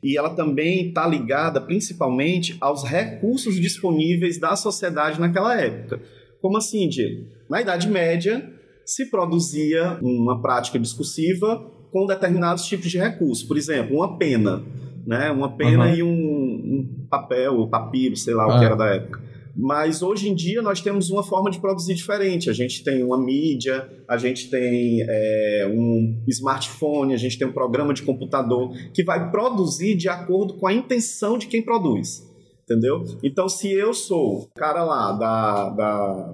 E 0.03 0.17
ela 0.17 0.31
também 0.31 0.89
está 0.89 1.07
ligada 1.07 1.61
principalmente 1.61 2.57
aos 2.59 2.83
recursos 2.83 3.59
disponíveis 3.59 4.39
da 4.39 4.55
sociedade 4.55 5.19
naquela 5.19 5.59
época. 5.59 6.01
Como 6.41 6.57
assim, 6.57 6.89
Diego? 6.89 7.25
Na 7.49 7.61
Idade 7.61 7.87
Média, 7.87 8.51
se 8.85 9.09
produzia 9.09 9.97
uma 10.01 10.41
prática 10.41 10.79
discursiva 10.79 11.80
com 11.91 12.05
determinados 12.05 12.65
tipos 12.65 12.89
de 12.89 12.97
recursos. 12.97 13.43
Por 13.43 13.57
exemplo, 13.57 13.97
uma 13.97 14.17
pena, 14.17 14.63
né? 15.05 15.29
Uma 15.31 15.49
pena 15.55 15.85
Uhum. 15.87 15.93
e 15.95 16.03
um, 16.03 16.07
um 16.09 17.07
papel, 17.09 17.67
papiro, 17.67 18.15
sei 18.15 18.33
lá 18.33 18.47
o 18.47 18.51
Ah. 18.51 18.59
que 18.59 18.65
era 18.65 18.75
da 18.75 18.85
época. 18.95 19.21
Mas 19.53 20.01
hoje 20.01 20.29
em 20.29 20.33
dia 20.33 20.61
nós 20.61 20.79
temos 20.79 21.09
uma 21.09 21.23
forma 21.23 21.51
de 21.51 21.59
produzir 21.59 21.93
diferente. 21.93 22.49
A 22.49 22.53
gente 22.53 22.83
tem 22.85 23.03
uma 23.03 23.17
mídia, 23.21 23.85
a 24.07 24.15
gente 24.15 24.49
tem 24.49 25.01
é, 25.01 25.69
um 25.69 26.23
smartphone, 26.29 27.13
a 27.13 27.17
gente 27.17 27.37
tem 27.37 27.45
um 27.45 27.51
programa 27.51 27.93
de 27.93 28.01
computador 28.01 28.71
que 28.93 29.03
vai 29.03 29.29
produzir 29.29 29.95
de 29.95 30.07
acordo 30.07 30.53
com 30.53 30.67
a 30.67 30.73
intenção 30.73 31.37
de 31.37 31.47
quem 31.47 31.61
produz. 31.61 32.25
Entendeu? 32.63 33.03
Então, 33.21 33.49
se 33.49 33.69
eu 33.69 33.93
sou 33.93 34.43
o 34.43 34.47
cara 34.55 34.83
lá 34.85 35.11
da, 35.11 35.69
da, 35.71 36.33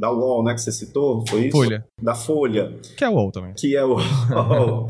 da 0.00 0.10
UOL, 0.10 0.42
né, 0.42 0.54
que 0.54 0.62
você 0.62 0.72
citou, 0.72 1.22
foi 1.28 1.42
isso? 1.48 1.56
Folha. 1.56 1.84
Da 2.02 2.14
Folha, 2.14 2.74
Que 2.96 3.04
é 3.04 3.08
o 3.10 3.12
UOL 3.12 3.30
também. 3.30 3.52
que 3.54 3.76
é 3.76 3.84
o. 3.84 3.96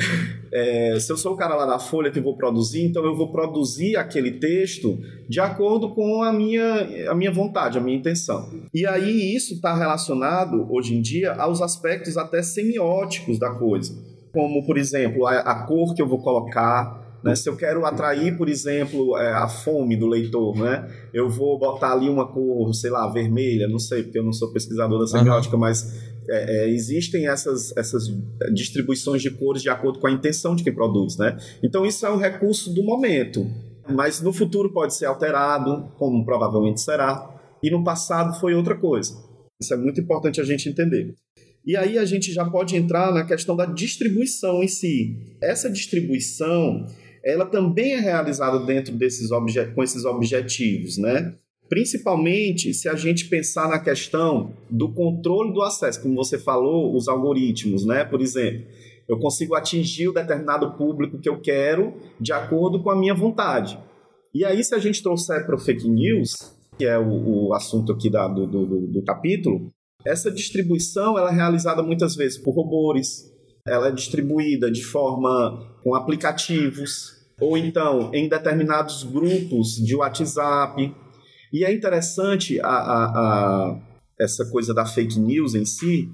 É, 0.52 0.98
se 0.98 1.12
eu 1.12 1.16
sou 1.16 1.34
o 1.34 1.36
cara 1.36 1.54
lá 1.54 1.64
da 1.64 1.78
Folha 1.78 2.10
que 2.10 2.20
vou 2.20 2.36
produzir, 2.36 2.82
então 2.82 3.04
eu 3.04 3.14
vou 3.14 3.30
produzir 3.30 3.96
aquele 3.96 4.32
texto 4.32 4.98
de 5.28 5.38
acordo 5.38 5.90
com 5.94 6.24
a 6.24 6.32
minha, 6.32 7.08
a 7.08 7.14
minha 7.14 7.30
vontade, 7.30 7.78
a 7.78 7.80
minha 7.80 7.96
intenção. 7.96 8.50
E 8.74 8.84
aí 8.84 9.32
isso 9.36 9.54
está 9.54 9.76
relacionado, 9.76 10.66
hoje 10.68 10.92
em 10.96 11.00
dia, 11.00 11.34
aos 11.34 11.62
aspectos 11.62 12.16
até 12.16 12.42
semióticos 12.42 13.38
da 13.38 13.50
coisa. 13.54 13.94
Como, 14.32 14.66
por 14.66 14.76
exemplo, 14.76 15.24
a, 15.24 15.38
a 15.38 15.66
cor 15.66 15.94
que 15.94 16.02
eu 16.02 16.08
vou 16.08 16.20
colocar. 16.20 16.99
Né? 17.22 17.34
Se 17.34 17.48
eu 17.48 17.56
quero 17.56 17.84
atrair, 17.84 18.36
por 18.36 18.48
exemplo, 18.48 19.16
é, 19.16 19.32
a 19.32 19.48
fome 19.48 19.96
do 19.96 20.06
leitor, 20.06 20.56
né? 20.56 20.90
eu 21.12 21.28
vou 21.28 21.58
botar 21.58 21.92
ali 21.92 22.08
uma 22.08 22.26
cor, 22.26 22.72
sei 22.74 22.90
lá, 22.90 23.10
vermelha, 23.10 23.68
não 23.68 23.78
sei, 23.78 24.02
porque 24.02 24.18
eu 24.18 24.24
não 24.24 24.32
sou 24.32 24.52
pesquisador 24.52 24.98
da 24.98 25.06
semiótica, 25.06 25.56
mas 25.56 26.10
é, 26.28 26.64
é, 26.64 26.70
existem 26.70 27.26
essas, 27.26 27.76
essas 27.76 28.04
distribuições 28.54 29.20
de 29.20 29.30
cores 29.30 29.62
de 29.62 29.68
acordo 29.68 29.98
com 29.98 30.06
a 30.06 30.12
intenção 30.12 30.54
de 30.54 30.62
quem 30.62 30.72
produz, 30.72 31.16
né? 31.16 31.36
Então 31.62 31.84
isso 31.84 32.06
é 32.06 32.10
um 32.10 32.16
recurso 32.16 32.72
do 32.72 32.82
momento, 32.82 33.46
mas 33.88 34.20
no 34.20 34.32
futuro 34.32 34.72
pode 34.72 34.94
ser 34.94 35.06
alterado, 35.06 35.92
como 35.98 36.24
provavelmente 36.24 36.80
será, 36.80 37.28
e 37.62 37.70
no 37.70 37.82
passado 37.82 38.38
foi 38.38 38.54
outra 38.54 38.76
coisa. 38.76 39.14
Isso 39.60 39.74
é 39.74 39.76
muito 39.76 40.00
importante 40.00 40.40
a 40.40 40.44
gente 40.44 40.68
entender. 40.68 41.14
E 41.66 41.76
aí 41.76 41.98
a 41.98 42.04
gente 42.04 42.32
já 42.32 42.44
pode 42.48 42.74
entrar 42.74 43.12
na 43.12 43.24
questão 43.24 43.54
da 43.54 43.66
distribuição 43.66 44.62
em 44.62 44.68
si. 44.68 45.36
Essa 45.42 45.70
distribuição, 45.70 46.86
ela 47.24 47.44
também 47.46 47.94
é 47.94 48.00
realizada 48.00 48.58
dentro 48.60 48.94
desses 48.94 49.30
obje 49.30 49.64
com 49.74 49.82
esses 49.82 50.04
objetivos, 50.04 50.96
né? 50.96 51.34
Principalmente 51.68 52.74
se 52.74 52.88
a 52.88 52.94
gente 52.94 53.28
pensar 53.28 53.68
na 53.68 53.78
questão 53.78 54.52
do 54.68 54.92
controle 54.92 55.52
do 55.52 55.62
acesso, 55.62 56.02
como 56.02 56.16
você 56.16 56.38
falou, 56.38 56.96
os 56.96 57.08
algoritmos, 57.08 57.84
né? 57.84 58.04
Por 58.04 58.20
exemplo, 58.20 58.66
eu 59.08 59.18
consigo 59.18 59.54
atingir 59.54 60.08
o 60.08 60.12
determinado 60.12 60.72
público 60.72 61.18
que 61.18 61.28
eu 61.28 61.40
quero 61.40 61.94
de 62.20 62.32
acordo 62.32 62.82
com 62.82 62.90
a 62.90 62.96
minha 62.96 63.14
vontade. 63.14 63.78
E 64.32 64.44
aí, 64.44 64.62
se 64.62 64.74
a 64.74 64.78
gente 64.78 65.02
trouxer 65.02 65.44
para 65.44 65.56
o 65.56 65.58
fake 65.58 65.88
news, 65.88 66.34
que 66.78 66.84
é 66.84 66.98
o, 66.98 67.48
o 67.48 67.54
assunto 67.54 67.92
aqui 67.92 68.08
da, 68.08 68.28
do, 68.28 68.46
do, 68.46 68.86
do 68.86 69.02
capítulo, 69.02 69.70
essa 70.04 70.30
distribuição 70.30 71.18
ela 71.18 71.30
é 71.30 71.34
realizada 71.34 71.82
muitas 71.82 72.14
vezes 72.14 72.38
por 72.38 72.54
robôs, 72.54 73.29
ela 73.66 73.88
é 73.88 73.92
distribuída 73.92 74.70
de 74.70 74.82
forma 74.82 75.66
com 75.82 75.94
aplicativos, 75.94 77.16
ou 77.40 77.56
então 77.56 78.10
em 78.14 78.28
determinados 78.28 79.02
grupos 79.02 79.76
de 79.76 79.94
WhatsApp. 79.94 80.94
E 81.52 81.64
é 81.64 81.72
interessante 81.72 82.60
a, 82.60 82.68
a, 82.68 83.04
a, 83.04 83.80
essa 84.18 84.44
coisa 84.46 84.72
da 84.72 84.86
fake 84.86 85.18
news 85.18 85.54
em 85.54 85.64
si, 85.64 86.08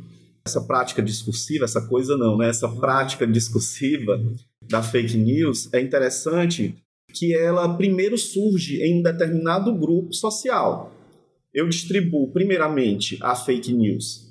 essa 0.44 0.60
prática 0.60 1.02
discursiva, 1.02 1.64
essa 1.64 1.82
coisa 1.82 2.16
não, 2.16 2.38
né? 2.38 2.48
Essa 2.48 2.68
prática 2.68 3.26
discursiva 3.26 4.20
da 4.62 4.82
fake 4.82 5.16
news 5.16 5.68
é 5.72 5.80
interessante 5.80 6.76
que 7.12 7.34
ela 7.34 7.76
primeiro 7.76 8.16
surge 8.16 8.80
em 8.82 9.00
um 9.00 9.02
determinado 9.02 9.74
grupo 9.74 10.12
social. 10.12 10.92
Eu 11.52 11.68
distribuo 11.68 12.30
primeiramente 12.32 13.18
a 13.22 13.34
fake 13.34 13.72
news 13.72 14.25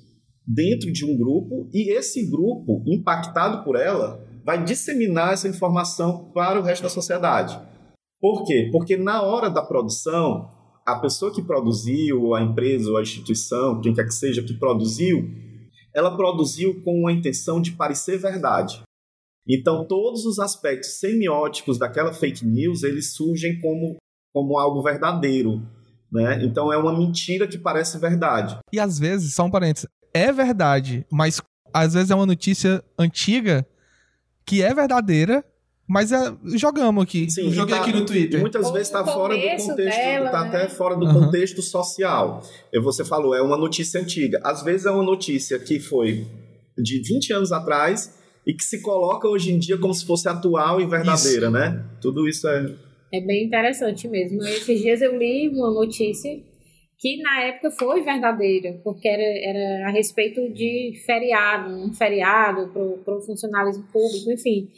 dentro 0.48 0.92
de 0.92 1.06
um 1.06 1.18
grupo 1.18 1.70
e 1.74 1.92
esse 1.92 2.30
grupo, 2.30 2.84
impactado 2.86 3.64
por 3.64 3.76
ela, 3.76 4.24
vai 4.44 4.64
disseminar 4.64 5.34
essa 5.34 5.48
informação 5.48 6.32
para 6.34 6.60
o 6.60 6.64
resto 6.64 6.84
da 6.84 6.90
sociedade. 6.90 7.60
Por 8.22 8.46
quê? 8.46 8.70
Porque 8.72 8.96
na 8.96 9.22
hora 9.24 9.50
da 9.50 9.62
produção, 9.62 10.50
a 10.86 11.00
pessoa 11.00 11.34
que 11.34 11.42
produziu, 11.42 12.36
a 12.36 12.42
empresa 12.42 12.90
ou 12.90 12.98
a 12.98 13.02
instituição, 13.02 13.82
quem 13.82 13.94
quer 13.94 14.06
que 14.06 14.14
seja 14.14 14.44
que 14.44 14.54
produziu, 14.54 15.28
ela 15.94 16.16
produziu 16.16 16.82
com 16.84 17.08
a 17.08 17.12
intenção 17.12 17.60
de 17.60 17.72
parecer 17.72 18.18
verdade. 18.18 18.84
Então, 19.48 19.88
todos 19.88 20.26
os 20.26 20.40
aspectos 20.40 21.00
semióticos 21.00 21.78
daquela 21.78 22.14
fake 22.14 22.46
news, 22.46 22.84
eles 22.84 23.14
surgem 23.14 23.60
como, 23.60 23.96
como 24.34 24.58
algo 24.58 24.82
verdadeiro. 24.82 25.62
Né? 26.12 26.44
Então, 26.44 26.72
é 26.72 26.78
uma 26.78 26.98
mentira 26.98 27.48
que 27.48 27.58
parece 27.58 28.00
verdade. 28.00 28.58
E 28.74 28.80
às 28.80 28.98
vezes, 28.98 29.34
só 29.34 29.46
um 29.46 29.52
parênteses, 29.52 29.88
é 30.16 30.32
verdade, 30.32 31.06
mas 31.12 31.42
às 31.74 31.94
vezes 31.94 32.10
é 32.10 32.16
uma 32.16 32.26
notícia 32.26 32.82
antiga 32.98 33.68
que 34.46 34.62
é 34.62 34.74
verdadeira, 34.74 35.44
mas 35.88 36.12
é, 36.12 36.34
jogamos 36.56 37.04
aqui. 37.04 37.30
Sim, 37.30 37.52
Joguei 37.52 37.76
tá- 37.76 37.82
aqui 37.82 37.92
no 37.92 38.06
Twitter. 38.06 38.40
muitas 38.40 38.66
Ou 38.68 38.72
vezes 38.74 38.88
está 38.88 39.04
fora 39.06 39.36
do 39.36 39.42
contexto, 39.42 39.76
dela, 39.76 40.26
está 40.28 40.42
né? 40.42 40.48
até 40.48 40.70
fora 40.70 40.96
do 40.96 41.06
Aham. 41.06 41.26
contexto 41.26 41.62
social. 41.62 42.42
E 42.72 42.80
você 42.80 43.04
falou, 43.04 43.36
é 43.36 43.42
uma 43.42 43.58
notícia 43.58 44.00
antiga. 44.00 44.40
Às 44.44 44.64
vezes 44.64 44.86
é 44.86 44.92
uma 44.92 45.04
notícia 45.04 45.60
que 45.60 45.80
foi 45.80 46.26
de 46.78 47.00
20 47.02 47.34
anos 47.34 47.52
atrás 47.52 48.16
e 48.48 48.54
que 48.54 48.64
se 48.64 48.82
coloca 48.82 49.28
hoje 49.28 49.52
em 49.52 49.60
dia 49.60 49.78
como 49.78 49.94
se 49.94 50.06
fosse 50.06 50.28
atual 50.30 50.80
e 50.80 50.86
verdadeira, 50.88 51.50
né? 51.52 51.84
Tudo 52.02 52.28
isso 52.28 52.48
é. 52.48 52.74
É 53.14 53.22
bem 53.22 53.46
interessante 53.46 54.08
mesmo. 54.08 54.42
Esses 54.44 54.80
dias 54.82 55.02
eu 55.02 55.18
li 55.18 55.50
uma 55.50 55.72
notícia 55.72 56.40
que 56.98 57.22
na 57.22 57.42
época 57.44 57.72
foi 57.72 58.02
verdadeira, 58.02 58.80
porque 58.84 59.08
era, 59.08 59.22
era 59.22 59.88
a 59.88 59.92
respeito 59.92 60.50
de 60.50 60.94
feriado, 61.06 61.72
um 61.72 61.94
feriado 61.94 62.72
para 63.04 63.16
o 63.16 63.22
funcionalismo 63.22 63.84
público, 63.92 64.32
enfim. 64.32 64.70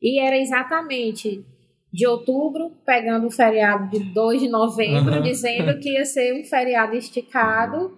E 0.00 0.20
era 0.20 0.36
exatamente 0.36 1.44
de 1.92 2.06
outubro, 2.06 2.72
pegando 2.84 3.26
o 3.26 3.30
feriado 3.30 3.90
de 3.90 4.12
2 4.12 4.42
de 4.42 4.48
novembro, 4.48 5.14
Aham. 5.14 5.22
dizendo 5.22 5.78
que 5.78 5.90
ia 5.90 6.04
ser 6.04 6.34
um 6.38 6.44
feriado 6.44 6.94
esticado, 6.94 7.96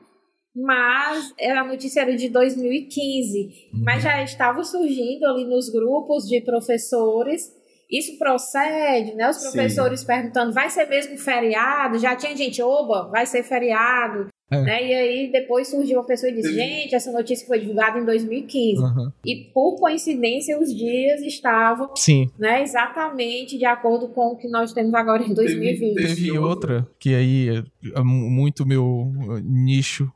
mas 0.55 1.35
a 1.41 1.65
notícia 1.65 2.03
era 2.03 2.17
de 2.17 2.29
2015. 2.29 3.71
Mas 3.85 4.03
já 4.03 4.23
estava 4.23 4.63
surgindo 4.65 5.25
ali 5.27 5.45
nos 5.45 5.69
grupos 5.69 6.25
de 6.25 6.41
professores. 6.41 7.53
Isso 7.91 8.19
procede, 8.19 9.15
né? 9.15 9.31
Os 9.31 9.37
Sim. 9.37 9.43
professores 9.51 10.05
perguntando, 10.05 10.53
vai 10.53 10.69
ser 10.71 10.87
mesmo 10.87 11.17
feriado? 11.17 11.99
Já 11.99 12.15
tinha 12.17 12.37
gente, 12.37 12.61
oba, 12.63 13.09
vai 13.09 13.25
ser 13.27 13.43
feriado. 13.43 14.27
É. 14.51 14.63
Né? 14.63 14.87
E 14.87 14.95
aí 14.95 15.31
depois 15.33 15.69
surgiu 15.69 15.99
uma 15.99 16.07
pessoa 16.07 16.31
e 16.33 16.35
disse, 16.35 16.55
gente, 16.55 16.95
essa 16.95 17.13
notícia 17.13 17.47
foi 17.47 17.61
divulgada 17.61 17.99
em 17.99 18.05
2015. 18.07 18.83
Aham. 18.83 19.13
E 19.25 19.51
por 19.53 19.77
coincidência 19.79 20.59
os 20.59 20.75
dias 20.75 21.21
estavam 21.21 21.95
Sim. 21.95 22.31
né, 22.39 22.63
exatamente 22.63 23.59
de 23.59 23.67
acordo 23.67 24.09
com 24.09 24.29
o 24.33 24.37
que 24.39 24.49
nós 24.49 24.73
temos 24.73 24.95
agora 24.95 25.23
em 25.23 25.35
2020. 25.35 25.97
Teve 25.97 26.39
outra, 26.39 26.89
que 26.99 27.15
aí 27.15 27.49
é 27.51 27.99
é 27.99 28.03
mu- 28.03 28.31
muito 28.31 28.65
meu 28.67 29.13
nicho, 29.45 30.11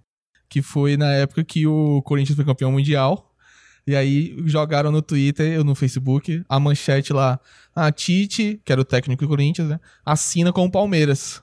que 0.49 0.63
foi 0.63 0.97
na 0.97 1.13
época 1.13 1.45
que 1.45 1.67
o 1.67 2.01
Corinthians 2.03 2.37
foi 2.37 2.45
campeão 2.45 2.73
mundial. 2.73 3.32
E 3.87 3.97
aí 3.97 4.37
jogaram 4.47 4.93
no 4.93 5.03
Twitter 5.03 5.59
ou 5.59 5.65
no 5.65 5.75
Facebook 5.75 6.43
a 6.49 6.61
manchete 6.61 7.13
lá. 7.13 7.41
A 7.75 7.91
Tite, 7.91 8.61
que 8.65 8.71
era 8.73 8.81
o 8.81 8.85
técnico 8.85 9.25
do 9.25 9.29
Corinthians, 9.29 9.69
né? 9.69 9.81
Assina 10.05 10.53
com 10.53 10.65
o 10.65 10.71
Palmeiras. 10.71 11.43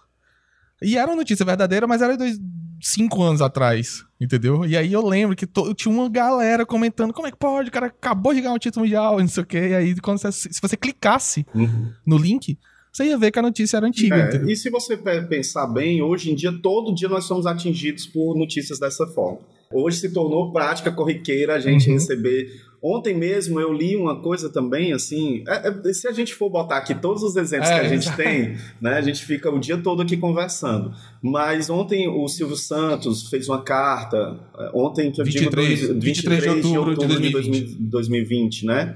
E 0.82 0.98
era 0.98 1.10
uma 1.12 1.18
notícia 1.18 1.46
verdadeira, 1.46 1.86
mas 1.86 2.02
era 2.02 2.16
dois, 2.16 2.40
cinco 2.82 3.22
anos 3.22 3.42
atrás, 3.42 4.06
entendeu? 4.22 4.66
E 4.66 4.78
aí 4.78 4.94
eu 4.94 5.06
lembro 5.06 5.36
que 5.36 5.46
to, 5.46 5.74
tinha 5.74 5.94
uma 5.94 6.08
galera 6.08 6.66
comentando 6.66 7.12
como 7.12 7.28
é 7.28 7.32
que 7.32 7.38
pode, 7.38 7.68
o 7.68 7.72
cara 7.72 7.88
acabou 7.88 8.34
de 8.34 8.40
ganhar 8.40 8.54
um 8.54 8.58
título 8.60 8.86
mundial, 8.86 9.20
não 9.20 9.28
sei 9.28 9.44
o 9.44 9.46
quê. 9.46 9.58
E 9.58 9.76
aí, 9.76 9.96
quando 10.00 10.20
você, 10.20 10.32
se 10.32 10.62
você 10.62 10.78
clicasse 10.78 11.46
Uhum. 11.54 11.92
no 12.06 12.18
link, 12.18 12.58
você 12.94 13.04
ia 13.06 13.18
ver 13.18 13.32
que 13.32 13.40
a 13.40 13.42
notícia 13.42 13.76
era 13.76 13.86
antiga, 13.88 14.16
É, 14.16 14.50
e 14.50 14.56
se 14.56 14.70
você 14.70 14.96
pe- 14.96 15.24
pensar 15.24 15.68
bem, 15.68 16.02
hoje 16.02 16.32
em 16.32 16.36
dia, 16.36 16.54
todo 16.62 16.96
dia 16.96 17.10
nós 17.10 17.26
somos 17.26 17.46
atingidos 17.46 18.08
por 18.08 18.38
notícias 18.38 18.80
dessa 18.80 19.06
forma. 19.08 19.40
Hoje 19.72 19.97
se 19.97 20.09
tornou 20.11 20.51
prática 20.51 20.91
corriqueira 20.91 21.53
a 21.53 21.59
gente 21.59 21.88
Uhum. 21.88 21.93
receber. 21.93 22.51
Ontem 22.82 23.13
mesmo 23.13 23.59
eu 23.59 23.72
li 23.72 23.95
uma 23.95 24.20
coisa 24.20 24.49
também, 24.49 24.93
assim. 24.93 25.43
é- 25.47 25.89
é- 25.89 25.93
se 25.93 26.07
a 26.07 26.11
gente 26.11 26.34
for 26.34 26.49
botar 26.49 26.78
aqui 26.78 26.95
todos 26.95 27.22
os 27.22 27.36
exemplos 27.36 27.70
É, 27.70 27.80
que 27.80 27.86
a 27.86 27.89
gente 27.89 28.11
tem, 28.15 28.57
né, 28.82 28.93
a 28.93 29.01
gente 29.01 29.24
fica 29.24 29.47
o 29.51 29.59
dia 29.59 29.78
todo 29.78 30.01
aqui 30.01 30.17
conversando. 30.17 30.91
Mas 31.22 31.70
ontem 31.70 32.07
o 32.07 32.28
Silvio 32.28 32.55
Santos 32.55 33.30
fez 33.30 33.47
uma 33.47 33.61
carta. 33.61 34.39
é, 34.57 34.72
Ontem, 34.74 35.11
que 35.11 35.22
eu 35.22 35.26
23, 35.26 35.80
digo, 35.82 35.99
23 35.99 36.41
de 36.65 36.78
outubro 36.78 36.95
de 37.20 37.30
2020, 37.30 37.76
2020 37.80 38.65
né? 38.65 38.95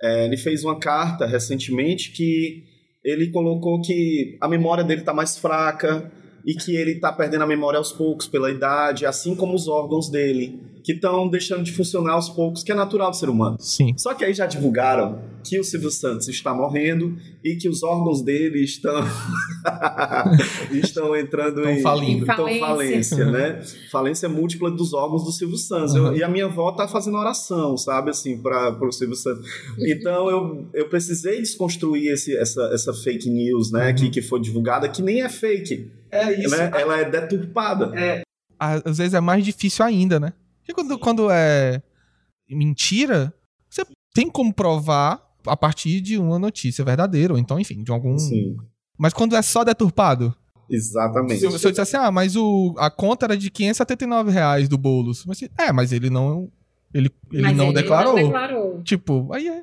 É, 0.00 0.26
ele 0.26 0.36
fez 0.36 0.62
uma 0.62 0.78
carta 0.78 1.26
recentemente 1.26 2.12
que 2.12 2.62
ele 3.04 3.28
colocou 3.30 3.80
que 3.80 4.36
a 4.40 4.46
memória 4.46 4.84
dele 4.84 5.00
está 5.00 5.12
mais 5.12 5.36
fraca 5.36 6.12
e 6.44 6.54
que 6.54 6.76
ele 6.76 6.92
está 6.92 7.12
perdendo 7.12 7.42
a 7.42 7.46
memória 7.46 7.78
aos 7.78 7.92
poucos 7.92 8.26
pela 8.26 8.50
idade, 8.50 9.06
assim 9.06 9.34
como 9.34 9.54
os 9.54 9.68
órgãos 9.68 10.08
dele, 10.08 10.60
que 10.84 10.92
estão 10.92 11.28
deixando 11.28 11.62
de 11.62 11.72
funcionar 11.72 12.12
aos 12.14 12.28
poucos, 12.28 12.62
que 12.64 12.72
é 12.72 12.74
natural 12.74 13.10
do 13.10 13.16
ser 13.16 13.28
humano. 13.28 13.56
Sim. 13.60 13.94
Só 13.96 14.14
que 14.14 14.24
aí 14.24 14.34
já 14.34 14.46
divulgaram 14.46 15.20
que 15.44 15.58
o 15.58 15.64
Silvio 15.64 15.90
Santos 15.90 16.28
está 16.28 16.52
morrendo 16.54 17.16
e 17.44 17.56
que 17.56 17.68
os 17.68 17.82
órgãos 17.82 18.22
dele 18.22 18.62
estão 18.62 18.94
estão 20.72 21.16
entrando 21.16 21.68
em 21.68 21.80
falindo. 21.82 22.26
tão 22.26 22.36
Falência. 22.36 22.66
falência, 22.66 23.24
né? 23.30 23.62
Falência 23.90 24.28
múltipla 24.28 24.70
dos 24.70 24.92
órgãos 24.92 25.24
do 25.24 25.32
Silvio 25.32 25.56
Santos. 25.56 25.94
Eu- 25.94 26.02
Uhum. 26.04 26.16
e 26.16 26.22
a 26.22 26.28
minha 26.28 26.46
avó 26.46 26.72
tá 26.72 26.88
fazendo 26.88 27.16
oração, 27.16 27.76
sabe, 27.76 28.10
assim, 28.10 28.38
para 28.40 28.76
o 28.84 28.90
Silvio 28.92 29.16
Santos. 29.16 29.46
Então 29.78 30.28
eu, 30.30 30.68
eu 30.74 30.88
precisei 30.88 31.38
desconstruir 31.38 32.08
esse, 32.12 32.36
essa, 32.36 32.62
essa 32.72 32.92
fake 32.92 33.28
news, 33.30 33.70
né, 33.70 33.92
que, 33.92 34.10
que 34.10 34.20
foi 34.22 34.40
divulgada, 34.40 34.88
que 34.88 35.02
nem 35.02 35.22
é 35.22 35.28
fake, 35.28 35.90
É 36.10 36.36
né? 36.48 36.70
Ela 36.74 36.98
é 37.00 37.08
deturpada. 37.10 37.92
Às 38.58 38.98
vezes 38.98 39.14
é 39.14 39.20
mais 39.20 39.44
difícil 39.44 39.84
ainda, 39.84 40.20
né? 40.20 40.32
Porque 40.64 40.74
quando, 40.74 40.98
quando 40.98 41.30
é 41.30 41.82
mentira, 42.48 43.34
você 43.68 43.84
tem 44.14 44.30
como 44.30 44.52
provar 44.52 45.20
a 45.46 45.56
partir 45.56 46.00
de 46.00 46.18
uma 46.18 46.38
notícia 46.38 46.84
verdadeira, 46.84 47.32
ou 47.32 47.38
então, 47.38 47.58
enfim, 47.58 47.82
de 47.82 47.90
algum. 47.90 48.16
Sim, 48.18 48.56
Mas 48.96 49.12
quando 49.12 49.34
é 49.34 49.42
só 49.42 49.64
deturpado, 49.64 50.34
exatamente. 50.70 51.40
se, 51.40 51.58
se 51.58 51.66
eu 51.66 51.70
disser 51.70 51.82
assim, 51.82 51.96
ah, 51.96 52.10
mas 52.10 52.36
o, 52.36 52.74
a 52.78 52.90
conta 52.90 53.26
era 53.26 53.36
de 53.36 53.50
579 53.50 54.30
reais 54.30 54.68
do 54.68 54.78
Boulos. 54.78 55.24
Mas, 55.26 55.42
é, 55.58 55.72
mas 55.72 55.92
ele 55.92 56.10
não. 56.10 56.50
Ele, 56.94 57.10
ele 57.32 57.42
Mas 57.42 57.56
não 57.56 57.72
declarou. 57.72 58.14
Não 58.14 58.22
declarou. 58.22 58.82
Tipo, 58.82 59.32
aí 59.32 59.48
é. 59.48 59.62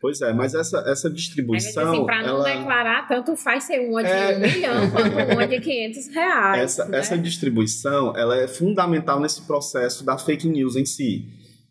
Pois 0.00 0.20
é, 0.20 0.32
mas 0.32 0.54
essa, 0.54 0.84
essa 0.86 1.08
distribuição, 1.10 1.92
assim, 1.92 2.04
pra 2.04 2.22
não 2.22 2.46
ela... 2.46 2.58
declarar, 2.58 3.08
tanto 3.08 3.36
faz 3.36 3.64
ser 3.64 3.80
uma 3.80 4.02
de 4.02 4.10
É. 4.10 4.36
um 4.36 4.40
milhão 4.40 4.90
quanto 4.90 5.32
uma 5.32 5.46
de 5.46 5.60
500 5.60 6.08
reais. 6.08 6.62
essa, 6.62 6.84
né? 6.84 6.98
essa 6.98 7.16
distribuição 7.16 8.14
ela 8.16 8.36
é 8.36 8.46
fundamental 8.46 9.18
nesse 9.18 9.42
processo 9.46 10.04
da 10.04 10.18
fake 10.18 10.46
news 10.46 10.76
em 10.76 10.84
si, 10.84 11.26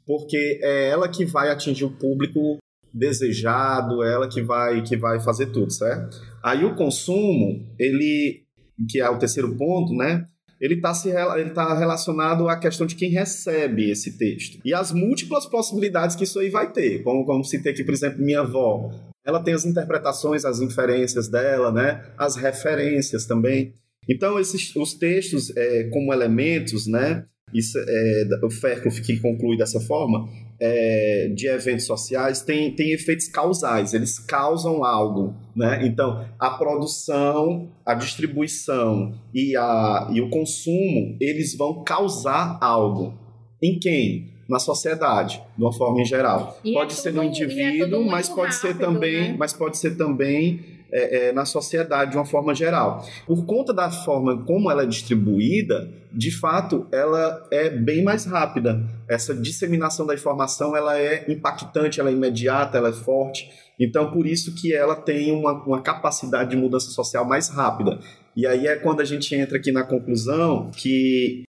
porque 0.06 0.60
é 0.64 0.90
ela 0.90 1.08
que 1.08 1.26
vai 1.26 1.50
atingir 1.50 1.86
o 1.86 1.92
público 1.92 2.58
desejado, 2.94 4.04
é 4.04 4.14
ela 4.14 4.28
que 4.28 4.42
vai 4.42 4.82
que 4.82 4.96
vai 4.96 5.20
fazer 5.20 5.48
tudo, 5.48 5.72
certo? 5.72 6.20
Aí 6.44 6.64
o 6.66 6.76
consumo, 6.76 7.66
ele 7.80 8.44
que 8.90 9.00
é 9.00 9.10
o 9.10 9.18
terceiro 9.20 9.56
ponto, 9.56 9.94
né? 9.94 10.28
Ele 10.64 10.76
está 10.76 10.94
ele 11.38 11.50
tá 11.50 11.78
relacionado 11.78 12.48
à 12.48 12.58
questão 12.58 12.88
de 12.88 12.96
quem 12.96 13.10
recebe 13.10 13.92
esse 13.92 14.18
texto. 14.18 14.60
E 14.64 14.74
as 14.74 14.94
múltiplas 14.94 15.46
possibilidades 15.46 16.16
que 16.16 16.24
isso 16.24 16.40
aí 16.40 16.50
vai 16.50 16.72
ter. 16.72 17.04
Como, 17.04 17.26
como 17.26 17.44
citei 17.44 17.74
aqui, 17.74 17.84
por 17.84 17.94
exemplo, 17.94 18.24
minha 18.24 18.40
avó. 18.40 18.90
Ela 19.26 19.44
tem 19.44 19.54
as 19.54 19.66
interpretações, 19.66 20.46
as 20.46 20.62
inferências 20.62 21.28
dela, 21.28 21.70
né? 21.70 22.06
As 22.18 22.38
referências 22.38 23.26
também. 23.26 23.74
Então, 24.10 24.40
esses, 24.40 24.74
os 24.78 24.94
textos 24.94 25.52
é, 25.58 25.90
como 25.92 26.14
elementos, 26.14 26.88
né? 26.88 27.26
Isso, 27.54 27.78
é, 27.78 28.24
o 28.44 28.50
Fairclough 28.50 29.02
que 29.02 29.20
conclui 29.20 29.58
dessa 29.58 29.80
forma, 29.80 30.28
é, 30.60 31.32
de 31.36 31.48
eventos 31.48 31.86
sociais, 31.86 32.42
tem, 32.42 32.76
tem 32.76 32.92
efeitos 32.92 33.28
causais, 33.28 33.94
eles 33.94 34.18
causam 34.20 34.84
algo, 34.84 35.36
né? 35.56 35.82
Então, 35.86 36.26
a 36.40 36.52
produção, 36.52 37.72
a 37.86 37.94
distribuição 37.94 39.14
e, 39.34 39.56
a, 39.56 40.10
e 40.14 40.22
o 40.22 40.30
consumo, 40.30 41.18
eles 41.20 41.56
vão 41.56 41.84
causar 41.84 42.58
algo. 42.62 43.14
Em 43.62 43.80
quem? 43.80 44.32
Na 44.50 44.60
sociedade, 44.60 45.42
de 45.58 45.64
uma 45.64 45.72
forma 45.72 46.02
em 46.02 46.06
geral. 46.06 46.60
E 46.64 46.72
é 46.72 46.74
pode 46.74 46.94
ser 46.94 47.14
no 47.14 47.22
tudo- 47.22 47.24
é 47.24 47.28
indivíduo, 47.30 48.00
tudo 48.00 48.12
mas 48.12 48.28
pode 48.28 48.56
ser 48.56 48.68
rápido, 48.74 48.82
também, 48.86 49.22
né? 49.32 49.36
mas 49.40 49.54
pode 49.54 49.78
ser 49.78 49.96
também 49.98 50.60
é, 50.94 51.30
é, 51.30 51.34
na 51.34 51.44
sociedade 51.44 52.12
de 52.12 52.18
uma 52.18 52.26
forma 52.26 52.54
geral. 52.54 53.04
Por 53.26 53.46
conta 53.46 53.74
da 53.74 53.90
forma 53.90 54.44
como 54.46 54.70
ela 54.70 54.84
é 54.84 54.86
distribuída, 54.86 55.92
de 56.12 56.30
fato, 56.30 56.88
ela 56.92 57.46
é 57.52 57.72
bem 57.72 58.04
mais 58.04 58.26
rápida. 58.26 58.82
Essa 59.10 59.34
disseminação 59.34 60.06
da 60.06 60.14
informação 60.14 60.78
ela 60.78 61.00
é 61.00 61.26
impactante, 61.28 62.00
ela 62.00 62.12
é 62.12 62.14
imediata, 62.14 62.78
ela 62.78 62.90
é 62.90 62.94
forte. 62.94 63.50
Então, 63.80 64.12
por 64.12 64.28
isso 64.28 64.54
que 64.54 64.74
ela 64.74 64.96
tem 64.96 65.32
uma, 65.32 65.54
uma 65.64 65.82
capacidade 65.82 66.52
de 66.52 66.56
mudança 66.56 66.92
social 66.92 67.26
mais 67.26 67.50
rápida. 67.50 68.00
E 68.36 68.46
aí 68.46 68.68
é 68.68 68.76
quando 68.76 69.02
a 69.02 69.06
gente 69.06 69.34
entra 69.34 69.58
aqui 69.58 69.72
na 69.72 69.84
conclusão 69.84 70.70
que 70.72 71.44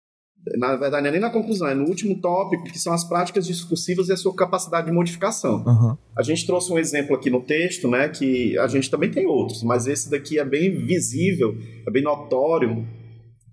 na 0.58 0.76
verdade, 0.76 1.02
não 1.02 1.08
é 1.08 1.12
nem 1.12 1.20
na 1.20 1.30
conclusão, 1.30 1.68
é 1.68 1.74
no 1.74 1.86
último 1.86 2.20
tópico, 2.20 2.64
que 2.64 2.78
são 2.78 2.92
as 2.92 3.02
práticas 3.04 3.46
discursivas 3.46 4.08
e 4.08 4.12
a 4.12 4.16
sua 4.16 4.34
capacidade 4.34 4.86
de 4.86 4.92
modificação. 4.92 5.64
Aham. 5.66 5.98
A 6.16 6.22
gente 6.22 6.46
trouxe 6.46 6.70
um 6.70 6.78
exemplo 6.78 7.16
aqui 7.16 7.30
no 7.30 7.40
texto, 7.40 7.88
né, 7.88 8.08
que 8.08 8.56
a 8.58 8.66
gente 8.66 8.90
também 8.90 9.10
tem 9.10 9.26
outros, 9.26 9.62
mas 9.62 9.86
esse 9.86 10.10
daqui 10.10 10.38
é 10.38 10.44
bem 10.44 10.84
visível, 10.84 11.56
é 11.86 11.90
bem 11.90 12.02
notório, 12.02 12.86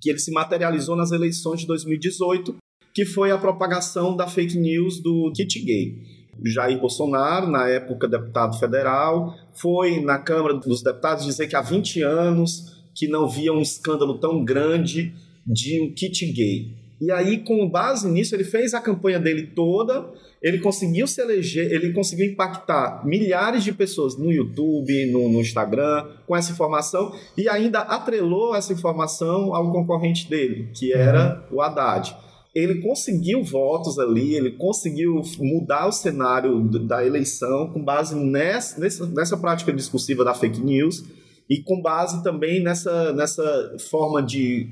que 0.02 0.10
ele 0.10 0.20
se 0.20 0.32
materializou 0.32 0.96
nas 0.96 1.12
eleições 1.12 1.62
de 1.62 1.68
2018, 1.68 2.56
que 2.94 3.06
foi 3.06 3.32
a 3.32 3.38
propagação 3.38 4.16
da 4.16 4.28
fake 4.28 4.58
news 4.58 5.02
do 5.02 5.32
kit 5.34 5.64
gay. 5.64 5.96
Jair 6.44 6.80
Bolsonaro, 6.80 7.48
na 7.48 7.70
época 7.70 8.08
deputado 8.08 8.58
federal, 8.58 9.34
foi 9.54 10.02
na 10.02 10.18
Câmara 10.18 10.56
dos 10.56 10.82
Deputados 10.82 11.24
dizer 11.24 11.48
que 11.48 11.56
há 11.56 11.62
20 11.62 12.02
anos 12.02 12.84
que 12.96 13.08
não 13.08 13.30
via 13.30 13.54
um 13.54 13.62
escândalo 13.62 14.18
tão 14.18 14.44
grande 14.44 15.14
de 15.46 15.82
um 15.82 15.94
kit 15.94 16.26
gay. 16.34 16.81
E 17.02 17.12
aí, 17.12 17.40
com 17.40 17.68
base 17.68 18.08
nisso, 18.08 18.36
ele 18.36 18.44
fez 18.44 18.76
a 18.76 18.80
campanha 18.80 19.20
dele 19.20 19.48
toda, 19.56 20.08
ele 20.40 20.60
conseguiu 20.60 21.08
se 21.08 21.20
eleger, 21.20 21.72
ele 21.72 21.94
conseguiu 21.94 22.28
impactar 22.28 23.04
milhares 23.04 23.64
de 23.64 23.74
pessoas 23.74 24.16
no 24.16 24.32
YouTube, 24.32 25.12
no, 25.12 25.28
no 25.28 25.42
Instagram, 25.42 26.06
com 26.28 26.36
essa 26.38 26.52
informação, 26.52 27.12
e 27.36 27.50
ainda 27.50 27.80
atrelou 27.80 28.56
essa 28.56 28.72
informação 28.72 29.56
ao 29.56 29.72
concorrente 29.72 30.30
dele, 30.30 30.70
que 30.76 30.94
era 30.94 31.44
o 31.52 31.60
Haddad. 31.60 32.16
Ele 32.54 32.76
conseguiu 32.82 33.44
votos 33.44 33.98
ali, 33.98 34.36
ele 34.36 34.52
conseguiu 34.52 35.24
mudar 35.40 35.88
o 35.88 35.92
cenário 35.92 36.62
da 36.86 37.04
eleição 37.04 37.72
com 37.74 37.84
base 37.84 38.14
nessa, 38.16 38.80
nessa, 38.80 39.08
nessa 39.08 39.38
prática 39.38 39.74
discursiva 39.74 40.24
da 40.24 40.36
fake 40.36 40.62
news 40.62 41.04
e 41.50 41.64
com 41.64 41.82
base 41.82 42.22
também 42.22 42.62
nessa, 42.62 43.12
nessa 43.14 43.76
forma 43.90 44.22
de 44.22 44.70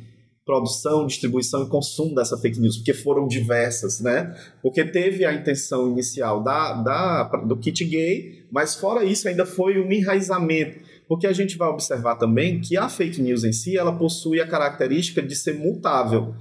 produção, 0.50 1.06
distribuição 1.06 1.64
e 1.64 1.70
consumo 1.70 2.16
dessa 2.16 2.36
fake 2.36 2.60
news, 2.60 2.78
porque 2.78 2.92
foram 2.92 3.28
diversas, 3.28 4.00
né? 4.00 4.36
Porque 4.64 4.84
teve 4.84 5.24
a 5.24 5.32
intenção 5.32 5.88
inicial 5.92 6.42
da, 6.42 6.74
da, 6.74 7.24
do 7.46 7.56
kit 7.56 7.86
gay, 7.86 8.48
mas 8.52 8.74
fora 8.74 9.04
isso 9.04 9.28
ainda 9.28 9.46
foi 9.46 9.80
um 9.80 9.92
enraizamento, 9.92 10.80
porque 11.08 11.28
a 11.28 11.34
gente 11.34 11.56
vai 11.56 11.70
observar 11.70 12.16
também 12.16 12.60
que 12.62 12.76
a 12.76 12.90
fake 12.90 13.22
news 13.22 13.44
em 13.44 13.54
si, 13.54 13.78
ela 13.78 13.96
possui 13.96 14.42
a 14.42 14.48
característica 14.48 15.22
de 15.22 15.36
ser 15.36 15.54
mutável. 15.54 16.34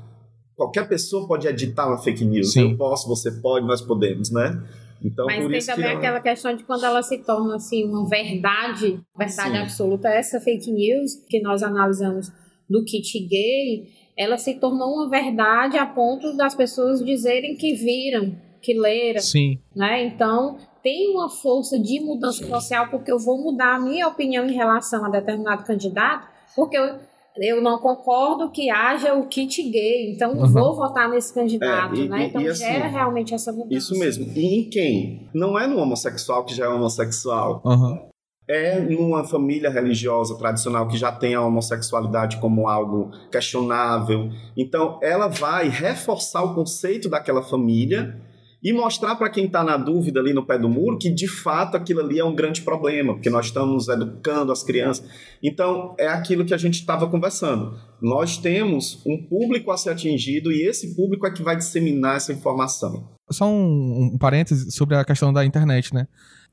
Qualquer 0.57 0.89
pessoa 0.89 1.29
pode 1.29 1.47
editar 1.47 1.87
uma 1.87 1.99
fake 1.99 2.25
news. 2.25 2.55
Sim. 2.55 2.71
Eu 2.71 2.79
posso, 2.79 3.07
você 3.07 3.31
pode, 3.31 3.67
nós 3.67 3.83
podemos, 3.83 4.31
né? 4.31 4.59
Então, 5.05 5.27
Mas 5.27 5.43
por 5.43 5.51
tem 5.51 5.59
isso 5.59 5.67
que 5.69 5.75
também 5.75 5.91
ela- 5.91 5.99
aquela 5.99 6.21
questão 6.21 6.57
de 6.57 6.65
quando 6.65 6.83
ela 6.85 7.03
se 7.03 7.19
torna 7.19 7.57
assim 7.57 7.85
uma 7.85 8.09
verdade, 8.09 8.99
verdade 9.17 9.51
Sim. 9.51 9.57
absoluta. 9.59 10.09
Essa 10.09 10.41
fake 10.41 10.73
news 10.73 11.13
que 11.29 11.43
nós 11.43 11.63
analisamos 11.63 12.33
do 12.69 12.85
kit 12.85 13.19
gay, 13.27 13.89
ela 14.19 14.37
se 14.37 14.55
tornou 14.55 14.95
uma 14.95 15.09
verdade 15.09 15.79
a 15.79 15.87
ponto 15.87 16.37
das 16.37 16.55
pessoas 16.55 17.05
dizerem 17.05 17.55
que 17.57 17.73
viram, 17.75 18.35
que 18.61 18.75
leram, 18.75 19.21
Sim. 19.21 19.59
né? 19.77 20.05
Então 20.07 20.57
tem 20.83 21.11
uma 21.15 21.29
força 21.29 21.79
de 21.79 22.01
mudança 22.01 22.45
social 22.47 22.89
porque 22.91 23.13
eu 23.13 23.19
vou 23.19 23.41
mudar 23.41 23.77
a 23.77 23.81
minha 23.81 24.09
opinião 24.09 24.45
em 24.47 24.53
relação 24.55 25.05
a 25.05 25.09
determinado 25.09 25.63
candidato, 25.65 26.27
porque 26.57 26.77
eu 26.77 26.97
eu 27.41 27.63
não 27.63 27.79
concordo 27.79 28.51
que 28.51 28.69
haja 28.69 29.15
o 29.15 29.29
kit 29.29 29.63
gay, 29.71 30.11
então 30.13 30.35
não 30.35 30.43
Uhum. 30.43 30.49
vou 30.53 30.75
votar 30.75 31.09
nesse 31.09 31.33
candidato, 31.33 31.95
É, 31.95 31.99
e- 31.99 32.09
né? 32.09 32.23
e- 32.23 32.27
Então 32.27 32.43
e 32.43 32.49
assim, 32.49 32.65
gera 32.65 32.89
realmente 32.89 33.33
essa 33.33 33.53
mudança. 33.53 33.77
Isso 33.77 33.97
mesmo. 33.97 34.25
E 34.37 34.59
em 34.59 34.69
quem? 34.69 35.29
Não 35.33 35.57
é 35.57 35.65
no 35.69 35.79
homossexual 35.79 36.45
que 36.45 36.53
já 36.53 36.65
é 36.65 36.69
homossexual. 36.69 37.63
Aham. 37.65 38.08
É 38.49 38.81
numa 38.81 39.25
família 39.25 39.69
religiosa 39.69 40.37
tradicional 40.39 40.89
que 40.89 40.97
já 40.97 41.13
tem 41.13 41.35
a 41.35 41.43
homossexualidade 41.43 42.39
como 42.39 42.67
algo 42.67 43.11
questionável. 43.31 44.31
Então, 44.57 44.99
ela 45.03 45.29
vai 45.29 45.69
reforçar 45.69 46.43
o 46.43 46.55
conceito 46.55 47.11
daquela 47.11 47.43
família 47.43 48.19
e 48.63 48.73
mostrar 48.73 49.15
para 49.15 49.31
quem 49.31 49.45
está 49.45 49.63
na 49.63 49.77
dúvida 49.77 50.19
ali 50.19 50.33
no 50.33 50.45
pé 50.45 50.59
do 50.59 50.69
muro 50.69 50.99
que 50.99 51.11
de 51.11 51.29
fato 51.29 51.77
aquilo 51.77 52.01
ali 52.01 52.19
é 52.19 52.25
um 52.25 52.35
grande 52.35 52.63
problema, 52.63 53.15
porque 53.15 53.31
nós 53.31 53.47
estamos 53.47 53.87
educando 53.87 54.51
as 54.51 54.65
crianças. 54.65 55.07
Então, 55.43 55.95
é 55.99 56.09
aquilo 56.09 56.45
que 56.45 56.55
a 56.55 56.59
gente 56.59 56.81
estava 56.81 57.07
conversando. 57.07 57.79
Nós 58.01 58.39
temos 58.39 59.01
um 59.07 59.23
público 59.29 59.71
a 59.71 59.77
ser 59.77 59.91
atingido 59.91 60.51
e 60.51 60.63
esse 60.63 60.97
público 60.97 61.27
é 61.27 61.31
que 61.31 61.43
vai 61.43 61.55
disseminar 61.55 62.17
essa 62.17 62.33
informação. 62.33 63.11
Só 63.31 63.47
um, 63.47 64.11
um 64.15 64.19
parêntese 64.19 64.73
sobre 64.73 64.97
a 64.97 65.05
questão 65.05 65.33
da 65.33 65.45
internet, 65.45 65.93
né? 65.95 66.09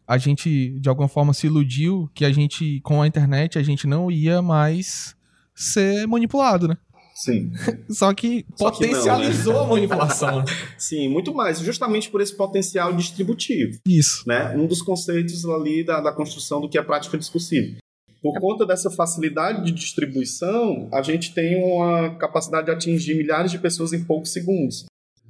A 0.07 0.17
gente 0.17 0.79
de 0.79 0.89
alguma 0.89 1.07
forma 1.07 1.33
se 1.33 1.47
iludiu 1.47 2.09
que 2.13 2.25
a 2.25 2.31
gente 2.31 2.79
com 2.81 3.01
a 3.01 3.07
internet 3.07 3.57
a 3.57 3.63
gente 3.63 3.87
não 3.87 4.11
ia 4.11 4.41
mais 4.41 5.15
ser 5.53 6.07
manipulado, 6.07 6.67
né? 6.67 6.77
Sim. 7.15 7.51
Só 7.89 8.13
que 8.13 8.45
Só 8.55 8.69
potencializou 8.69 9.53
que 9.53 9.59
não, 9.59 9.65
né? 9.65 9.65
a 9.65 9.67
manipulação. 9.75 10.39
Né? 10.39 10.45
Sim, 10.77 11.07
muito 11.07 11.33
mais, 11.33 11.59
justamente 11.59 12.09
por 12.09 12.19
esse 12.21 12.35
potencial 12.35 12.93
distributivo. 12.93 13.79
Isso. 13.87 14.23
Né? 14.27 14.53
Um 14.55 14.67
dos 14.67 14.81
conceitos 14.81 15.45
ali 15.45 15.83
da, 15.83 16.01
da 16.01 16.11
construção 16.11 16.59
do 16.59 16.67
que 16.69 16.77
é 16.77 16.83
prática 16.83 17.17
discursiva. 17.17 17.77
Por 18.21 18.39
conta 18.39 18.65
dessa 18.65 18.89
facilidade 18.89 19.63
de 19.63 19.71
distribuição, 19.71 20.89
a 20.91 21.01
gente 21.01 21.33
tem 21.33 21.55
uma 21.63 22.15
capacidade 22.15 22.65
de 22.65 22.71
atingir 22.71 23.15
milhares 23.15 23.51
de 23.51 23.59
pessoas 23.59 23.93
em 23.93 24.03
poucos 24.03 24.33
segundos. 24.33 24.85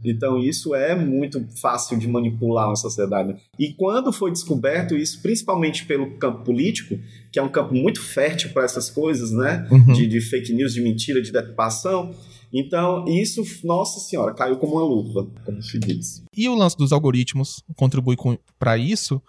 Então, 0.10 0.40
isso 0.40 0.74
é 0.76 0.96
muito 0.96 1.46
fácil 1.62 1.98
de 1.98 2.08
manipular 2.08 2.70
na 2.70 2.76
sociedade. 2.76 3.36
E 3.60 3.74
quando 3.74 4.12
foi 4.12 4.32
descoberto 4.32 4.96
isso, 4.96 5.22
principalmente 5.22 5.86
pelo 5.86 6.18
campo 6.18 6.44
político, 6.44 6.98
que 7.32 7.40
é 7.40 7.44
um 7.44 7.50
campo 7.50 7.74
muito 7.74 8.02
fértil 8.02 8.52
para 8.52 8.64
essas 8.64 8.90
coisas, 8.90 9.32
né? 9.32 9.68
Uhum. 9.72 9.94
De, 9.94 10.08
de, 10.08 10.22
fake 10.22 10.54
news, 10.54 10.74
de 10.74 10.82
mentira, 10.82 11.22
de 11.22 11.32
deturpação. 11.32 12.14
Então, 12.54 13.06
isso, 13.08 13.44
nossa 13.66 14.00
senhora, 14.00 14.34
caiu 14.34 14.58
como 14.58 14.74
uma 14.74 14.84
luva, 14.84 15.28
como 15.44 15.62
se 15.62 15.78
diz. 15.78 16.24
E 16.36 16.48
o 16.48 16.56
lance 16.56 16.78
dos 16.78 16.94
algoritmos 16.94 17.62
contribui 17.76 18.16
para 18.58 18.78
isso, 18.78 19.22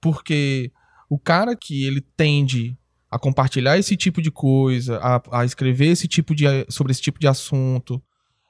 porque 0.00 0.70
o 1.08 1.18
cara 1.18 1.56
que 1.56 1.84
ele 1.84 2.02
tende 2.16 2.76
a 3.10 3.18
compartilhar 3.18 3.78
esse 3.78 3.96
tipo 3.96 4.20
de 4.20 4.30
coisa, 4.30 4.98
a, 4.98 5.40
a 5.40 5.44
escrever 5.44 5.88
esse 5.88 6.06
tipo 6.06 6.34
de, 6.34 6.44
sobre 6.68 6.92
esse 6.92 7.00
tipo 7.00 7.18
de 7.18 7.26
assunto, 7.26 8.02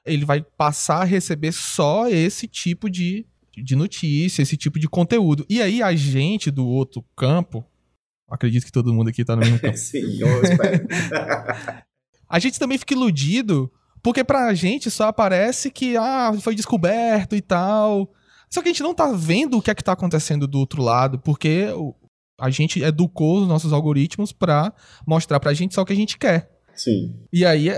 ele 0.07 0.25
vai 0.25 0.43
passar 0.43 1.03
a 1.03 1.05
receber 1.05 1.53
só 1.53 2.09
esse 2.09 2.47
tipo 2.47 2.89
de, 2.89 3.27
de 3.57 3.77
notícia, 3.77 4.43
esse 4.43 4.57
tipo 4.57 4.79
de 4.79 4.89
conteúdo. 4.89 5.45
E 5.49 5.61
aí 5.61 5.83
a 5.83 5.95
gente 5.95 6.51
do 6.51 6.67
outro 6.67 7.05
campo, 7.17 7.65
acredito 8.29 8.65
que 8.65 8.73
todo 8.73 8.95
mundo 8.95 9.09
aqui 9.09 9.25
tá 9.25 9.35
no 9.35 9.43
mesmo 9.43 9.59
campo. 9.61 9.77
Sim, 9.77 10.21
eu 10.21 10.43
espero. 10.43 10.87
a 12.29 12.39
gente 12.39 12.59
também 12.59 12.79
fica 12.79 12.95
iludido, 12.95 13.71
porque 14.03 14.23
pra 14.23 14.55
gente 14.55 14.91
só 14.91 15.09
aparece 15.09 15.71
que 15.71 15.97
ah, 15.97 16.33
foi 16.41 16.55
descoberto 16.55 17.35
e 17.35 17.41
tal. 17.41 18.13
Só 18.49 18.63
que 18.63 18.69
a 18.69 18.73
gente 18.73 18.83
não 18.83 18.95
tá 18.95 19.11
vendo 19.13 19.59
o 19.59 19.63
que 19.63 19.71
é 19.71 19.75
que 19.75 19.83
tá 19.83 19.93
acontecendo 19.93 20.47
do 20.47 20.59
outro 20.59 20.83
lado, 20.83 21.19
porque 21.19 21.67
a 22.41 22.51
gente 22.51 22.83
educou 22.83 23.41
os 23.41 23.49
nossos 23.49 23.73
algoritmos 23.73 24.33
pra 24.33 24.73
mostrar 25.07 25.41
pra 25.41 25.55
gente 25.55 25.75
só 25.75 25.83
o 25.83 25.85
que 25.85 25.93
a 25.93 25.97
gente 25.97 26.17
quer. 26.19 26.51
Sim. 26.75 27.15
E 27.33 27.45
aí 27.45 27.71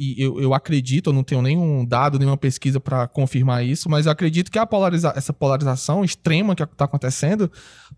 e 0.00 0.22
eu, 0.22 0.40
eu 0.40 0.54
acredito, 0.54 1.10
eu 1.10 1.12
não 1.12 1.22
tenho 1.22 1.42
nenhum 1.42 1.84
dado, 1.84 2.18
nenhuma 2.18 2.38
pesquisa 2.38 2.80
para 2.80 3.06
confirmar 3.06 3.62
isso, 3.62 3.90
mas 3.90 4.06
eu 4.06 4.12
acredito 4.12 4.50
que 4.50 4.58
a 4.58 4.64
polariza 4.64 5.12
essa 5.14 5.32
polarização 5.32 6.02
extrema 6.02 6.56
que 6.56 6.62
está 6.62 6.86
acontecendo 6.86 7.50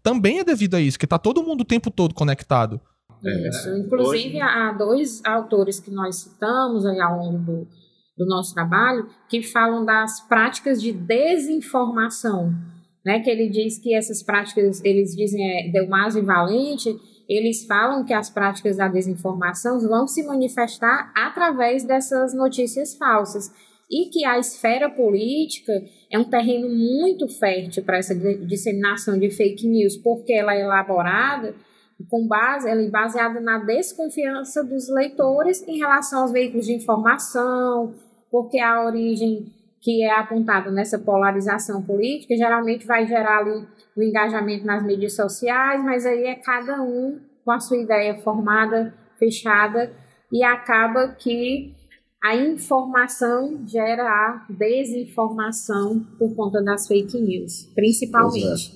também 0.02 0.40
é 0.40 0.44
devido 0.44 0.74
a 0.74 0.80
isso, 0.80 0.98
que 0.98 1.06
está 1.06 1.16
todo 1.16 1.44
mundo 1.44 1.60
o 1.60 1.64
tempo 1.64 1.92
todo 1.92 2.12
conectado. 2.12 2.80
É. 3.24 3.48
Isso. 3.48 3.76
Inclusive, 3.76 4.28
Hoje... 4.28 4.40
há 4.40 4.72
dois 4.72 5.24
autores 5.24 5.78
que 5.78 5.92
nós 5.92 6.16
citamos 6.16 6.84
aí 6.84 7.00
ao 7.00 7.18
longo 7.18 7.38
do, 7.38 7.68
do 8.18 8.26
nosso 8.26 8.52
trabalho 8.52 9.06
que 9.28 9.40
falam 9.40 9.84
das 9.84 10.20
práticas 10.26 10.82
de 10.82 10.92
desinformação. 10.92 12.52
Né, 13.04 13.18
que 13.18 13.28
ele 13.28 13.48
diz 13.48 13.80
que 13.80 13.96
essas 13.96 14.22
práticas, 14.22 14.80
eles 14.84 15.10
dizem, 15.16 15.42
é 15.44 15.72
Delmaso 15.72 16.20
e 16.20 16.22
Valente, 16.22 16.96
eles 17.28 17.64
falam 17.66 18.04
que 18.04 18.12
as 18.12 18.28
práticas 18.28 18.76
da 18.76 18.88
desinformação 18.88 19.78
vão 19.80 20.06
se 20.06 20.22
manifestar 20.24 21.12
através 21.14 21.84
dessas 21.84 22.34
notícias 22.34 22.94
falsas 22.94 23.50
e 23.90 24.06
que 24.06 24.24
a 24.24 24.38
esfera 24.38 24.88
política 24.88 25.72
é 26.10 26.18
um 26.18 26.24
terreno 26.24 26.68
muito 26.68 27.28
fértil 27.28 27.84
para 27.84 27.98
essa 27.98 28.14
disseminação 28.14 29.18
de 29.18 29.30
fake 29.30 29.66
news, 29.66 29.96
porque 29.96 30.32
ela 30.32 30.54
é 30.54 30.62
elaborada 30.62 31.54
com 32.08 32.26
base, 32.26 32.68
ela 32.68 32.82
é 32.82 32.88
baseada 32.88 33.40
na 33.40 33.58
desconfiança 33.58 34.64
dos 34.64 34.88
leitores 34.88 35.62
em 35.68 35.78
relação 35.78 36.22
aos 36.22 36.32
veículos 36.32 36.66
de 36.66 36.72
informação, 36.72 37.94
porque 38.30 38.58
a 38.58 38.84
origem 38.84 39.52
que 39.80 40.02
é 40.02 40.10
apontada 40.10 40.70
nessa 40.70 40.98
polarização 40.98 41.82
política 41.82 42.36
geralmente 42.36 42.86
vai 42.86 43.06
gerar 43.06 43.40
ali 43.40 43.66
o 43.96 44.02
engajamento 44.02 44.64
nas 44.64 44.84
mídias 44.84 45.14
sociais, 45.14 45.82
mas 45.84 46.06
aí 46.06 46.24
é 46.24 46.34
cada 46.34 46.82
um 46.82 47.20
com 47.44 47.50
a 47.50 47.60
sua 47.60 47.78
ideia 47.78 48.14
formada, 48.22 48.94
fechada, 49.18 49.92
e 50.30 50.42
acaba 50.42 51.08
que 51.08 51.74
a 52.22 52.36
informação 52.36 53.66
gera 53.66 54.04
a 54.04 54.46
desinformação 54.48 56.00
por 56.18 56.34
conta 56.34 56.62
das 56.62 56.86
fake 56.86 57.20
news, 57.20 57.68
principalmente. 57.74 58.70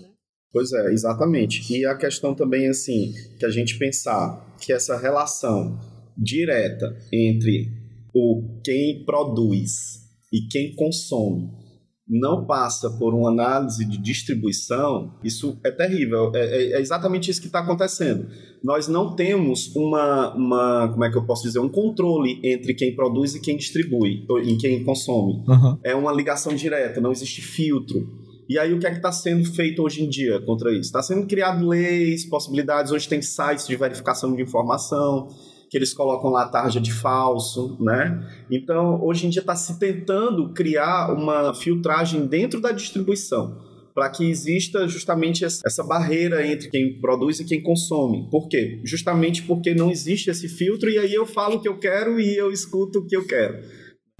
Pois 0.52 0.72
é. 0.72 0.72
pois 0.72 0.72
é, 0.72 0.92
exatamente. 0.92 1.72
E 1.72 1.86
a 1.86 1.96
questão 1.96 2.34
também, 2.34 2.68
assim, 2.68 3.12
que 3.38 3.46
a 3.46 3.50
gente 3.50 3.78
pensar 3.78 4.44
que 4.60 4.72
essa 4.72 4.98
relação 4.98 5.78
direta 6.16 6.96
entre 7.12 7.70
o 8.12 8.60
quem 8.64 9.04
produz 9.04 10.00
e 10.32 10.48
quem 10.48 10.74
consome 10.74 11.65
não 12.08 12.46
passa 12.46 12.88
por 12.90 13.12
uma 13.14 13.30
análise 13.30 13.84
de 13.84 13.98
distribuição, 13.98 15.14
isso 15.24 15.58
é 15.64 15.70
terrível. 15.72 16.30
É, 16.34 16.38
é, 16.38 16.72
é 16.72 16.80
exatamente 16.80 17.30
isso 17.30 17.40
que 17.40 17.48
está 17.48 17.58
acontecendo. 17.58 18.28
Nós 18.62 18.86
não 18.86 19.16
temos 19.16 19.74
uma, 19.74 20.32
uma, 20.34 20.88
como 20.88 21.04
é 21.04 21.10
que 21.10 21.18
eu 21.18 21.26
posso 21.26 21.42
dizer, 21.42 21.58
um 21.58 21.68
controle 21.68 22.40
entre 22.44 22.74
quem 22.74 22.94
produz 22.94 23.34
e 23.34 23.40
quem 23.40 23.56
distribui, 23.56 24.24
e 24.44 24.56
quem 24.56 24.84
consome. 24.84 25.42
Uhum. 25.48 25.78
É 25.82 25.94
uma 25.94 26.12
ligação 26.12 26.54
direta, 26.54 27.00
não 27.00 27.10
existe 27.10 27.42
filtro. 27.42 28.06
E 28.48 28.56
aí 28.58 28.72
o 28.72 28.78
que 28.78 28.86
é 28.86 28.90
que 28.90 28.98
está 28.98 29.10
sendo 29.10 29.44
feito 29.44 29.82
hoje 29.82 30.04
em 30.04 30.08
dia 30.08 30.40
contra 30.42 30.70
isso? 30.70 30.82
Está 30.82 31.02
sendo 31.02 31.26
criado 31.26 31.66
leis, 31.66 32.24
possibilidades, 32.24 32.92
hoje 32.92 33.08
tem 33.08 33.20
sites 33.20 33.66
de 33.66 33.74
verificação 33.74 34.34
de 34.34 34.42
informação, 34.42 35.28
que 35.76 35.78
eles 35.78 35.92
colocam 35.92 36.30
lá 36.30 36.48
tarja 36.48 36.80
de 36.80 36.90
falso, 36.90 37.76
né? 37.78 38.26
Então, 38.50 38.98
hoje 39.04 39.26
em 39.26 39.30
dia 39.30 39.42
está 39.42 39.54
se 39.54 39.78
tentando 39.78 40.54
criar 40.54 41.12
uma 41.12 41.54
filtragem 41.54 42.26
dentro 42.26 42.62
da 42.62 42.72
distribuição 42.72 43.60
para 43.94 44.08
que 44.08 44.24
exista 44.24 44.88
justamente 44.88 45.44
essa 45.44 45.84
barreira 45.84 46.46
entre 46.46 46.70
quem 46.70 46.98
produz 46.98 47.40
e 47.40 47.44
quem 47.44 47.62
consome. 47.62 48.28
Por 48.30 48.48
quê? 48.48 48.80
Justamente 48.84 49.42
porque 49.42 49.74
não 49.74 49.90
existe 49.90 50.30
esse 50.30 50.48
filtro 50.48 50.88
e 50.88 50.98
aí 50.98 51.12
eu 51.12 51.26
falo 51.26 51.56
o 51.56 51.60
que 51.60 51.68
eu 51.68 51.78
quero 51.78 52.18
e 52.18 52.34
eu 52.34 52.50
escuto 52.50 53.00
o 53.00 53.06
que 53.06 53.16
eu 53.16 53.26
quero. 53.26 53.58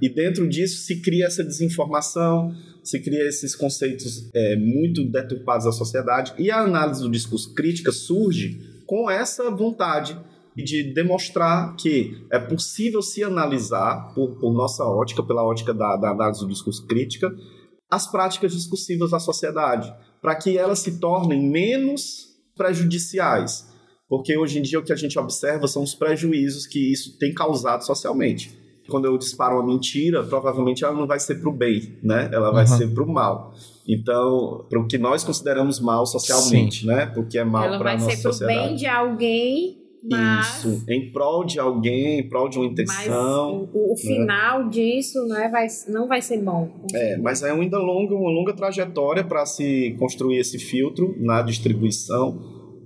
E 0.00 0.08
dentro 0.10 0.46
disso 0.46 0.82
se 0.82 1.00
cria 1.00 1.26
essa 1.26 1.42
desinformação, 1.42 2.54
se 2.84 3.00
cria 3.00 3.26
esses 3.26 3.54
conceitos 3.54 4.30
é, 4.34 4.56
muito 4.56 5.04
deturpados 5.10 5.64
da 5.64 5.72
sociedade 5.72 6.34
e 6.38 6.50
a 6.50 6.60
análise 6.60 7.00
do 7.00 7.10
discurso 7.10 7.54
crítica 7.54 7.92
surge 7.92 8.60
com 8.86 9.10
essa 9.10 9.50
vontade 9.50 10.16
e 10.56 10.64
de 10.64 10.94
demonstrar 10.94 11.76
que 11.76 12.26
é 12.32 12.38
possível 12.38 13.02
se 13.02 13.22
analisar, 13.22 14.12
por, 14.14 14.38
por 14.38 14.52
nossa 14.54 14.84
ótica, 14.84 15.22
pela 15.22 15.44
ótica 15.44 15.74
da, 15.74 15.96
da 15.96 16.10
análise 16.10 16.40
do 16.40 16.48
discurso 16.48 16.86
crítica, 16.86 17.30
as 17.90 18.10
práticas 18.10 18.52
discursivas 18.52 19.10
da 19.10 19.20
sociedade, 19.20 19.92
para 20.20 20.34
que 20.34 20.56
elas 20.56 20.78
se 20.78 20.98
tornem 20.98 21.48
menos 21.48 22.26
prejudiciais. 22.56 23.70
Porque 24.08 24.36
hoje 24.36 24.58
em 24.58 24.62
dia 24.62 24.78
o 24.78 24.82
que 24.82 24.92
a 24.92 24.96
gente 24.96 25.18
observa 25.18 25.68
são 25.68 25.82
os 25.82 25.94
prejuízos 25.94 26.66
que 26.66 26.92
isso 26.92 27.18
tem 27.18 27.34
causado 27.34 27.84
socialmente. 27.84 28.56
Quando 28.88 29.04
eu 29.04 29.18
disparo 29.18 29.56
uma 29.56 29.66
mentira, 29.66 30.22
provavelmente 30.22 30.84
ela 30.84 30.94
não 30.94 31.08
vai 31.08 31.18
ser 31.18 31.40
para 31.40 31.50
o 31.50 31.52
bem, 31.52 31.98
né? 32.04 32.30
Ela 32.32 32.52
vai 32.52 32.64
uhum. 32.64 32.78
ser 32.78 32.94
para 32.94 33.02
o 33.02 33.12
mal. 33.12 33.52
Então, 33.86 34.64
para 34.70 34.80
o 34.80 34.86
que 34.86 34.96
nós 34.96 35.24
consideramos 35.24 35.80
mal 35.80 36.06
socialmente, 36.06 36.82
Sim. 36.82 36.86
né? 36.86 37.06
Porque 37.06 37.36
é 37.36 37.44
mal 37.44 37.78
para 37.78 37.92
a 37.92 37.98
nossa 37.98 38.16
sociedade. 38.16 38.22
Ela 38.22 38.28
vai 38.28 38.32
ser 38.32 38.44
para 38.44 38.62
o 38.62 38.68
bem 38.68 38.76
de 38.76 38.86
alguém 38.86 39.85
mas, 40.10 40.58
Isso, 40.58 40.84
em 40.88 41.10
prol 41.10 41.44
de 41.44 41.58
alguém, 41.58 42.20
em 42.20 42.28
prol 42.28 42.48
de 42.48 42.58
uma 42.58 42.66
intenção. 42.66 43.60
Mas 43.60 43.74
o, 43.74 43.86
o 43.86 43.88
né? 43.88 43.96
final 43.96 44.68
disso 44.68 45.26
não, 45.26 45.36
é, 45.36 45.48
vai, 45.48 45.66
não 45.88 46.06
vai 46.06 46.22
ser 46.22 46.38
bom. 46.38 46.70
É, 46.94 47.16
mas 47.16 47.42
é 47.42 47.50
ainda 47.50 47.78
longa, 47.78 48.14
uma 48.14 48.30
longa 48.30 48.52
trajetória 48.52 49.24
para 49.24 49.44
se 49.44 49.96
construir 49.98 50.38
esse 50.38 50.58
filtro 50.58 51.16
na 51.18 51.42
distribuição, 51.42 52.40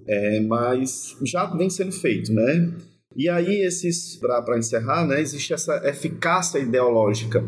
é, 0.06 0.40
mas 0.40 1.16
já 1.24 1.44
vem 1.46 1.68
sendo 1.68 1.92
feito, 1.92 2.32
né? 2.32 2.72
E 3.16 3.28
aí, 3.28 3.62
esses, 3.62 4.16
para 4.16 4.56
encerrar, 4.56 5.06
né, 5.06 5.20
existe 5.20 5.52
essa 5.52 5.82
eficácia 5.88 6.58
ideológica. 6.58 7.44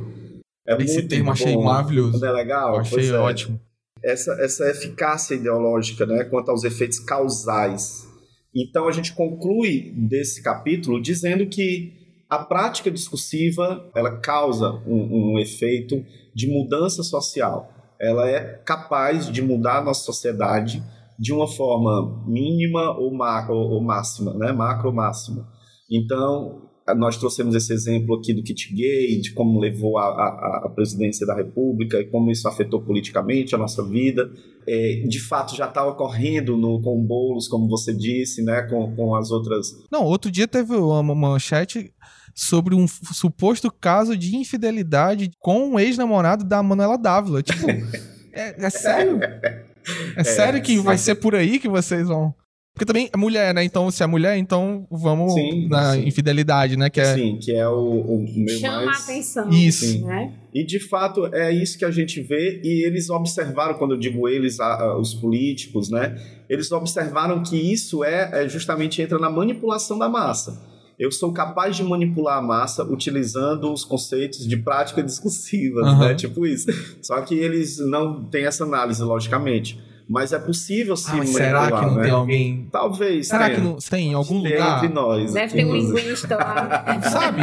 É 0.66 0.80
Esse 0.82 1.02
termo 1.02 1.26
bom, 1.26 1.32
achei 1.32 1.56
maravilhoso. 1.56 2.20
Não 2.20 2.28
é 2.28 2.32
legal? 2.32 2.78
achei 2.78 3.08
é. 3.08 3.14
ótimo. 3.14 3.60
Essa, 4.04 4.32
essa 4.40 4.68
eficácia 4.68 5.34
ideológica, 5.34 6.04
né, 6.04 6.24
quanto 6.24 6.50
aos 6.50 6.64
efeitos 6.64 6.98
causais 6.98 8.11
Então 8.55 8.86
a 8.86 8.92
gente 8.92 9.14
conclui 9.14 9.92
desse 9.96 10.42
capítulo 10.42 11.00
dizendo 11.00 11.46
que 11.46 11.92
a 12.28 12.38
prática 12.38 12.90
discursiva 12.90 13.90
ela 13.94 14.18
causa 14.18 14.72
um, 14.86 15.34
um 15.34 15.38
efeito 15.38 16.05
de 16.34 16.48
mudança 16.50 17.03
social. 17.03 17.70
Ela 18.00 18.28
é 18.28 18.40
capaz 18.64 19.30
de 19.30 19.42
mudar 19.42 19.78
a 19.78 19.84
nossa 19.84 20.03
sociedade 20.05 20.82
de 21.18 21.32
uma 21.32 21.46
forma 21.46 22.24
mínima 22.26 22.96
ou, 22.98 23.14
macro, 23.14 23.55
ou 23.55 23.80
máxima, 23.82 24.34
né? 24.34 24.50
macro 24.50 24.88
ou 24.88 24.94
máxima. 24.94 25.46
Então, 25.90 26.71
nós 26.97 27.16
trouxemos 27.16 27.55
esse 27.55 27.72
exemplo 27.72 28.16
aqui 28.16 28.35
do 28.35 28.43
kit 28.43 28.74
gay, 28.74 29.20
de 29.20 29.33
como 29.33 29.61
levou 29.61 29.99
a, 29.99 30.05
a, 30.05 30.62
a 30.66 30.68
presidência 30.68 31.26
da 31.26 31.35
República 31.35 31.99
e 31.99 32.07
como 32.07 32.30
isso 32.30 32.49
afetou 32.49 32.83
politicamente 32.83 33.55
a 33.55 33.59
nossa 33.59 33.85
vida. 33.85 34.30
É, 34.66 35.05
de 35.09 35.20
fato, 35.20 35.57
já 35.57 35.68
está 35.68 35.85
ocorrendo 35.87 36.57
no, 36.57 36.80
com 36.83 37.01
bolos, 37.05 37.49
como 37.49 37.68
você 37.68 37.95
disse, 37.95 38.43
né, 38.43 38.62
com, 38.62 38.95
com 38.95 39.14
as 39.14 39.30
outras. 39.30 39.68
Não, 39.91 40.05
outro 40.05 40.30
dia 40.30 40.49
teve 40.49 40.74
uma 40.74 41.14
manchete 41.14 41.93
sobre 42.35 42.74
um 42.74 42.87
suposto 42.89 43.70
caso 43.70 44.16
de 44.16 44.37
infidelidade 44.37 45.30
com 45.39 45.70
um 45.70 45.78
ex-namorado 45.78 46.45
da 46.45 46.62
Manuela 46.62 46.99
Dávila. 46.99 47.43
Tipo, 47.43 47.66
é, 48.33 48.64
é 48.66 48.70
sério? 48.70 49.20
É 50.16 50.22
sério 50.22 50.62
que 50.62 50.76
sim. 50.76 50.80
vai 50.80 50.97
ser 50.97 51.16
por 51.16 51.35
aí 51.35 51.59
que 51.59 51.68
vocês 51.68 52.07
vão. 52.07 52.33
Porque 52.74 52.86
também 52.86 53.10
é 53.12 53.16
mulher, 53.16 53.54
né? 53.54 53.62
Então, 53.62 53.90
se 53.90 54.02
é 54.02 54.06
mulher, 54.06 54.36
então 54.38 54.86
vamos 54.90 55.34
sim, 55.34 55.68
na 55.68 55.92
sim. 55.92 56.06
infidelidade, 56.06 56.76
né? 56.76 56.88
Que 56.88 57.00
é... 57.00 57.14
Sim, 57.14 57.38
que 57.40 57.52
é 57.52 57.68
o, 57.68 58.00
o 58.00 58.26
meio 58.34 58.58
Chama 58.58 58.86
mais... 58.86 59.00
a 59.00 59.02
atenção. 59.02 59.50
Isso. 59.50 60.06
Né? 60.06 60.32
E, 60.54 60.64
de 60.64 60.80
fato, 60.80 61.26
é 61.34 61.52
isso 61.52 61.78
que 61.78 61.84
a 61.84 61.90
gente 61.90 62.22
vê. 62.22 62.60
E 62.64 62.86
eles 62.86 63.10
observaram, 63.10 63.74
quando 63.74 63.92
eu 63.92 63.98
digo 63.98 64.26
eles, 64.26 64.58
a, 64.58 64.84
a, 64.84 64.98
os 64.98 65.12
políticos, 65.12 65.90
né? 65.90 66.18
Eles 66.48 66.72
observaram 66.72 67.42
que 67.42 67.56
isso 67.56 68.02
é, 68.02 68.44
é 68.44 68.48
justamente 68.48 69.02
entra 69.02 69.18
na 69.18 69.28
manipulação 69.28 69.98
da 69.98 70.08
massa 70.08 70.72
eu 71.02 71.10
sou 71.10 71.32
capaz 71.32 71.76
de 71.76 71.82
manipular 71.82 72.38
a 72.38 72.42
massa 72.42 72.84
utilizando 72.84 73.72
os 73.72 73.84
conceitos 73.84 74.46
de 74.46 74.56
prática 74.56 75.02
discursiva, 75.02 75.80
uhum. 75.80 75.98
né? 75.98 76.14
Tipo 76.14 76.46
isso. 76.46 76.68
Só 77.02 77.20
que 77.22 77.34
eles 77.34 77.78
não 77.78 78.22
têm 78.22 78.44
essa 78.44 78.62
análise, 78.62 79.02
logicamente. 79.02 79.80
Mas 80.12 80.30
é 80.30 80.38
possível 80.38 80.94
sim 80.94 81.20
ah, 81.20 81.26
Será 81.26 81.66
que 81.72 81.86
não 81.86 81.94
né? 81.94 82.02
tem 82.02 82.10
alguém? 82.10 82.68
Talvez. 82.70 83.28
Será 83.28 83.46
tenha. 83.46 83.54
que 83.54 83.60
não 83.62 83.76
tem 83.78 84.10
em 84.10 84.14
algum 84.14 84.42
tem 84.42 84.52
lugar? 84.52 84.76
entre 84.84 84.94
nós. 84.94 85.32
Deve 85.32 85.54
ter 85.54 85.64
um 85.64 85.74
linguista 85.74 86.36
lá. 86.36 87.00
Sabe? 87.10 87.40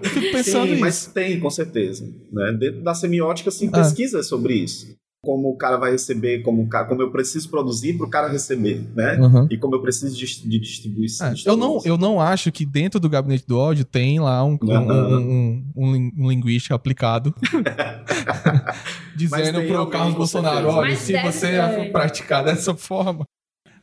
Eu 0.00 0.08
fico 0.08 0.32
pensando 0.32 0.66
sim, 0.66 0.72
isso. 0.74 0.80
mas 0.80 1.06
tem, 1.06 1.40
com 1.40 1.50
certeza. 1.50 2.08
Né? 2.32 2.52
Dentro 2.52 2.82
da 2.82 2.94
semiótica, 2.94 3.50
sim, 3.50 3.68
ah. 3.72 3.78
pesquisa 3.78 4.22
sobre 4.22 4.54
isso 4.54 5.01
como 5.24 5.50
o 5.50 5.56
cara 5.56 5.76
vai 5.76 5.92
receber, 5.92 6.42
como, 6.42 6.68
como 6.68 7.00
eu 7.00 7.12
preciso 7.12 7.48
produzir 7.48 7.96
para 7.96 8.06
o 8.06 8.10
cara 8.10 8.28
receber, 8.28 8.84
né? 8.92 9.16
Uhum. 9.20 9.46
E 9.48 9.56
como 9.56 9.76
eu 9.76 9.80
preciso 9.80 10.16
de, 10.16 10.26
de 10.48 10.58
distribuição. 10.58 11.28
É, 11.28 11.34
eu, 11.46 11.56
não, 11.56 11.80
eu 11.84 11.96
não 11.96 12.20
acho 12.20 12.50
que 12.50 12.66
dentro 12.66 12.98
do 12.98 13.08
gabinete 13.08 13.46
do 13.46 13.56
ódio 13.56 13.84
tem 13.84 14.18
lá 14.18 14.44
um, 14.44 14.58
um, 14.60 14.92
um, 14.92 15.64
um, 15.76 16.10
um 16.18 16.28
linguista 16.28 16.74
aplicado 16.74 17.32
dizendo 19.14 19.62
para 19.62 19.82
o 19.82 19.86
Carlos 19.86 20.14
Bolsonaro, 20.14 20.68
olha, 20.68 20.96
se 20.96 21.16
você 21.22 21.88
praticar 21.92 22.44
dessa 22.44 22.74
forma, 22.74 23.24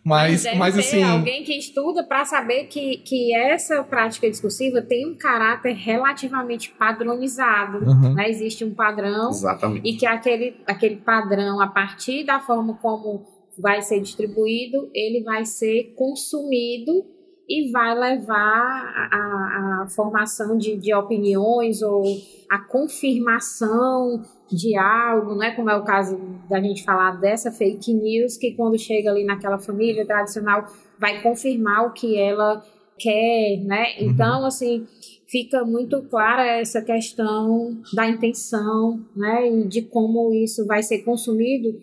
mas, 0.03 0.45
mas, 0.45 0.57
mas 0.57 0.77
assim. 0.77 1.03
alguém 1.03 1.43
que 1.43 1.57
estuda 1.57 2.03
para 2.03 2.23
saber 2.25 2.65
que, 2.65 2.97
que 2.97 3.35
essa 3.35 3.83
prática 3.83 4.29
discursiva 4.29 4.81
tem 4.81 5.05
um 5.05 5.15
caráter 5.15 5.73
relativamente 5.73 6.71
padronizado. 6.71 7.79
Uhum. 7.79 8.13
Né? 8.13 8.29
Existe 8.29 8.63
um 8.63 8.73
padrão. 8.73 9.29
Exatamente. 9.29 9.87
E 9.87 9.97
que 9.97 10.05
aquele, 10.05 10.55
aquele 10.65 10.95
padrão, 10.97 11.59
a 11.59 11.67
partir 11.67 12.23
da 12.23 12.39
forma 12.39 12.75
como 12.75 13.25
vai 13.57 13.81
ser 13.81 13.99
distribuído, 13.99 14.89
ele 14.93 15.21
vai 15.21 15.45
ser 15.45 15.93
consumido 15.95 17.05
e 17.49 17.71
vai 17.71 17.97
levar 17.97 19.09
a, 19.11 19.81
a 19.81 19.87
formação 19.87 20.55
de, 20.55 20.77
de 20.77 20.93
opiniões 20.93 21.81
ou 21.81 22.03
a 22.47 22.59
confirmação 22.59 24.21
de 24.51 24.77
algo, 24.77 25.35
né? 25.35 25.51
Como 25.55 25.69
é 25.69 25.75
o 25.75 25.83
caso 25.83 26.19
da 26.47 26.61
gente 26.61 26.83
falar 26.83 27.19
dessa 27.19 27.51
fake 27.51 27.91
news, 27.93 28.37
que 28.37 28.53
quando 28.53 28.77
chega 28.77 29.09
ali 29.09 29.25
naquela 29.25 29.57
família 29.57 30.05
tradicional 30.05 30.65
vai 30.99 31.23
confirmar 31.23 31.87
o 31.87 31.93
que 31.93 32.17
ela 32.17 32.63
quer, 32.99 33.57
né? 33.63 33.95
Uhum. 33.99 34.09
Então, 34.09 34.45
assim, 34.45 34.85
fica 35.27 35.65
muito 35.65 36.03
clara 36.03 36.45
essa 36.45 36.83
questão 36.83 37.81
da 37.95 38.07
intenção, 38.07 38.99
né? 39.15 39.49
E 39.49 39.67
de 39.67 39.81
como 39.83 40.31
isso 40.33 40.67
vai 40.67 40.83
ser 40.83 40.99
consumido 40.99 41.79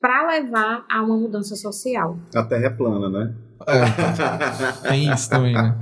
para 0.00 0.26
levar 0.28 0.86
a 0.90 1.02
uma 1.02 1.18
mudança 1.18 1.54
social. 1.56 2.16
A 2.34 2.42
Terra 2.42 2.66
é 2.66 2.70
plana, 2.70 3.10
né? 3.10 3.49
É, 3.66 4.88
tem 4.88 5.12
isso 5.12 5.28
também, 5.28 5.54
né? 5.54 5.76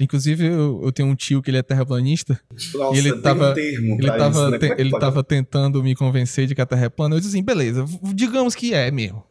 Inclusive, 0.00 0.46
eu, 0.46 0.80
eu, 0.84 0.92
tenho 0.92 1.08
um 1.08 1.14
tio 1.14 1.42
que 1.42 1.50
ele 1.50 1.58
é 1.58 1.62
terraplanista. 1.62 2.40
Nossa, 2.74 2.96
e 2.96 2.98
ele 2.98 3.20
tava, 3.20 3.52
um 3.52 3.98
ele 3.98 4.06
tava, 4.06 4.40
isso, 4.40 4.50
né? 4.50 4.58
te, 4.58 4.74
ele 4.78 4.90
tava 4.98 5.22
tentando 5.22 5.82
me 5.82 5.94
convencer 5.94 6.46
de 6.46 6.54
que 6.54 6.60
a 6.60 6.66
Terra 6.66 6.86
é 6.86 6.88
plana. 6.88 7.14
Eu 7.14 7.20
disse 7.20 7.34
assim, 7.34 7.44
beleza, 7.44 7.84
digamos 8.14 8.54
que 8.54 8.72
é 8.72 8.90
mesmo. 8.90 9.22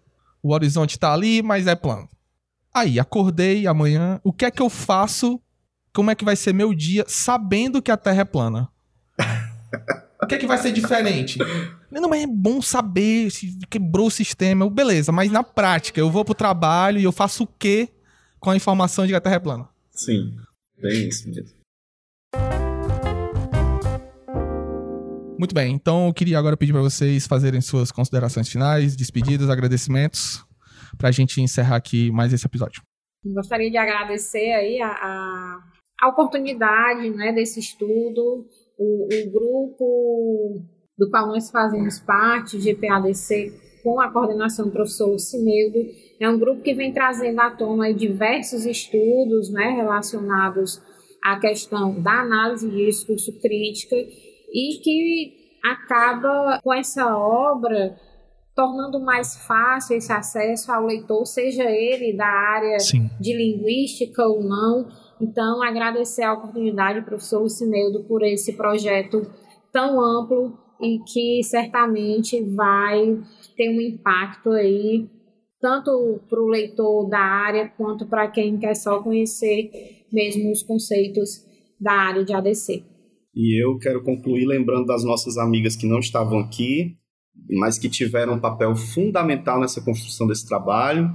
O 0.41 0.53
horizonte 0.53 0.99
tá 0.99 1.13
ali, 1.13 1.41
mas 1.41 1.67
é 1.67 1.75
plano. 1.75 2.07
Aí, 2.73 2.99
acordei 2.99 3.67
amanhã. 3.67 4.19
O 4.23 4.31
que 4.31 4.45
é 4.45 4.51
que 4.51 4.61
eu 4.61 4.69
faço? 4.69 5.41
Como 5.93 6.09
é 6.09 6.15
que 6.15 6.23
vai 6.23 6.35
ser 6.35 6.53
meu 6.53 6.73
dia 6.73 7.03
sabendo 7.07 7.81
que 7.81 7.91
a 7.91 7.97
Terra 7.97 8.21
é 8.21 8.25
plana? 8.25 8.69
o 10.23 10.27
que 10.27 10.35
é 10.35 10.37
que 10.37 10.45
vai 10.45 10.57
ser 10.57 10.71
diferente? 10.71 11.39
Não, 11.89 12.07
mas 12.07 12.23
é 12.23 12.27
bom 12.27 12.61
saber 12.61 13.31
se 13.31 13.57
quebrou 13.69 14.07
o 14.07 14.11
sistema. 14.11 14.69
Beleza, 14.69 15.11
mas 15.11 15.31
na 15.31 15.43
prática, 15.43 15.99
eu 15.99 16.11
vou 16.11 16.23
pro 16.23 16.35
trabalho 16.35 16.99
e 16.99 17.03
eu 17.03 17.11
faço 17.11 17.43
o 17.43 17.47
quê 17.47 17.89
com 18.39 18.51
a 18.51 18.55
informação 18.55 19.05
de 19.05 19.11
que 19.11 19.15
a 19.15 19.21
Terra 19.21 19.35
é 19.35 19.39
plana? 19.39 19.67
Sim, 19.89 20.35
bem 20.77 21.07
isso 21.07 21.27
mesmo. 21.27 21.59
Muito 25.39 25.55
bem, 25.55 25.73
então 25.73 26.05
eu 26.05 26.13
queria 26.13 26.37
agora 26.37 26.55
pedir 26.55 26.71
para 26.71 26.83
vocês 26.83 27.25
fazerem 27.25 27.59
suas 27.61 27.91
considerações 27.91 28.47
finais, 28.47 28.95
despedidas, 28.95 29.49
agradecimentos, 29.49 30.45
para 30.99 31.09
a 31.09 31.11
gente 31.11 31.41
encerrar 31.41 31.77
aqui 31.77 32.11
mais 32.11 32.31
esse 32.31 32.45
episódio. 32.45 32.83
Gostaria 33.25 33.71
de 33.71 33.77
agradecer 33.77 34.53
aí 34.53 34.79
a, 34.79 34.91
a, 34.91 35.63
a 35.99 36.09
oportunidade 36.09 37.09
né, 37.09 37.31
desse 37.33 37.59
estudo, 37.59 38.45
o, 38.81 39.05
o 39.05 39.31
grupo 39.31 40.61
do 40.97 41.09
qual 41.09 41.27
nós 41.27 41.51
fazemos 41.51 41.99
parte, 41.99 42.59
GPADC, 42.59 43.53
com 43.83 43.99
a 43.99 44.11
coordenação 44.11 44.65
do 44.65 44.71
professor 44.71 45.11
Lucineudo. 45.11 45.79
É 46.19 46.29
um 46.29 46.39
grupo 46.39 46.61
que 46.61 46.73
vem 46.73 46.91
trazendo 46.91 47.39
à 47.39 47.51
tona 47.51 47.93
diversos 47.93 48.65
estudos 48.65 49.51
né, 49.51 49.69
relacionados 49.75 50.81
à 51.23 51.39
questão 51.39 52.01
da 52.01 52.21
análise 52.21 52.69
de 52.69 52.85
discurso 52.85 53.39
crítica 53.39 53.95
e 53.95 54.79
que 54.83 55.33
acaba 55.63 56.59
com 56.63 56.73
essa 56.73 57.15
obra 57.15 57.95
tornando 58.55 58.99
mais 58.99 59.35
fácil 59.45 59.97
esse 59.97 60.11
acesso 60.11 60.71
ao 60.71 60.85
leitor, 60.85 61.25
seja 61.25 61.63
ele 61.63 62.15
da 62.15 62.27
área 62.27 62.79
Sim. 62.79 63.09
de 63.19 63.33
linguística 63.33 64.25
ou 64.25 64.43
não. 64.43 64.87
Então, 65.21 65.61
agradecer 65.61 66.23
a 66.23 66.33
oportunidade, 66.33 67.05
professor 67.05 67.41
Lucineudo, 67.41 68.03
por 68.05 68.23
esse 68.23 68.53
projeto 68.53 69.21
tão 69.71 70.01
amplo 70.01 70.57
e 70.81 70.99
que 70.99 71.43
certamente 71.43 72.41
vai 72.55 73.19
ter 73.55 73.69
um 73.69 73.79
impacto 73.79 74.49
aí, 74.49 75.07
tanto 75.59 76.19
para 76.27 76.41
o 76.41 76.47
leitor 76.47 77.07
da 77.07 77.19
área 77.19 77.71
quanto 77.77 78.07
para 78.07 78.27
quem 78.29 78.57
quer 78.57 78.73
só 78.73 79.01
conhecer 79.01 79.69
mesmo 80.11 80.51
os 80.51 80.63
conceitos 80.63 81.45
da 81.79 81.93
área 81.93 82.25
de 82.25 82.33
ADC. 82.33 82.83
E 83.33 83.63
eu 83.63 83.77
quero 83.77 84.03
concluir 84.03 84.45
lembrando 84.45 84.87
das 84.87 85.03
nossas 85.03 85.37
amigas 85.37 85.75
que 85.75 85.87
não 85.87 85.99
estavam 85.99 86.39
aqui, 86.39 86.97
mas 87.59 87.77
que 87.77 87.89
tiveram 87.89 88.33
um 88.33 88.39
papel 88.39 88.75
fundamental 88.75 89.59
nessa 89.59 89.81
construção 89.81 90.27
desse 90.27 90.47
trabalho, 90.47 91.09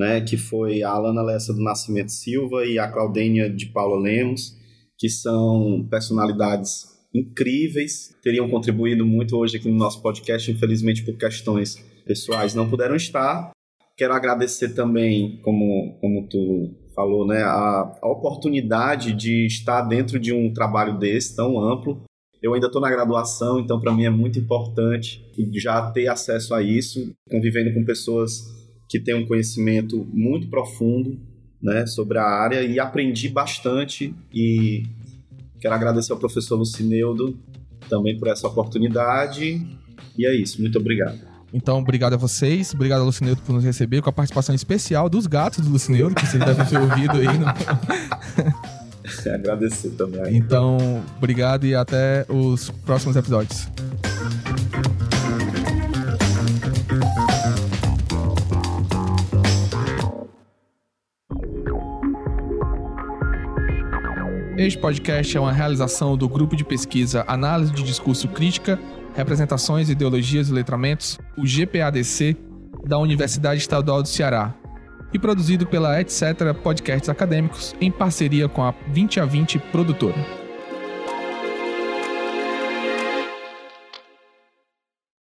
né, 0.00 0.22
que 0.22 0.38
foi 0.38 0.82
a 0.82 0.88
Alana 0.92 1.20
Lessa 1.20 1.52
do 1.52 1.62
Nascimento 1.62 2.10
Silva 2.10 2.64
e 2.64 2.78
a 2.78 2.90
Claudênia 2.90 3.50
de 3.50 3.66
Paula 3.66 4.00
Lemos, 4.00 4.56
que 4.98 5.10
são 5.10 5.86
personalidades 5.90 6.86
incríveis, 7.14 8.16
teriam 8.22 8.48
contribuído 8.48 9.04
muito 9.04 9.36
hoje 9.36 9.58
aqui 9.58 9.68
no 9.68 9.76
nosso 9.76 10.00
podcast, 10.00 10.50
infelizmente 10.50 11.04
por 11.04 11.18
questões 11.18 11.76
pessoais 12.06 12.54
não 12.54 12.66
puderam 12.66 12.96
estar. 12.96 13.50
Quero 13.94 14.14
agradecer 14.14 14.70
também, 14.70 15.38
como, 15.42 15.98
como 16.00 16.26
tu 16.28 16.70
falou, 16.96 17.26
né, 17.26 17.42
a, 17.42 17.98
a 18.00 18.08
oportunidade 18.08 19.12
de 19.12 19.44
estar 19.44 19.82
dentro 19.82 20.18
de 20.18 20.32
um 20.32 20.50
trabalho 20.50 20.98
desse 20.98 21.36
tão 21.36 21.62
amplo. 21.62 22.02
Eu 22.42 22.54
ainda 22.54 22.68
estou 22.68 22.80
na 22.80 22.88
graduação, 22.88 23.60
então 23.60 23.78
para 23.78 23.92
mim 23.92 24.06
é 24.06 24.10
muito 24.10 24.38
importante 24.38 25.22
já 25.56 25.90
ter 25.90 26.08
acesso 26.08 26.54
a 26.54 26.62
isso, 26.62 27.12
convivendo 27.30 27.74
com 27.74 27.84
pessoas 27.84 28.59
que 28.90 29.00
têm 29.00 29.14
um 29.14 29.26
conhecimento 29.26 30.06
muito 30.12 30.48
profundo 30.48 31.18
né, 31.62 31.86
sobre 31.86 32.18
a 32.18 32.24
área 32.24 32.62
e 32.62 32.78
aprendi 32.78 33.30
bastante 33.30 34.14
e 34.34 34.82
Quero 35.60 35.74
agradecer 35.74 36.12
ao 36.12 36.18
professor 36.18 36.56
Lucineudo 36.56 37.38
também 37.88 38.18
por 38.18 38.28
essa 38.28 38.48
oportunidade. 38.48 39.66
E 40.16 40.26
é 40.26 40.34
isso, 40.34 40.60
muito 40.60 40.78
obrigado. 40.78 41.18
Então, 41.52 41.78
obrigado 41.78 42.14
a 42.14 42.16
vocês, 42.16 42.72
obrigado 42.72 43.00
a 43.00 43.04
Lucineiro 43.04 43.40
por 43.44 43.52
nos 43.52 43.64
receber, 43.64 44.00
com 44.00 44.08
a 44.08 44.12
participação 44.12 44.54
especial 44.54 45.10
dos 45.10 45.26
gatos 45.26 45.64
do 45.64 45.70
Lucineiro, 45.70 46.14
que 46.14 46.24
vocês 46.24 46.42
devem 46.42 46.64
ter 46.64 46.78
ouvido 46.78 47.12
aí. 47.16 47.26
No... 47.38 47.46
Agradecer 49.34 49.90
também. 49.90 50.36
Então, 50.36 51.02
obrigado 51.16 51.66
e 51.66 51.74
até 51.74 52.24
os 52.28 52.70
próximos 52.70 53.16
episódios. 53.16 53.68
Este 64.60 64.78
podcast 64.78 65.34
é 65.34 65.40
uma 65.40 65.54
realização 65.54 66.18
do 66.18 66.28
grupo 66.28 66.54
de 66.54 66.62
pesquisa 66.62 67.24
Análise 67.26 67.72
de 67.72 67.82
Discurso 67.82 68.28
Crítica, 68.28 68.78
Representações, 69.16 69.88
Ideologias 69.88 70.50
e 70.50 70.52
Letramentos, 70.52 71.18
o 71.34 71.46
GPADC, 71.46 72.36
da 72.84 72.98
Universidade 72.98 73.58
Estadual 73.58 74.02
do 74.02 74.08
Ceará, 74.08 74.54
e 75.14 75.18
produzido 75.18 75.66
pela 75.66 75.98
Etc. 75.98 76.12
Podcasts 76.62 77.08
Acadêmicos 77.08 77.74
em 77.80 77.90
parceria 77.90 78.50
com 78.50 78.62
a 78.62 78.74
20 78.92 79.20
a 79.20 79.24
20 79.24 79.58
produtora. 79.72 80.39